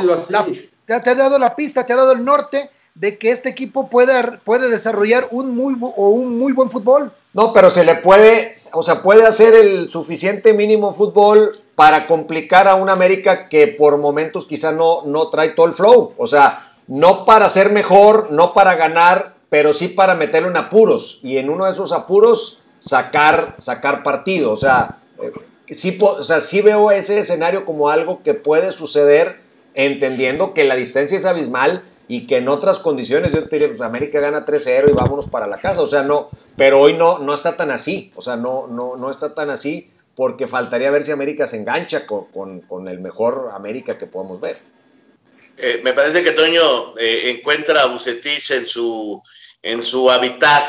te, 0.85 0.93
ha 0.93 1.15
dado 1.15 1.37
la 1.37 1.53
pista, 1.53 1.85
te 1.85 1.91
ha 1.91 1.97
dado 1.97 2.13
el 2.13 2.23
norte 2.23 2.69
de 2.95 3.17
que 3.17 3.31
este 3.31 3.49
equipo 3.49 3.89
puede, 3.89 4.37
puede 4.45 4.69
desarrollar 4.69 5.27
un 5.31 5.53
muy, 5.53 5.77
o 5.81 6.09
un 6.09 6.39
muy 6.39 6.53
buen 6.53 6.71
fútbol. 6.71 7.11
No, 7.33 7.51
pero 7.51 7.69
se 7.69 7.83
le 7.83 7.95
puede, 7.95 8.53
o 8.71 8.81
sea, 8.81 9.03
puede 9.03 9.23
hacer 9.23 9.53
el 9.53 9.89
suficiente 9.89 10.53
mínimo 10.53 10.93
fútbol 10.93 11.51
para 11.77 12.07
complicar 12.07 12.67
a 12.67 12.73
un 12.73 12.89
América 12.89 13.47
que 13.49 13.67
por 13.67 13.99
momentos 13.99 14.47
quizá 14.47 14.71
no, 14.71 15.03
no 15.05 15.29
trae 15.29 15.49
todo 15.49 15.67
el 15.67 15.73
flow. 15.73 16.15
O 16.17 16.25
sea, 16.25 16.73
no 16.87 17.23
para 17.23 17.47
ser 17.49 17.71
mejor, 17.71 18.31
no 18.31 18.51
para 18.51 18.75
ganar, 18.75 19.35
pero 19.49 19.73
sí 19.73 19.89
para 19.89 20.15
meterlo 20.15 20.49
en 20.49 20.57
apuros. 20.57 21.19
Y 21.21 21.37
en 21.37 21.51
uno 21.51 21.65
de 21.65 21.73
esos 21.73 21.91
apuros 21.91 22.59
sacar, 22.79 23.53
sacar 23.59 24.01
partido. 24.01 24.53
O 24.53 24.57
sea, 24.57 24.97
eh, 25.21 25.31
sí, 25.69 25.95
o 26.01 26.23
sea, 26.23 26.41
sí 26.41 26.61
veo 26.61 26.89
ese 26.89 27.19
escenario 27.19 27.63
como 27.63 27.89
algo 27.89 28.23
que 28.23 28.33
puede 28.33 28.71
suceder, 28.71 29.39
entendiendo 29.75 30.55
que 30.55 30.63
la 30.63 30.75
distancia 30.75 31.15
es 31.15 31.25
abismal 31.25 31.83
y 32.07 32.25
que 32.25 32.37
en 32.37 32.49
otras 32.49 32.79
condiciones 32.79 33.33
yo 33.33 33.47
te 33.47 33.57
diría, 33.57 33.67
pues 33.67 33.81
América 33.81 34.19
gana 34.19 34.45
3-0 34.45 34.89
y 34.89 34.93
vámonos 34.93 35.29
para 35.29 35.45
la 35.45 35.59
casa, 35.59 35.81
o 35.81 35.87
sea, 35.87 36.01
no, 36.01 36.29
pero 36.55 36.79
hoy 36.79 36.93
no, 36.93 37.19
no 37.19 37.35
está 37.35 37.55
tan 37.55 37.69
así, 37.69 38.11
o 38.15 38.23
sea, 38.23 38.35
no, 38.35 38.65
no, 38.65 38.95
no 38.95 39.11
está 39.11 39.35
tan 39.35 39.51
así 39.51 39.91
porque 40.17 40.47
faltaría 40.47 40.89
ver 40.89 41.03
si 41.03 41.11
América 41.11 41.45
se 41.45 41.57
engancha 41.57 42.07
con, 42.07 42.87
el 42.87 42.99
mejor 42.99 43.51
América 43.53 43.99
que 43.99 44.07
podemos 44.07 44.41
ver. 44.41 44.57
Eh, 45.55 45.79
me 45.83 45.93
parece 45.93 46.23
que 46.23 46.31
Toño 46.31 46.97
eh, 46.97 47.35
encuentra 47.37 47.83
a 47.83 47.85
Bucetich 47.85 48.49
en 48.49 48.65
su, 48.65 49.21
en 49.61 49.83
su 49.83 50.09
hábitat, 50.09 50.63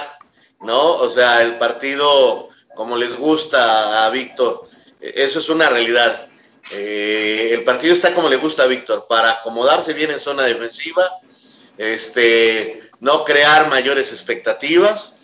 ¿no? 0.61 0.97
O 0.97 1.09
sea, 1.09 1.43
el 1.43 1.57
partido 1.57 2.51
como 2.75 2.99
les 2.99 3.17
gusta 3.17 4.05
a 4.05 4.11
Víctor, 4.11 4.69
eh, 5.01 5.15
eso 5.17 5.39
es 5.39 5.49
una 5.49 5.71
realidad. 5.71 6.29
el 6.71 7.65
partido 7.65 7.95
está 7.95 8.13
como 8.13 8.29
le 8.29 8.37
gusta 8.37 8.65
a 8.65 8.67
Víctor, 8.67 9.07
para 9.09 9.31
acomodarse 9.31 9.95
bien 9.95 10.11
en 10.11 10.21
zona 10.21 10.43
defensiva, 10.43 11.03
este, 11.79 12.83
no 13.01 13.25
crear 13.25 13.71
mayores 13.71 14.13
expectativas. 14.13 15.18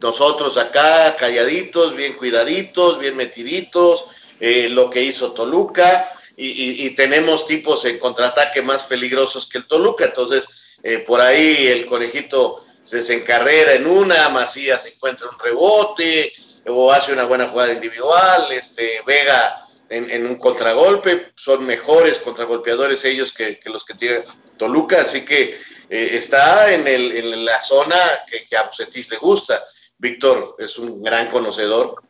Nosotros 0.00 0.56
acá 0.58 1.16
calladitos, 1.16 1.96
bien 1.96 2.14
cuidaditos, 2.14 2.98
bien 2.98 3.16
metiditos, 3.16 4.04
eh, 4.40 4.68
lo 4.68 4.90
que 4.90 5.02
hizo 5.02 5.32
Toluca, 5.32 6.10
y, 6.36 6.90
tenemos 6.96 7.46
tipos 7.46 7.84
en 7.84 7.98
contraataque 7.98 8.62
más 8.62 8.84
peligrosos 8.84 9.48
que 9.48 9.58
el 9.58 9.66
Toluca, 9.66 10.06
entonces 10.06 10.78
eh, 10.82 10.98
por 10.98 11.20
ahí 11.20 11.66
el 11.68 11.86
conejito 11.86 12.64
se, 12.82 13.04
se 13.04 13.14
encarrera 13.14 13.74
en 13.74 13.86
una, 13.86 14.28
Macías 14.30 14.86
encuentra 14.86 15.28
un 15.28 15.38
rebote, 15.38 16.32
o 16.66 16.92
hace 16.92 17.12
una 17.12 17.24
buena 17.24 17.48
jugada 17.48 17.72
individual, 17.72 18.46
este, 18.52 19.02
Vega 19.06 19.58
en, 19.88 20.26
un 20.26 20.36
contragolpe, 20.36 21.32
son 21.34 21.66
mejores 21.66 22.18
contragolpeadores 22.18 23.04
ellos 23.04 23.32
que, 23.32 23.58
los 23.66 23.84
que 23.84 23.94
tiene 23.94 24.24
Toluca, 24.56 25.02
así 25.02 25.22
que 25.22 25.58
eh, 25.90 26.10
está 26.12 26.72
en, 26.72 26.86
el, 26.86 27.44
la 27.44 27.60
zona 27.60 27.96
que, 28.26 28.56
a 28.56 28.62
Bucetis 28.62 29.10
le 29.10 29.18
gusta. 29.18 29.62
Víctor 30.02 30.56
es 30.58 30.78
un 30.78 31.00
gran 31.02 31.30
conocedor. 31.30 32.02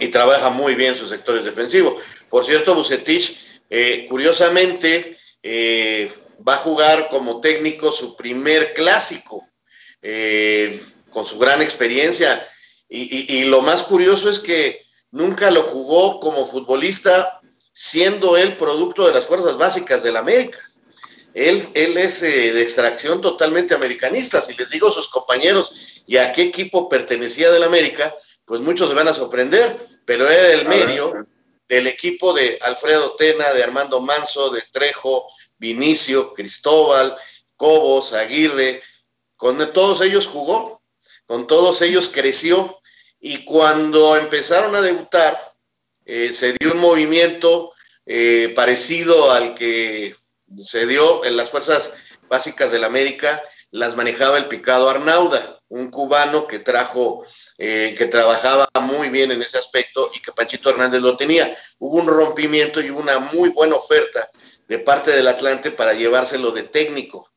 y 0.00 0.08
trabaja 0.08 0.50
muy 0.50 0.76
bien 0.76 0.94
sus 0.94 1.08
sectores 1.08 1.44
defensivos. 1.44 2.00
Por 2.28 2.44
cierto, 2.44 2.72
Bucetich, 2.76 3.36
eh, 3.68 4.06
curiosamente, 4.08 5.18
eh, 5.42 6.08
va 6.46 6.54
a 6.54 6.58
jugar 6.58 7.08
como 7.08 7.40
técnico 7.40 7.90
su 7.90 8.16
primer 8.16 8.74
clásico, 8.74 9.44
eh, 10.02 10.80
con 11.10 11.26
su 11.26 11.40
gran 11.40 11.62
experiencia. 11.62 12.46
Y, 12.88 13.42
lo 13.46 13.60
más 13.60 13.82
curioso 13.82 14.30
es 14.30 14.38
que 14.38 14.80
nunca 15.10 15.50
lo 15.50 15.64
jugó 15.64 16.20
como 16.20 16.46
futbolista, 16.46 17.40
siendo 17.72 18.36
él 18.36 18.56
producto 18.56 19.04
de 19.04 19.14
las 19.14 19.26
fuerzas 19.26 19.58
básicas 19.58 20.04
del 20.04 20.16
América. 20.16 20.60
Él, 21.34 21.60
él 21.74 21.98
es 21.98 22.20
de 22.20 22.62
extracción 22.62 23.20
totalmente 23.20 23.74
americanista. 23.74 24.40
Si 24.40 24.54
les 24.54 24.70
digo 24.70 24.88
a 24.88 24.92
sus 24.92 25.08
compañeros 25.08 25.97
y 26.08 26.16
a 26.16 26.32
qué 26.32 26.42
equipo 26.42 26.88
pertenecía 26.88 27.50
del 27.50 27.62
América, 27.62 28.12
pues 28.46 28.62
muchos 28.62 28.88
se 28.88 28.94
van 28.94 29.08
a 29.08 29.12
sorprender, 29.12 29.78
pero 30.06 30.26
era 30.26 30.54
el 30.54 30.66
medio 30.66 31.26
del 31.68 31.86
equipo 31.86 32.32
de 32.32 32.58
Alfredo 32.62 33.14
Tena, 33.16 33.52
de 33.52 33.62
Armando 33.62 34.00
Manso, 34.00 34.48
de 34.48 34.62
Trejo, 34.72 35.28
Vinicio, 35.58 36.32
Cristóbal, 36.32 37.14
Cobos, 37.56 38.14
Aguirre, 38.14 38.82
con 39.36 39.70
todos 39.74 40.00
ellos 40.00 40.26
jugó, 40.26 40.82
con 41.26 41.46
todos 41.46 41.82
ellos 41.82 42.08
creció 42.08 42.80
y 43.20 43.44
cuando 43.44 44.16
empezaron 44.16 44.74
a 44.74 44.80
debutar 44.80 45.38
eh, 46.06 46.32
se 46.32 46.54
dio 46.54 46.72
un 46.72 46.78
movimiento 46.78 47.74
eh, 48.06 48.50
parecido 48.56 49.30
al 49.30 49.54
que 49.54 50.16
se 50.56 50.86
dio 50.86 51.22
en 51.26 51.36
las 51.36 51.50
fuerzas 51.50 51.92
básicas 52.30 52.70
del 52.70 52.84
América, 52.84 53.42
las 53.70 53.94
manejaba 53.94 54.38
el 54.38 54.48
Picado 54.48 54.88
Arnauda, 54.88 55.57
un 55.68 55.90
cubano 55.90 56.46
que 56.46 56.58
trajo 56.58 57.24
eh, 57.58 57.94
que 57.98 58.06
trabajaba 58.06 58.68
muy 58.80 59.08
bien 59.08 59.32
en 59.32 59.42
ese 59.42 59.58
aspecto 59.58 60.10
y 60.14 60.20
que 60.20 60.32
Panchito 60.32 60.70
Hernández 60.70 61.02
lo 61.02 61.16
tenía. 61.16 61.52
Hubo 61.78 61.96
un 61.96 62.06
rompimiento 62.06 62.80
y 62.80 62.90
una 62.90 63.18
muy 63.18 63.50
buena 63.50 63.74
oferta 63.74 64.30
de 64.68 64.78
parte 64.78 65.10
del 65.10 65.26
Atlante 65.26 65.70
para 65.70 65.94
llevárselo 65.94 66.52
de 66.52 66.62
técnico 66.62 67.28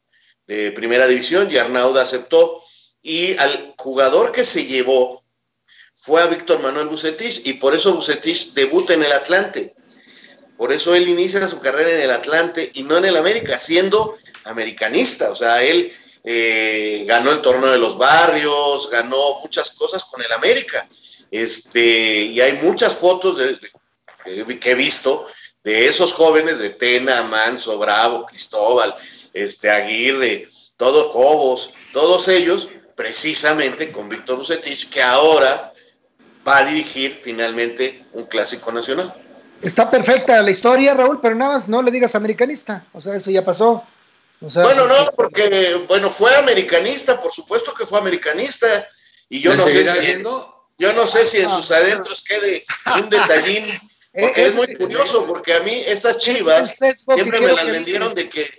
de 0.48 0.72
primera 0.72 1.08
división 1.08 1.50
y 1.52 1.58
Arnauda 1.58 2.04
aceptó. 2.04 2.62
Y 3.02 3.36
al 3.38 3.74
jugador 3.78 4.32
que 4.32 4.44
se 4.44 4.66
llevó 4.66 5.24
fue 5.96 6.22
a 6.22 6.28
Víctor 6.28 6.62
Manuel 6.62 6.88
Bucetich 6.88 7.42
y 7.48 7.54
por 7.54 7.74
eso 7.74 7.96
Bucetich 7.96 8.54
debuta 8.54 8.94
en 8.94 9.04
el 9.04 9.12
Atlante. 9.12 9.76
Por 10.56 10.72
eso 10.72 10.94
él 10.94 11.10
inicia 11.10 11.48
su 11.48 11.60
carrera 11.60 11.90
en 11.90 12.02
el 12.02 12.12
Atlante 12.12 12.70
y 12.76 12.84
no 12.84 12.98
en 12.98 13.06
el 13.06 13.18
América, 13.18 13.60
siendo 13.60 14.18
americanista. 14.44 15.32
O 15.32 15.36
sea, 15.36 15.64
él 15.64 15.92
eh, 16.24 17.04
ganó 17.08 17.32
el 17.32 17.42
torneo 17.42 17.72
de 17.72 17.78
los 17.78 17.98
barrios, 17.98 18.90
ganó 18.90 19.40
muchas 19.42 19.72
cosas 19.72 20.04
con 20.04 20.22
el 20.22 20.32
América. 20.34 20.88
Este, 21.30 22.24
y 22.24 22.42
hay 22.42 22.60
muchas 22.62 22.98
fotos 22.98 23.38
que 24.24 24.72
he 24.72 24.76
visto 24.76 25.26
de 25.64 25.88
esos 25.88 26.14
jóvenes 26.14 26.60
de 26.60 26.72
Tena, 26.72 27.24
Manso, 27.24 27.78
Bravo, 27.78 28.26
Cristóbal, 28.26 28.94
este, 29.34 29.70
Aguirre, 29.70 30.48
todos 30.78 31.14
Cobos, 31.14 31.74
todos 31.94 32.28
ellos, 32.28 32.70
precisamente 32.96 33.92
con 33.92 34.10
Víctor 34.10 34.38
Bucetich, 34.38 34.90
que 34.90 35.02
ahora 35.02 35.72
va 36.48 36.60
a 36.60 36.66
dirigir 36.66 37.12
finalmente 37.12 38.06
un 38.14 38.26
clásico 38.26 38.72
nacional. 38.72 39.16
Está 39.62 39.92
perfecta 39.92 40.42
la 40.42 40.50
historia, 40.50 40.96
Raúl, 40.96 41.20
pero 41.22 41.36
nada 41.36 41.54
más 41.54 41.68
no 41.68 41.84
le 41.84 41.92
digas 41.92 42.16
americanista. 42.16 42.88
O 42.94 43.02
sea, 43.02 43.16
eso 43.16 43.30
ya 43.30 43.46
pasó 43.46 43.84
bueno, 44.42 44.88
no, 44.88 45.10
porque, 45.16 45.86
bueno, 45.88 46.10
fue 46.10 46.36
americanista, 46.36 47.22
por 47.22 47.32
supuesto 47.32 47.74
que 47.74 47.86
fue 47.86 48.00
americanista, 48.00 48.88
y 49.30 49.40
yo 49.40 49.56
no 49.56 49.68
sé 49.68 49.86
si, 49.86 50.24
yo 50.78 50.94
no 50.94 51.08
sé 51.08 51.26
si 51.26 51.42
en 51.42 51.50
sus 51.50 51.72
adentros 51.72 52.24
quede 52.24 52.66
un 52.96 53.10
detallín, 53.10 53.66
eh, 54.14 54.22
porque 54.22 54.46
es, 54.48 54.56
muy 54.56 54.74
curioso, 54.74 55.28
porque 55.28 55.54
a 55.54 55.60
mí 55.62 55.84
estas 55.86 56.18
chivas 56.18 56.76
siempre 56.76 57.40
me 57.40 57.54
las 57.54 57.68
vendieron 57.68 58.16
de 58.16 58.30
que 58.30 58.50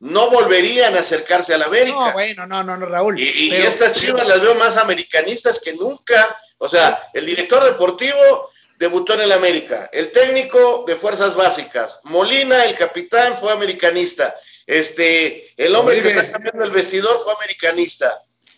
no 0.00 0.30
volverían 0.30 0.94
a 0.94 1.00
acercarse 1.00 1.54
a 1.54 1.58
la 1.58 1.66
América. 1.66 1.96
No, 1.96 2.12
bueno, 2.12 2.46
no, 2.46 2.62
no, 2.62 2.76
no, 2.76 2.86
Raúl. 2.86 3.18
Y, 3.18 3.54
estas 3.54 3.94
chivas 3.94 4.26
las 4.26 4.40
veo 4.40 4.54
más 4.56 4.76
americanistas 4.76 5.60
que 5.60 5.74
nunca. 5.74 6.36
O 6.58 6.68
sea, 6.68 7.00
el 7.12 7.26
director 7.26 7.64
deportivo 7.64 8.50
debutó 8.78 9.14
en 9.14 9.22
el 9.22 9.32
América, 9.32 9.88
el 9.92 10.12
técnico 10.12 10.84
de 10.86 10.96
fuerzas 10.96 11.34
básicas, 11.34 12.00
Molina, 12.04 12.64
el 12.64 12.74
capitán, 12.74 13.34
fue 13.34 13.52
americanista. 13.52 14.34
Este, 14.66 15.44
el 15.56 15.74
hombre 15.76 16.02
que 16.02 16.08
está 16.08 16.32
cambiando 16.32 16.64
el 16.64 16.70
vestidor 16.72 17.16
fue 17.22 17.32
americanista. 17.34 18.12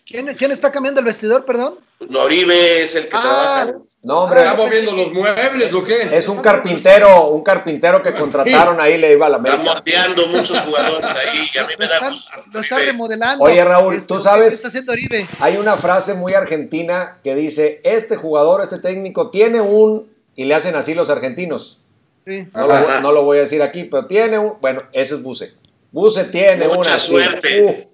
¿Quién, 0.06 0.26
¿Quién, 0.34 0.50
está 0.52 0.72
cambiando 0.72 1.00
el 1.00 1.06
vestidor, 1.06 1.44
perdón? 1.44 1.80
Noribe 2.08 2.82
es 2.82 2.94
el 2.94 3.08
que 3.08 3.16
ah, 3.16 3.20
trabaja. 3.20 3.74
No, 4.02 4.22
hombre. 4.22 4.40
¿Está 4.40 4.54
moviendo 4.54 4.96
los 4.96 5.12
muebles 5.12 5.74
o 5.74 5.84
qué? 5.84 6.16
Es 6.16 6.28
un 6.28 6.38
carpintero, 6.38 7.28
un 7.28 7.42
carpintero 7.42 8.02
que 8.02 8.14
contrataron 8.14 8.80
ahí, 8.80 8.96
le 8.96 9.12
iba 9.12 9.26
a 9.26 9.28
la 9.28 9.36
América. 9.36 9.60
Está 9.60 9.74
mordeando 9.74 10.26
muchos 10.28 10.60
jugadores 10.60 11.10
ahí 11.10 11.50
y 11.54 11.58
a 11.58 11.66
mí 11.66 11.74
me 11.78 11.86
da 11.86 12.08
gusto. 12.08 12.36
Lo 12.50 12.60
está 12.60 12.78
remodelando. 12.78 13.44
Oye, 13.44 13.62
Raúl, 13.62 13.94
este, 13.96 14.06
tú 14.06 14.20
sabes. 14.20 14.54
Está 14.54 14.68
haciendo 14.68 14.92
Oribe? 14.92 15.26
Hay 15.40 15.58
una 15.58 15.76
frase 15.76 16.14
muy 16.14 16.32
argentina 16.32 17.18
que 17.22 17.34
dice: 17.34 17.82
Este 17.84 18.16
jugador, 18.16 18.62
este 18.62 18.78
técnico, 18.78 19.28
tiene 19.28 19.60
un. 19.60 20.10
Y 20.34 20.44
le 20.44 20.54
hacen 20.54 20.74
así 20.74 20.94
los 20.94 21.10
argentinos. 21.10 21.80
Sí. 22.26 22.48
No, 22.54 22.66
lo, 22.66 23.00
no 23.02 23.12
lo 23.12 23.24
voy 23.24 23.38
a 23.38 23.40
decir 23.42 23.60
aquí, 23.60 23.84
pero 23.84 24.06
tiene 24.06 24.38
un. 24.38 24.54
Bueno, 24.62 24.80
ese 24.92 25.16
es 25.16 25.22
Buse. 25.22 25.57
Buse 25.90 26.24
tiene 26.24 26.66
Mucha 26.68 26.90
una 26.90 26.98
suerte. 26.98 27.90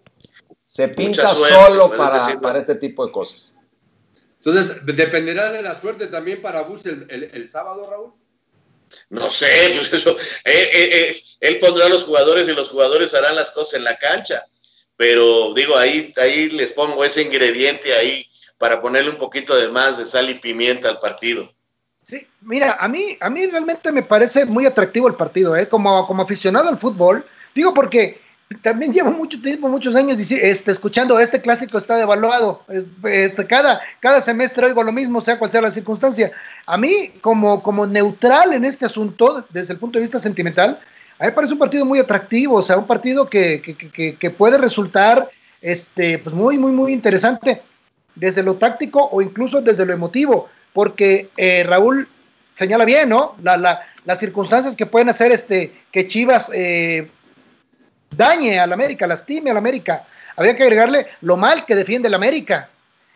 se 0.68 0.88
pinta 0.88 1.26
solo 1.28 1.90
para, 1.90 2.59
este 2.59 2.74
tipo 2.76 3.07
de 3.07 3.12
cosas. 3.12 3.52
Entonces, 4.44 4.85
¿dependerá 4.85 5.50
de 5.50 5.62
la 5.62 5.74
suerte 5.74 6.09
también 6.09 6.42
para 6.42 6.62
Buse 6.62 6.90
el, 7.09 7.48
sábado, 7.48 7.88
Raúl? 7.88 8.12
No 9.11 9.30
sé, 9.30 9.74
pues 9.76 9.92
eso. 9.92 10.16
Eh, 10.44 10.70
eh, 10.72 11.11
eh, 11.11 11.16
él 11.40 11.59
pondrá 11.59 11.87
a 11.87 11.88
los 11.88 12.04
jugadores 12.04 12.48
y 12.48 12.52
los 12.52 12.68
jugadores 12.68 13.14
harán 13.14 13.35
las 13.35 13.50
cosas 13.50 13.74
en 13.74 13.85
la 13.85 13.96
cancha. 13.96 14.42
Pero 14.96 15.54
digo, 15.54 15.76
ahí, 15.76 16.12
ahí 16.16 16.50
les 16.50 16.72
pongo 16.72 17.04
ese 17.04 17.22
ingrediente 17.22 17.94
ahí 17.94 18.26
para 18.59 18.80
ponerle 18.80 19.11
un 19.11 19.18
poquito 19.18 19.57
de 19.57 19.68
más 19.68 19.98
de 19.98 20.07
sal 20.07 20.30
y 20.30 20.35
pimienta 20.35 20.88
al 20.88 21.00
partido. 21.00 21.52
Sí, 22.02 22.26
mira, 22.42 22.76
a 22.78 22.87
mí, 22.87 23.16
a 23.20 23.30
mí 23.30 23.46
realmente 23.46 23.90
me 23.90 24.02
parece 24.02 24.44
muy 24.44 24.66
atractivo 24.66 25.09
el 25.09 25.16
partido, 25.16 25.57
¿eh? 25.57 25.68
como, 25.68 26.07
como 26.07 26.22
aficionado 26.22 26.68
al 26.68 26.78
fútbol, 26.78 27.26
Digo 27.55 27.73
porque 27.73 28.21
también 28.62 28.93
llevo 28.93 29.11
mucho 29.11 29.40
tiempo, 29.40 29.69
muchos 29.69 29.97
años 29.97 30.19
este, 30.31 30.71
escuchando, 30.71 31.19
este 31.19 31.40
clásico 31.40 31.79
está 31.79 31.97
devaluado. 31.97 32.62
Este, 33.05 33.47
cada, 33.47 33.81
cada 34.01 34.21
semestre 34.21 34.67
oigo 34.67 34.83
lo 34.83 34.93
mismo, 34.93 35.21
sea 35.21 35.38
cual 35.38 35.51
sea 35.51 35.62
la 35.62 35.71
circunstancia. 35.71 36.33
A 36.67 36.77
mí, 36.77 37.12
como, 37.21 37.62
como 37.62 37.87
neutral 37.87 38.53
en 38.53 38.64
este 38.64 38.87
asunto, 38.87 39.47
desde 39.51 39.73
el 39.73 39.79
punto 39.79 39.99
de 39.99 40.05
vista 40.05 40.19
sentimental, 40.19 40.81
a 41.19 41.25
mí 41.25 41.31
me 41.31 41.33
parece 41.33 41.53
un 41.53 41.59
partido 41.59 41.85
muy 41.85 41.99
atractivo, 41.99 42.57
o 42.57 42.62
sea, 42.62 42.77
un 42.77 42.87
partido 42.87 43.29
que, 43.29 43.62
que, 43.62 44.17
que, 44.17 44.31
puede 44.31 44.59
resultar 44.59 45.31
este, 45.62 46.19
pues 46.19 46.35
muy, 46.35 46.59
muy, 46.59 46.73
muy 46.73 46.93
interesante 46.93 47.62
desde 48.14 48.43
lo 48.43 48.57
táctico 48.57 49.09
o 49.11 49.23
incluso 49.23 49.61
desde 49.61 49.87
lo 49.87 49.93
emotivo, 49.93 50.49
porque 50.73 51.31
eh, 51.37 51.62
Raúl 51.64 52.09
señala 52.55 52.85
bien, 52.85 53.09
¿no? 53.09 53.37
La, 53.43 53.57
la, 53.57 53.83
las 54.05 54.19
circunstancias 54.19 54.77
que 54.77 54.87
pueden 54.87 55.09
hacer 55.09 55.33
este, 55.33 55.73
que 55.93 56.07
Chivas 56.07 56.51
eh, 56.53 57.11
dañe 58.16 58.59
al 58.59 58.72
América, 58.72 59.07
lastime 59.07 59.50
al 59.50 59.57
América. 59.57 60.07
Habría 60.37 60.57
que 60.57 60.64
agregarle 60.64 61.07
lo 61.20 61.37
mal 61.37 61.64
que 61.64 61.74
defiende 61.74 62.09
el 62.09 62.14
América. 62.14 62.68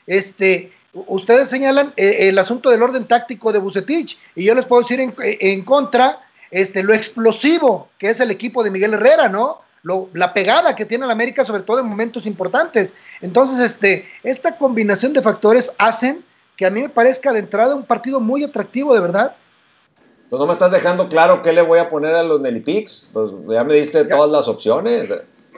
Este, 0.06 0.72
ustedes 0.92 1.48
señalan 1.48 1.92
eh, 1.96 2.28
el 2.28 2.38
asunto 2.38 2.70
del 2.70 2.82
orden 2.82 3.06
táctico 3.06 3.52
de 3.52 3.58
Bucetich 3.58 4.18
y 4.34 4.44
yo 4.44 4.54
les 4.54 4.66
puedo 4.66 4.82
decir 4.82 5.00
en, 5.00 5.62
contra 5.62 6.20
este, 6.50 6.82
lo 6.82 6.94
explosivo 6.94 7.88
que 7.98 8.11
es 8.11 8.20
el 8.20 8.30
equipo 8.30 8.62
de 8.62 8.70
Miguel 8.70 8.94
Herrera, 8.94 9.28
¿no? 9.28 9.62
Lo, 9.82 10.08
la 10.12 10.32
pegada 10.32 10.74
que 10.74 10.84
tiene 10.84 11.04
el 11.04 11.11
América, 11.11 11.44
sobre 11.44 11.62
todo 11.62 11.78
en 11.78 11.87
momentos 11.87 12.26
importantes. 12.26 12.94
Entonces, 13.20 13.58
este, 13.58 14.08
esta 14.22 14.58
combinación 14.58 15.12
de 15.12 15.22
factores 15.22 15.72
hacen 15.78 16.24
que 16.56 16.66
a 16.66 16.70
mí 16.70 16.82
me 16.82 16.88
parezca 16.88 17.32
de 17.32 17.38
entrada 17.38 17.76
un 17.76 17.84
partido 17.84 18.18
muy 18.18 18.42
atractivo, 18.42 18.92
de 18.92 19.00
verdad. 19.00 19.37
Tú 20.30 20.36
no 20.36 20.46
me 20.46 20.52
estás 20.52 20.72
dejando 20.72 21.08
claro 21.08 21.42
qué 21.42 21.52
le 21.52 21.62
voy 21.62 21.78
a 21.78 21.88
poner 21.88 22.14
a 22.14 22.22
los 22.22 22.40
Nelipix. 22.40 23.11
Pues 23.12 23.30
ya 23.48 23.64
me 23.64 23.74
diste 23.74 24.05
todas 24.05 24.30
las 24.30 24.46
opciones. 24.48 25.09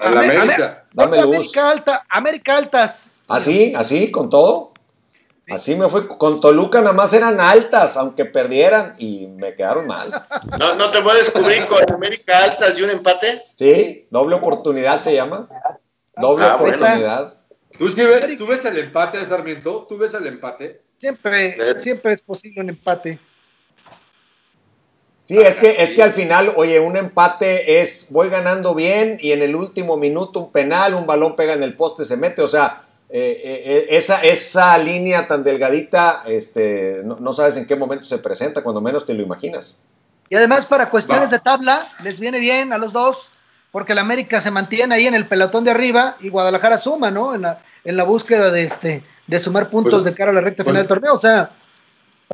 A 0.01 0.11
la 0.11 0.21
América. 0.21 0.85
Dame 0.93 1.19
América 1.19 1.71
Alta, 1.71 2.07
América 2.09 2.57
Altas. 2.57 3.17
¿Así? 3.29 3.73
¿Así? 3.77 4.11
¿Con 4.11 4.31
todo? 4.31 4.73
Así 5.51 5.75
me 5.75 5.89
fue. 5.89 6.07
Con 6.07 6.41
Toluca 6.41 6.81
nada 6.81 6.93
más 6.93 7.13
eran 7.13 7.41
altas, 7.41 7.97
aunque 7.97 8.25
perdieran, 8.25 8.95
y 8.99 9.27
me 9.27 9.55
quedaron 9.57 9.87
mal. 9.89 10.11
¿No, 10.59 10.77
no 10.77 10.91
te 10.91 11.03
puedes 11.03 11.31
cubrir 11.31 11.67
con 11.67 11.93
América 11.93 12.45
Altas 12.45 12.79
y 12.79 12.83
un 12.83 12.91
empate? 12.91 13.43
Sí, 13.57 14.07
doble 14.11 14.37
oportunidad 14.37 15.01
se 15.01 15.15
llama. 15.15 15.49
Doble 16.17 16.45
ah, 16.45 16.55
oportunidad. 16.55 17.35
¿Tú, 17.77 17.87
ves, 17.87 18.39
¿Tú 18.39 18.47
ves 18.47 18.65
el 18.65 18.79
empate, 18.79 19.19
Sarmiento? 19.25 19.87
¿Tú 19.89 19.99
ves 19.99 20.15
el 20.15 20.27
empate? 20.27 20.83
Siempre, 20.99 21.75
siempre 21.81 22.13
es 22.13 22.23
posible 22.23 22.61
un 22.61 22.69
empate. 22.69 23.19
Sí, 25.31 25.39
es 25.39 25.59
que, 25.59 25.81
es 25.81 25.93
que 25.93 26.03
al 26.03 26.13
final, 26.13 26.55
oye, 26.57 26.81
un 26.81 26.97
empate 26.97 27.81
es 27.81 28.09
voy 28.11 28.29
ganando 28.29 28.75
bien 28.75 29.17
y 29.21 29.31
en 29.31 29.43
el 29.43 29.55
último 29.55 29.97
minuto 29.97 30.41
un 30.41 30.51
penal, 30.51 30.93
un 30.95 31.07
balón 31.07 31.37
pega 31.37 31.55
en 31.55 31.63
el 31.63 31.77
poste, 31.77 32.05
se 32.05 32.17
mete. 32.17 32.43
O 32.43 32.49
sea, 32.49 32.83
eh, 33.09 33.41
eh, 33.45 33.87
esa, 33.91 34.23
esa 34.23 34.77
línea 34.77 35.29
tan 35.29 35.45
delgadita, 35.45 36.25
este, 36.27 37.03
no, 37.05 37.33
sabes 37.33 37.57
en 37.57 37.69
qué 37.69 37.77
momento 37.77 38.07
se 38.07 38.19
presenta, 38.19 38.65
cuando 38.65 38.81
menos 38.81 39.07
te 39.07 39.15
lo 39.15 39.23
imaginas. 39.23 39.77
Y 40.31 40.35
además 40.35 40.67
para 40.67 40.91
cuestiones 40.91 41.31
de 41.31 41.39
tabla, 41.39 41.79
les 42.03 42.19
viene 42.19 42.41
bien 42.41 42.73
a 42.73 42.79
los 42.79 42.93
dos, 42.93 43.29
porque 43.71 43.93
el 43.93 43.99
América 43.99 44.41
se 44.41 44.51
mantiene 44.51 44.97
ahí 44.97 45.07
en 45.07 45.15
el 45.15 45.29
pelotón 45.29 45.63
de 45.63 45.71
arriba 45.71 46.17
y 46.19 46.31
Guadalajara 46.31 46.77
suma, 46.77 47.13
¿no? 47.13 47.37
En 47.37 47.43
la, 47.43 47.63
en 47.85 47.97
la 47.97 48.03
búsqueda 48.03 48.51
de 48.51 48.65
este 48.65 49.05
de 49.29 49.39
sumar 49.39 49.71
puntos 49.71 50.03
pues, 50.03 50.05
de 50.07 50.13
cara 50.13 50.33
a 50.33 50.35
la 50.35 50.41
recta 50.41 50.65
final 50.65 50.79
del 50.79 50.89
torneo. 50.89 51.15
O 51.15 51.19
sea, 51.19 51.53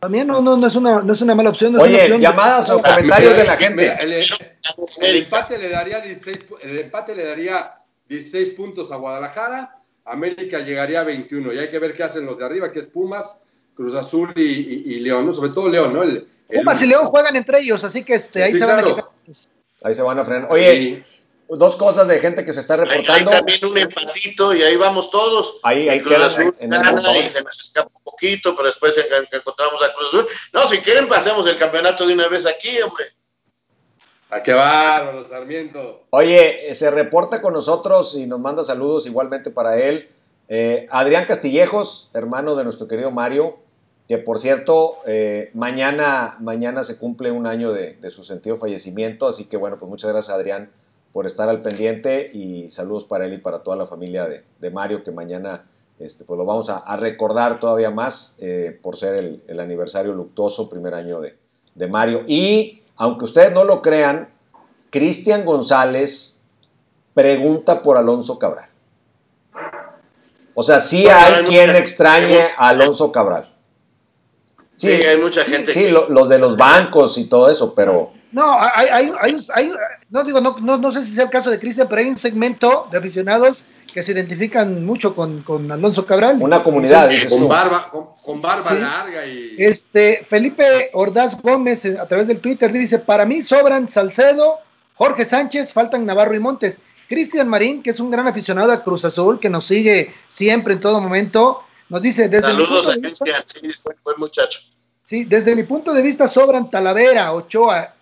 también 0.01 0.27
no, 0.27 0.41
no, 0.43 0.57
no, 0.57 0.67
es, 0.67 0.75
una, 0.75 1.01
no 1.01 1.13
es 1.13 1.21
una 1.21 1.35
mala 1.35 1.51
opción. 1.51 1.75
Oye, 1.81 2.19
llamadas 2.19 2.71
o 2.71 2.83
comentarios 2.83 3.37
de 3.37 3.45
la 3.45 3.57
gente. 3.57 3.97
el, 4.01 5.17
empate 5.17 5.59
le 5.59 5.69
daría 5.69 6.01
16, 6.01 6.39
el 6.63 6.79
empate 6.79 7.15
le 7.15 7.25
daría 7.25 7.75
16 8.09 8.51
puntos 8.51 8.93
a 8.93 8.97
Guadalajara 8.97 9.77
América 10.07 10.61
llegaría 10.61 11.01
a 11.01 11.05
21 11.05 11.53
y 11.53 11.59
hay 11.59 11.69
que 11.69 11.79
ver 11.79 11.93
qué 11.93 12.05
hacen 12.05 12.25
los 12.25 12.39
de 12.39 12.45
arriba, 12.45 12.73
que 12.73 12.79
es 12.79 12.87
Pumas, 12.87 13.39
Cruz 13.75 13.95
Azul 13.95 14.33
y, 14.37 15.01
León, 15.01 15.27
¿no? 15.27 15.33
Sobre 15.33 15.51
todo 15.51 15.69
León, 15.69 15.93
¿no? 15.93 16.03
Pumas 16.49 16.83
y 16.83 16.87
León 16.87 17.07
juegan 17.07 17.37
entre 17.37 17.61
ellos, 17.61 17.83
así 17.85 18.05
que 18.05 18.15
este, 18.15 18.43
ahí 18.43 18.57
se 18.57 18.65
van 18.65 18.81
a 18.81 19.09
Ahí 19.83 19.95
se 19.95 20.03
van 20.03 20.19
a 20.19 20.25
frenar. 20.25 20.51
Oye, 20.51 21.05
dos 21.49 21.77
cosas 21.77 22.09
de 22.09 22.19
gente 22.19 22.45
que 22.45 22.53
se 22.53 22.61
está 22.61 22.77
reportando. 22.77 23.31
Hay, 23.31 23.37
también 23.37 23.65
un 23.67 23.77
empatito 23.77 24.55
y 24.55 24.63
ahí 24.63 24.77
vamos 24.77 25.11
todos. 25.11 25.61
Ahí, 25.65 25.89
ahí 25.89 26.01
Cruz 26.01 26.19
Azul 26.19 26.55
gana 26.61 27.01
y 27.19 27.29
se 27.29 27.43
nos 27.43 27.61
escapa 27.61 27.91
poquito, 28.17 28.55
pero 28.57 28.69
después 28.69 28.95
encontramos 29.33 29.83
a 29.83 29.93
Cruz 29.95 30.09
Azul. 30.09 30.27
No, 30.53 30.67
si 30.67 30.79
quieren 30.79 31.07
pasemos 31.07 31.47
el 31.47 31.57
campeonato 31.57 32.07
de 32.07 32.15
una 32.15 32.29
vez 32.29 32.47
aquí, 32.47 32.81
hombre. 32.83 33.05
¿A 34.31 34.43
qué 34.43 34.53
bárbaro, 34.53 35.25
Sarmiento? 35.25 36.07
Oye, 36.11 36.75
se 36.75 36.91
reporta 36.91 37.41
con 37.41 37.53
nosotros 37.53 38.17
y 38.17 38.27
nos 38.27 38.41
manda 38.41 38.65
saludos 38.65 39.07
igualmente 39.07 39.51
para 39.51 39.79
él. 39.79 40.11
Eh, 40.49 40.87
Adrián 40.91 41.27
Castillejos, 41.27 42.11
hermano 42.13 42.57
de 42.57 42.65
nuestro 42.65 42.89
querido 42.89 43.11
Mario, 43.11 43.59
que 44.09 44.19
por 44.19 44.41
cierto, 44.41 44.99
eh, 45.07 45.51
mañana, 45.55 46.37
mañana 46.41 46.85
se 46.85 46.99
cumple 46.99 47.31
un 47.31 47.47
año 47.47 47.73
de, 47.73 47.99
su 48.11 48.25
sentido 48.25 48.59
fallecimiento, 48.59 49.27
así 49.27 49.45
que 49.45 49.57
bueno, 49.57 49.79
pues 49.79 49.89
muchas 49.89 50.11
gracias 50.11 50.35
Adrián 50.35 50.71
por 51.13 51.27
estar 51.27 51.49
al 51.49 51.63
pendiente 51.63 52.29
y 52.33 52.71
saludos 52.71 53.05
para 53.05 53.27
él 53.27 53.35
y 53.35 53.39
para 53.39 53.61
toda 53.61 53.77
la 53.77 53.87
familia 53.87 54.27
de, 54.27 54.71
Mario, 54.71 55.03
que 55.03 55.13
mañana 55.13 55.65
este, 55.99 56.25
pues 56.25 56.39
lo 56.39 56.45
vamos 56.45 56.69
a, 56.69 56.97
recordar 56.97 57.59
todavía 57.59 57.91
más 57.91 58.37
eh, 58.39 58.79
por 58.83 58.97
ser 58.97 59.41
el, 59.47 59.61
aniversario 59.61 60.13
luctuoso, 60.13 60.69
primer 60.69 60.95
año 60.95 61.21
de, 61.21 61.37
de 61.75 61.87
Mario. 61.87 62.25
Y 62.27 62.83
aunque 62.97 63.25
ustedes 63.25 63.53
no 63.53 63.65
lo 63.65 63.81
crean, 63.83 64.29
Cristian 64.91 65.45
González 65.45 66.39
pregunta 67.15 67.83
por 67.83 67.97
Alonso 67.97 68.39
Cabral. 68.39 68.69
O 70.55 70.63
sea, 70.63 70.81
sí 70.81 71.07
hay, 71.07 71.45
quien 71.45 71.77
extrañe 71.77 72.41
a 72.57 72.69
Alonso 72.69 73.13
Cabral. 73.13 73.53
Sí, 74.75 74.89
hay 74.89 75.19
mucha 75.19 75.45
gente. 75.45 75.73
Sí, 75.73 75.89
los 75.89 76.29
de 76.29 76.39
los 76.39 76.57
bancos 76.57 77.19
y 77.19 77.25
todo 77.25 77.51
eso, 77.51 77.75
pero... 77.75 78.13
No, 78.33 78.59
hay, 78.61 78.89
hay, 78.89 79.13
hay, 79.55 79.73
no 80.11 80.25
digo, 80.25 80.41
no, 80.41 80.79
no, 80.79 80.93
sé 80.93 81.03
si 81.03 81.15
sea 81.15 81.25
el 81.25 81.31
caso 81.31 81.51
de 81.51 81.59
Cristian, 81.59 81.89
pero 81.89 82.01
hay 82.01 82.09
un 82.09 82.17
segmento 82.17 82.89
de 82.91 82.99
aficionados 82.99 83.65
que 83.93 84.03
se 84.03 84.13
identifican 84.13 84.85
mucho 84.85 85.15
con, 85.15 85.43
con 85.43 85.73
Alonso 85.73 86.05
Cabral. 86.05 86.37
Una 86.41 86.63
comunidad, 86.63 87.11
con, 87.31 87.49
barba, 87.49 87.91
con, 87.91 88.43
barba 88.43 88.75
larga 88.75 89.27
y... 89.27 89.55
Este, 89.57 90.23
Felipe 90.25 90.91
Ordaz 90.93 91.41
Gómez, 91.41 91.85
eh, 91.87 91.97
a 91.99 92.07
través 92.07 92.29
del 92.29 92.41
Twitter, 92.41 92.73
dice, 92.73 92.99
para 92.99 93.25
mí 93.25 93.41
sobran 93.41 93.89
Salcedo, 93.89 94.59
Jorge 94.95 95.25
Sánchez, 95.25 95.73
faltan 95.73 96.05
Navarro 96.05 96.35
y 96.35 96.41
Montes. 96.41 96.81
Cristian 97.09 97.49
Marín, 97.49 97.83
que 97.83 97.91
es 97.91 98.01
un 98.01 98.11
gran 98.11 98.27
aficionado 98.27 98.73
a 98.73 98.83
Cruz 98.83 99.05
Azul, 99.05 99.41
que 99.41 99.49
nos 99.49 99.67
sigue 99.67 100.15
siempre 100.29 100.75
en 100.75 100.81
todo 100.81 101.01
momento, 101.01 101.63
nos 101.89 102.03
dice... 102.03 102.29
Desde 102.29 102.49
Saludos 102.49 102.89
a 102.91 103.01
Cristian, 103.01 103.43
sí, 103.47 103.61
buen 104.05 104.17
muchacho. 104.19 104.61
Sí, 105.05 105.25
desde 105.25 105.55
mi 105.55 105.63
punto 105.63 105.95
de 105.95 106.03
vista 106.03 106.29
sobran 106.29 106.69
Talavera, 106.69 107.33
Ochoa, 107.33 107.96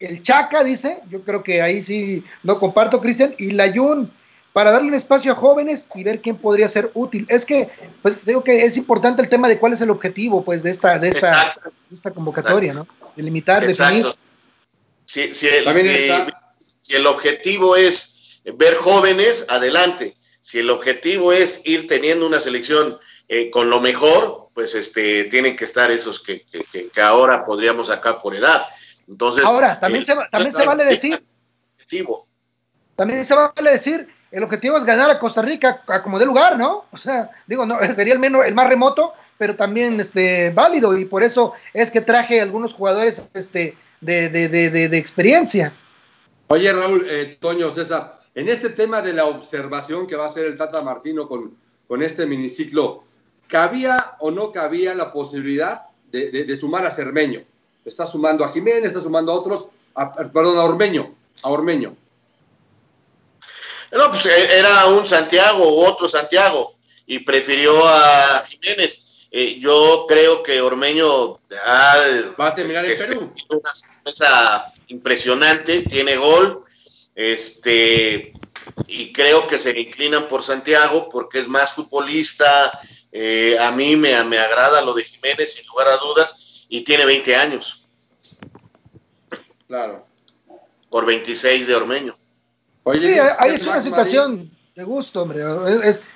el 0.00 0.22
Chaca, 0.22 0.64
dice, 0.64 1.02
yo 1.10 1.22
creo 1.22 1.42
que 1.42 1.62
ahí 1.62 1.82
sí 1.82 2.24
no 2.42 2.58
comparto, 2.58 3.00
Cristian, 3.00 3.34
y 3.38 3.52
Layun, 3.52 4.10
para 4.52 4.72
darle 4.72 4.88
un 4.88 4.94
espacio 4.94 5.32
a 5.32 5.36
jóvenes 5.36 5.88
y 5.94 6.02
ver 6.02 6.20
quién 6.20 6.36
podría 6.36 6.68
ser 6.68 6.90
útil. 6.94 7.26
Es 7.28 7.44
que, 7.44 7.70
pues 8.02 8.16
digo 8.24 8.42
que 8.42 8.64
es 8.64 8.76
importante 8.76 9.22
el 9.22 9.28
tema 9.28 9.48
de 9.48 9.58
cuál 9.58 9.74
es 9.74 9.80
el 9.80 9.90
objetivo, 9.90 10.44
pues, 10.44 10.62
de 10.62 10.70
esta, 10.70 10.98
de 10.98 11.10
esta, 11.10 11.54
esta 11.92 12.10
convocatoria, 12.12 12.72
¿no? 12.72 12.88
De 13.14 13.22
limitar, 13.22 13.64
definir. 13.64 14.06
Si, 15.04 15.34
si, 15.34 15.48
el, 15.48 16.32
si, 16.80 16.94
el 16.94 17.06
objetivo 17.06 17.76
es 17.76 18.40
ver 18.54 18.74
jóvenes, 18.76 19.46
adelante. 19.48 20.16
Si 20.40 20.58
el 20.58 20.70
objetivo 20.70 21.32
es 21.32 21.60
ir 21.64 21.86
teniendo 21.86 22.26
una 22.26 22.40
selección 22.40 22.98
eh, 23.28 23.50
con 23.50 23.70
lo 23.70 23.80
mejor, 23.80 24.48
pues 24.54 24.74
este, 24.74 25.24
tienen 25.24 25.56
que 25.56 25.64
estar 25.64 25.90
esos 25.90 26.22
que, 26.22 26.44
que, 26.44 26.88
que, 26.88 27.00
ahora 27.00 27.44
podríamos 27.44 27.88
sacar 27.88 28.20
por 28.20 28.34
edad. 28.34 28.64
Entonces, 29.10 29.44
ahora, 29.44 29.78
también, 29.78 30.04
se, 30.04 30.16
también 30.30 30.54
se 30.54 30.64
vale 30.64 30.84
decir. 30.84 31.22
También 32.96 33.24
se 33.24 33.34
vale 33.34 33.70
decir 33.70 34.08
el 34.30 34.44
objetivo 34.44 34.76
es 34.76 34.84
ganar 34.84 35.10
a 35.10 35.18
Costa 35.18 35.42
Rica 35.42 35.82
a 35.88 36.02
como 36.02 36.18
de 36.18 36.26
lugar, 36.26 36.56
¿no? 36.56 36.84
O 36.92 36.96
sea, 36.96 37.30
digo, 37.46 37.66
no, 37.66 37.78
sería 37.94 38.14
el 38.14 38.20
menos, 38.20 38.44
el 38.46 38.54
más 38.54 38.68
remoto, 38.68 39.12
pero 39.38 39.56
también 39.56 39.98
este 39.98 40.50
válido, 40.50 40.96
y 40.96 41.04
por 41.04 41.22
eso 41.22 41.54
es 41.74 41.90
que 41.90 42.00
traje 42.00 42.40
algunos 42.40 42.74
jugadores 42.74 43.28
este, 43.34 43.76
de, 44.00 44.28
de, 44.28 44.48
de, 44.48 44.70
de 44.70 44.98
experiencia. 44.98 45.74
Oye, 46.48 46.72
Raúl, 46.72 47.06
eh, 47.08 47.36
Toño, 47.40 47.70
César, 47.70 48.20
en 48.34 48.48
este 48.48 48.70
tema 48.70 49.02
de 49.02 49.12
la 49.12 49.24
observación 49.24 50.06
que 50.06 50.16
va 50.16 50.26
a 50.26 50.28
hacer 50.28 50.46
el 50.46 50.56
Tata 50.56 50.82
Martino 50.82 51.26
con, 51.26 51.56
con 51.88 52.02
este 52.02 52.26
miniciclo, 52.26 53.04
¿cabía 53.48 54.16
o 54.20 54.30
no 54.30 54.52
cabía 54.52 54.94
la 54.94 55.12
posibilidad 55.12 55.86
de, 56.12 56.56
sumar 56.56 56.86
a 56.86 56.90
Cermeño? 56.90 57.42
Está 57.84 58.06
sumando 58.06 58.44
a 58.44 58.52
Jiménez, 58.52 58.86
está 58.86 59.00
sumando 59.00 59.32
a 59.32 59.36
otros, 59.36 59.66
perdón, 60.32 60.58
a 60.58 60.64
Ormeño, 60.64 61.14
a 61.42 61.48
Ormeño. 61.48 61.96
No, 63.92 64.10
pues 64.10 64.26
eh, 64.26 64.58
era 64.58 64.86
un 64.86 65.06
Santiago 65.06 65.66
u 65.66 65.84
otro 65.84 66.06
Santiago 66.08 66.74
y 67.06 67.20
prefirió 67.20 67.86
a 67.86 68.44
Jiménez. 68.48 69.28
Eh, 69.32 69.58
yo 69.60 70.06
creo 70.08 70.42
que 70.42 70.60
Ormeño 70.60 71.38
va 72.38 72.48
a 72.48 72.54
terminar 72.54 72.84
en 72.84 72.92
este, 72.92 73.08
Perú. 73.08 73.32
Una 73.48 73.74
sorpresa 73.74 74.72
impresionante, 74.88 75.82
tiene 75.82 76.16
gol, 76.16 76.64
este, 77.14 78.32
y 78.86 79.12
creo 79.12 79.46
que 79.46 79.58
se 79.58 79.78
inclinan 79.78 80.28
por 80.28 80.42
Santiago 80.42 81.08
porque 81.10 81.40
es 81.40 81.48
más 81.48 81.74
futbolista. 81.74 82.80
Eh, 83.12 83.56
a 83.58 83.70
mí 83.72 83.96
me, 83.96 84.22
me 84.24 84.38
agrada 84.38 84.82
lo 84.82 84.94
de 84.94 85.04
Jiménez, 85.04 85.54
sin 85.54 85.66
lugar 85.66 85.88
a 85.88 85.96
dudas, 85.96 86.39
y 86.70 86.82
tiene 86.84 87.04
20 87.04 87.36
años. 87.36 87.86
Claro. 89.68 90.06
Por 90.88 91.04
26 91.04 91.66
de 91.66 91.74
Ormeño 91.74 92.16
sí, 92.98 93.16
ahí 93.38 93.54
es 93.54 93.62
una 93.62 93.80
situación 93.80 94.50
de 94.74 94.84
gusto, 94.84 95.22
hombre. 95.22 95.42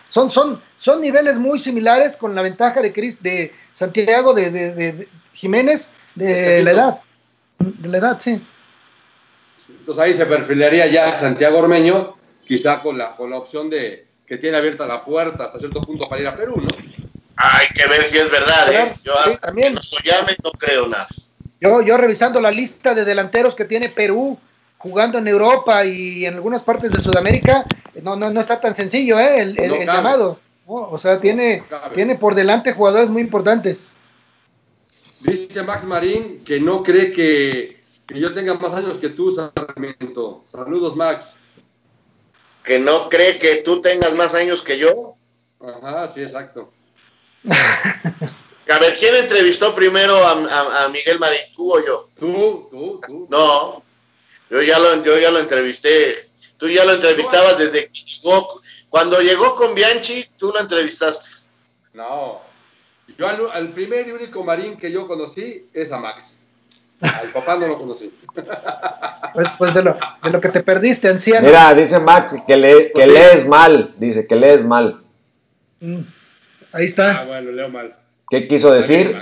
son, 0.08 0.30
son, 0.30 0.62
son 0.78 1.00
niveles 1.00 1.38
muy 1.38 1.58
similares 1.58 2.16
con 2.16 2.34
la 2.34 2.42
ventaja 2.42 2.80
de 2.80 2.92
Chris, 2.92 3.22
de 3.22 3.52
Santiago, 3.72 4.32
de, 4.34 5.08
Jiménez, 5.32 5.92
de 6.14 6.62
la 6.62 6.70
edad. 6.70 7.00
De 7.58 7.88
la 7.88 7.98
edad, 7.98 8.20
sí. 8.20 8.42
Entonces 9.68 10.02
ahí 10.02 10.14
se 10.14 10.26
perfilaría 10.26 10.86
ya 10.86 11.12
Santiago 11.14 11.58
Ormeño, 11.58 12.16
quizá 12.46 12.82
con 12.82 12.98
la, 12.98 13.16
con 13.16 13.30
la 13.30 13.38
opción 13.38 13.70
de 13.70 14.06
que 14.26 14.36
tiene 14.36 14.56
abierta 14.56 14.86
la 14.86 15.04
puerta 15.04 15.44
hasta 15.44 15.58
cierto 15.58 15.80
punto 15.80 16.08
para 16.08 16.20
ir 16.20 16.28
a 16.28 16.36
Perú, 16.36 16.56
¿no? 16.56 16.68
Hay 17.36 17.66
que 17.74 17.86
ver 17.86 18.04
si 18.04 18.18
es 18.18 18.30
verdad, 18.30 18.72
¿eh? 18.72 18.94
Yo 19.02 19.18
hasta 19.18 19.48
también. 19.48 19.74
no 19.74 19.80
llame 20.04 20.36
no 20.42 20.52
creo 20.52 20.86
nada. 20.86 21.08
Yo, 21.60 21.82
yo 21.82 21.96
revisando 21.96 22.40
la 22.40 22.50
lista 22.50 22.94
de 22.94 23.04
delanteros 23.04 23.54
que 23.54 23.64
tiene 23.64 23.88
Perú, 23.88 24.38
jugando 24.78 25.18
en 25.18 25.26
Europa 25.26 25.84
y 25.84 26.26
en 26.26 26.34
algunas 26.34 26.62
partes 26.62 26.92
de 26.92 27.00
Sudamérica, 27.00 27.64
no, 28.02 28.16
no, 28.16 28.30
no 28.30 28.40
está 28.40 28.60
tan 28.60 28.74
sencillo 28.74 29.18
¿eh? 29.18 29.40
el, 29.40 29.86
llamado. 29.86 30.38
O 30.66 30.98
sea, 30.98 31.20
tiene, 31.20 31.64
tiene 31.94 32.16
por 32.16 32.34
delante 32.34 32.72
jugadores 32.72 33.10
muy 33.10 33.22
importantes. 33.22 33.92
Dice 35.20 35.62
Max 35.62 35.84
Marín 35.84 36.44
que 36.44 36.60
no 36.60 36.82
cree 36.82 37.12
que, 37.12 37.82
yo 38.08 38.34
tenga 38.34 38.54
más 38.54 38.74
años 38.74 38.98
que 38.98 39.08
tú, 39.08 39.30
Sarmiento. 39.30 40.44
Saludos, 40.46 40.96
Max. 40.96 41.36
Que 42.62 42.78
no 42.78 43.08
cree 43.08 43.38
que 43.38 43.56
tú 43.56 43.80
tengas 43.80 44.14
más 44.14 44.34
años 44.34 44.62
que 44.62 44.78
yo. 44.78 45.16
Ajá, 45.60 46.08
sí, 46.10 46.22
exacto. 46.22 46.70
A 48.70 48.78
ver, 48.78 48.96
¿quién 48.98 49.14
entrevistó 49.14 49.74
primero 49.74 50.16
a, 50.16 50.84
a 50.84 50.88
Miguel 50.88 51.18
Marín? 51.18 51.40
¿Tú 51.54 51.74
o 51.74 51.84
yo? 51.84 52.08
Tú, 52.18 52.66
tú, 52.70 53.00
tú. 53.06 53.26
No, 53.30 53.82
yo 54.50 54.62
ya 54.62 54.78
lo, 54.78 55.02
yo 55.02 55.18
ya 55.18 55.30
lo 55.30 55.38
entrevisté. 55.38 56.14
Tú 56.56 56.68
ya 56.68 56.84
lo 56.84 56.94
entrevistabas 56.94 57.58
desde 57.58 57.88
que 57.88 58.00
llegó. 58.00 58.60
Cuando 58.88 59.20
llegó 59.20 59.54
con 59.54 59.74
Bianchi, 59.74 60.24
tú 60.38 60.52
lo 60.52 60.60
entrevistaste. 60.60 61.30
No. 61.92 62.40
Yo 63.18 63.28
al, 63.52 63.68
primer 63.70 64.08
y 64.08 64.12
único 64.12 64.42
marín 64.44 64.76
que 64.76 64.90
yo 64.90 65.06
conocí 65.06 65.66
es 65.74 65.92
a 65.92 65.98
Max. 65.98 66.38
Al 67.00 67.28
papá 67.28 67.56
no 67.56 67.66
lo 67.66 67.78
conocí. 67.78 68.12
Pues, 69.34 69.48
pues 69.58 69.74
de, 69.74 69.82
lo, 69.82 69.98
de 70.22 70.30
lo 70.30 70.40
que 70.40 70.48
te 70.48 70.62
perdiste, 70.62 71.08
anciano. 71.08 71.46
Mira, 71.46 71.74
dice 71.74 71.98
Max 71.98 72.34
que, 72.46 72.56
le, 72.56 72.86
que 72.86 72.90
pues 72.94 73.08
lees 73.08 73.46
mal. 73.46 73.94
Dice 73.98 74.26
que 74.26 74.36
lees 74.36 74.64
mal. 74.64 75.02
Mm, 75.80 76.00
Ahí 76.74 76.84
está. 76.86 77.20
Ah, 77.20 77.24
bueno, 77.24 77.50
leo 77.52 77.68
mal. 77.68 77.94
¿Qué 78.28 78.46
quiso 78.48 78.70
decir? 78.72 79.16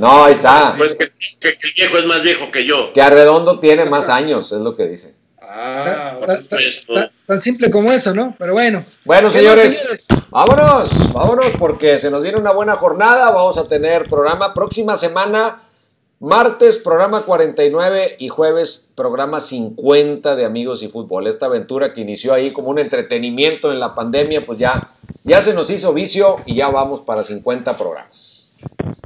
No, 0.00 0.24
ahí 0.24 0.32
está. 0.32 0.74
Pues 0.76 0.96
que, 0.96 1.08
que- 1.40 1.56
que 1.56 1.66
el 1.68 1.72
viejo 1.74 1.98
es 1.98 2.06
más 2.06 2.22
viejo 2.22 2.50
que 2.50 2.64
yo. 2.66 2.92
Que 2.92 3.00
Arredondo 3.02 3.58
tiene 3.60 3.84
más 3.84 4.08
años, 4.08 4.50
es 4.52 4.58
lo 4.60 4.76
que 4.76 4.86
dice. 4.86 5.14
Ah, 5.40 6.14
por 6.18 6.26
Tan- 6.28 6.42
supuesto. 6.42 6.94
tan- 6.94 7.10
tan 7.26 7.40
simple 7.40 7.70
como 7.70 7.90
eso, 7.92 8.14
¿no? 8.14 8.34
Pero 8.38 8.52
bueno. 8.52 8.84
Bueno, 9.06 9.30
¿Qué 9.30 9.42
más, 9.42 9.56
señores, 9.60 10.06
vámonos, 10.30 11.12
vámonos 11.12 11.52
porque 11.58 11.98
se 11.98 12.10
nos 12.10 12.22
viene 12.22 12.38
una 12.38 12.52
buena 12.52 12.76
jornada. 12.76 13.30
Vamos 13.30 13.56
a 13.56 13.66
tener 13.66 14.06
programa 14.08 14.52
próxima 14.52 14.96
semana, 14.96 15.62
martes, 16.20 16.78
programa 16.78 17.22
49 17.22 18.16
y 18.18 18.28
jueves, 18.28 18.90
programa 18.94 19.40
50 19.40 20.36
de 20.36 20.44
Amigos 20.44 20.82
y 20.82 20.88
Fútbol. 20.88 21.26
Esta 21.26 21.46
aventura 21.46 21.94
que 21.94 22.00
inició 22.00 22.34
ahí 22.34 22.52
como 22.52 22.68
un 22.70 22.78
entretenimiento 22.78 23.72
en 23.72 23.80
la 23.80 23.94
pandemia, 23.94 24.44
pues 24.44 24.58
ya, 24.58 24.90
ya 25.24 25.42
se 25.42 25.54
nos 25.54 25.70
hizo 25.70 25.92
vicio 25.92 26.36
y 26.46 26.56
ya 26.56 26.68
vamos 26.68 27.00
para 27.00 27.22
50 27.22 27.76
programas. 27.76 28.54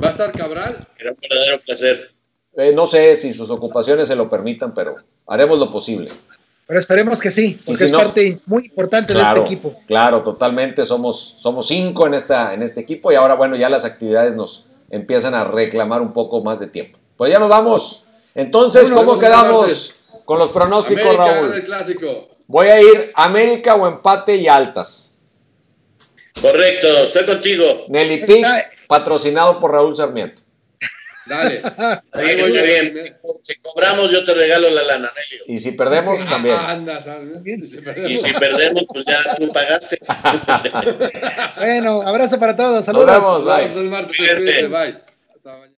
¿Va 0.02 0.08
a 0.08 0.10
estar 0.10 0.32
Cabral? 0.32 0.86
Era 0.98 1.10
un 1.12 1.18
verdadero 1.20 1.60
placer. 1.60 2.10
Eh, 2.54 2.72
no 2.74 2.86
sé 2.86 3.16
si 3.16 3.32
sus 3.32 3.50
ocupaciones 3.50 4.08
se 4.08 4.16
lo 4.16 4.28
permitan, 4.28 4.74
pero 4.74 4.96
haremos 5.26 5.58
lo 5.58 5.70
posible. 5.70 6.10
Pero 6.66 6.78
esperemos 6.80 7.20
que 7.20 7.30
sí, 7.30 7.60
porque 7.64 7.78
si 7.78 7.84
es 7.86 7.92
no- 7.92 7.98
parte 7.98 8.40
muy 8.46 8.64
importante 8.66 9.12
Claro, 9.12 9.40
de 9.40 9.44
este 9.44 9.54
equipo. 9.54 9.80
claro, 9.86 10.22
totalmente. 10.22 10.86
Somos, 10.86 11.36
somos 11.38 11.66
cinco 11.66 12.06
en, 12.06 12.14
esta, 12.14 12.54
en 12.54 12.62
este 12.62 12.80
equipo 12.80 13.12
y 13.12 13.14
ahora, 13.14 13.34
bueno, 13.34 13.56
ya 13.56 13.68
las 13.68 13.84
actividades 13.84 14.34
nos 14.36 14.64
empiezan 14.90 15.34
a 15.34 15.44
reclamar 15.44 16.00
un 16.00 16.12
poco 16.12 16.42
más 16.42 16.60
de 16.60 16.68
tiempo. 16.68 16.98
Pues 17.16 17.32
ya 17.32 17.38
nos 17.38 17.48
vamos. 17.48 18.04
Entonces, 18.34 18.90
¿cómo 18.90 19.18
quedamos 19.18 19.94
con 20.24 20.38
los 20.38 20.50
pronósticos, 20.50 21.02
América 21.04 21.24
gana 21.26 21.40
el 21.40 21.50
Raúl? 21.52 21.64
clásico. 21.64 22.28
Voy 22.46 22.66
a 22.68 22.80
ir 22.80 23.12
América 23.14 23.74
o 23.74 23.86
empate 23.86 24.36
y 24.36 24.48
altas. 24.48 25.12
Correcto, 26.40 26.88
estoy 27.04 27.26
contigo. 27.26 27.64
Nelly 27.88 28.24
Pic, 28.26 28.46
patrocinado 28.86 29.58
por 29.60 29.72
Raúl 29.72 29.96
Sarmiento. 29.96 30.42
Dale. 31.26 31.62
Ahí 32.12 32.40
voy 32.40 32.56
está 32.56 32.62
bien. 32.62 33.16
Si 33.42 33.54
cobramos, 33.60 34.10
yo 34.10 34.24
te 34.24 34.34
regalo 34.34 34.68
la 34.70 34.82
lana, 34.82 35.10
Nelio. 35.14 35.44
Y 35.46 35.60
si 35.60 35.72
perdemos, 35.72 36.18
también. 36.28 36.56
Y 38.08 38.18
si 38.18 38.32
perdemos, 38.32 38.84
pues 38.88 39.04
ya 39.04 39.18
tú 39.36 39.52
pagaste. 39.52 39.98
Bueno, 41.56 42.02
abrazo 42.02 42.40
para 42.40 42.56
todos. 42.56 42.76
Nos 42.76 42.84
Saludos. 42.86 43.06
vemos, 43.06 43.44
bye. 43.44 43.52
Nos 43.52 43.74
vemos 43.74 43.76
el 43.76 43.90
martes. 43.90 44.16
Cuídense. 44.16 44.44
cuídense, 44.44 44.66
Bye. 44.66 44.98
Hasta 45.36 45.50
mañana. 45.52 45.71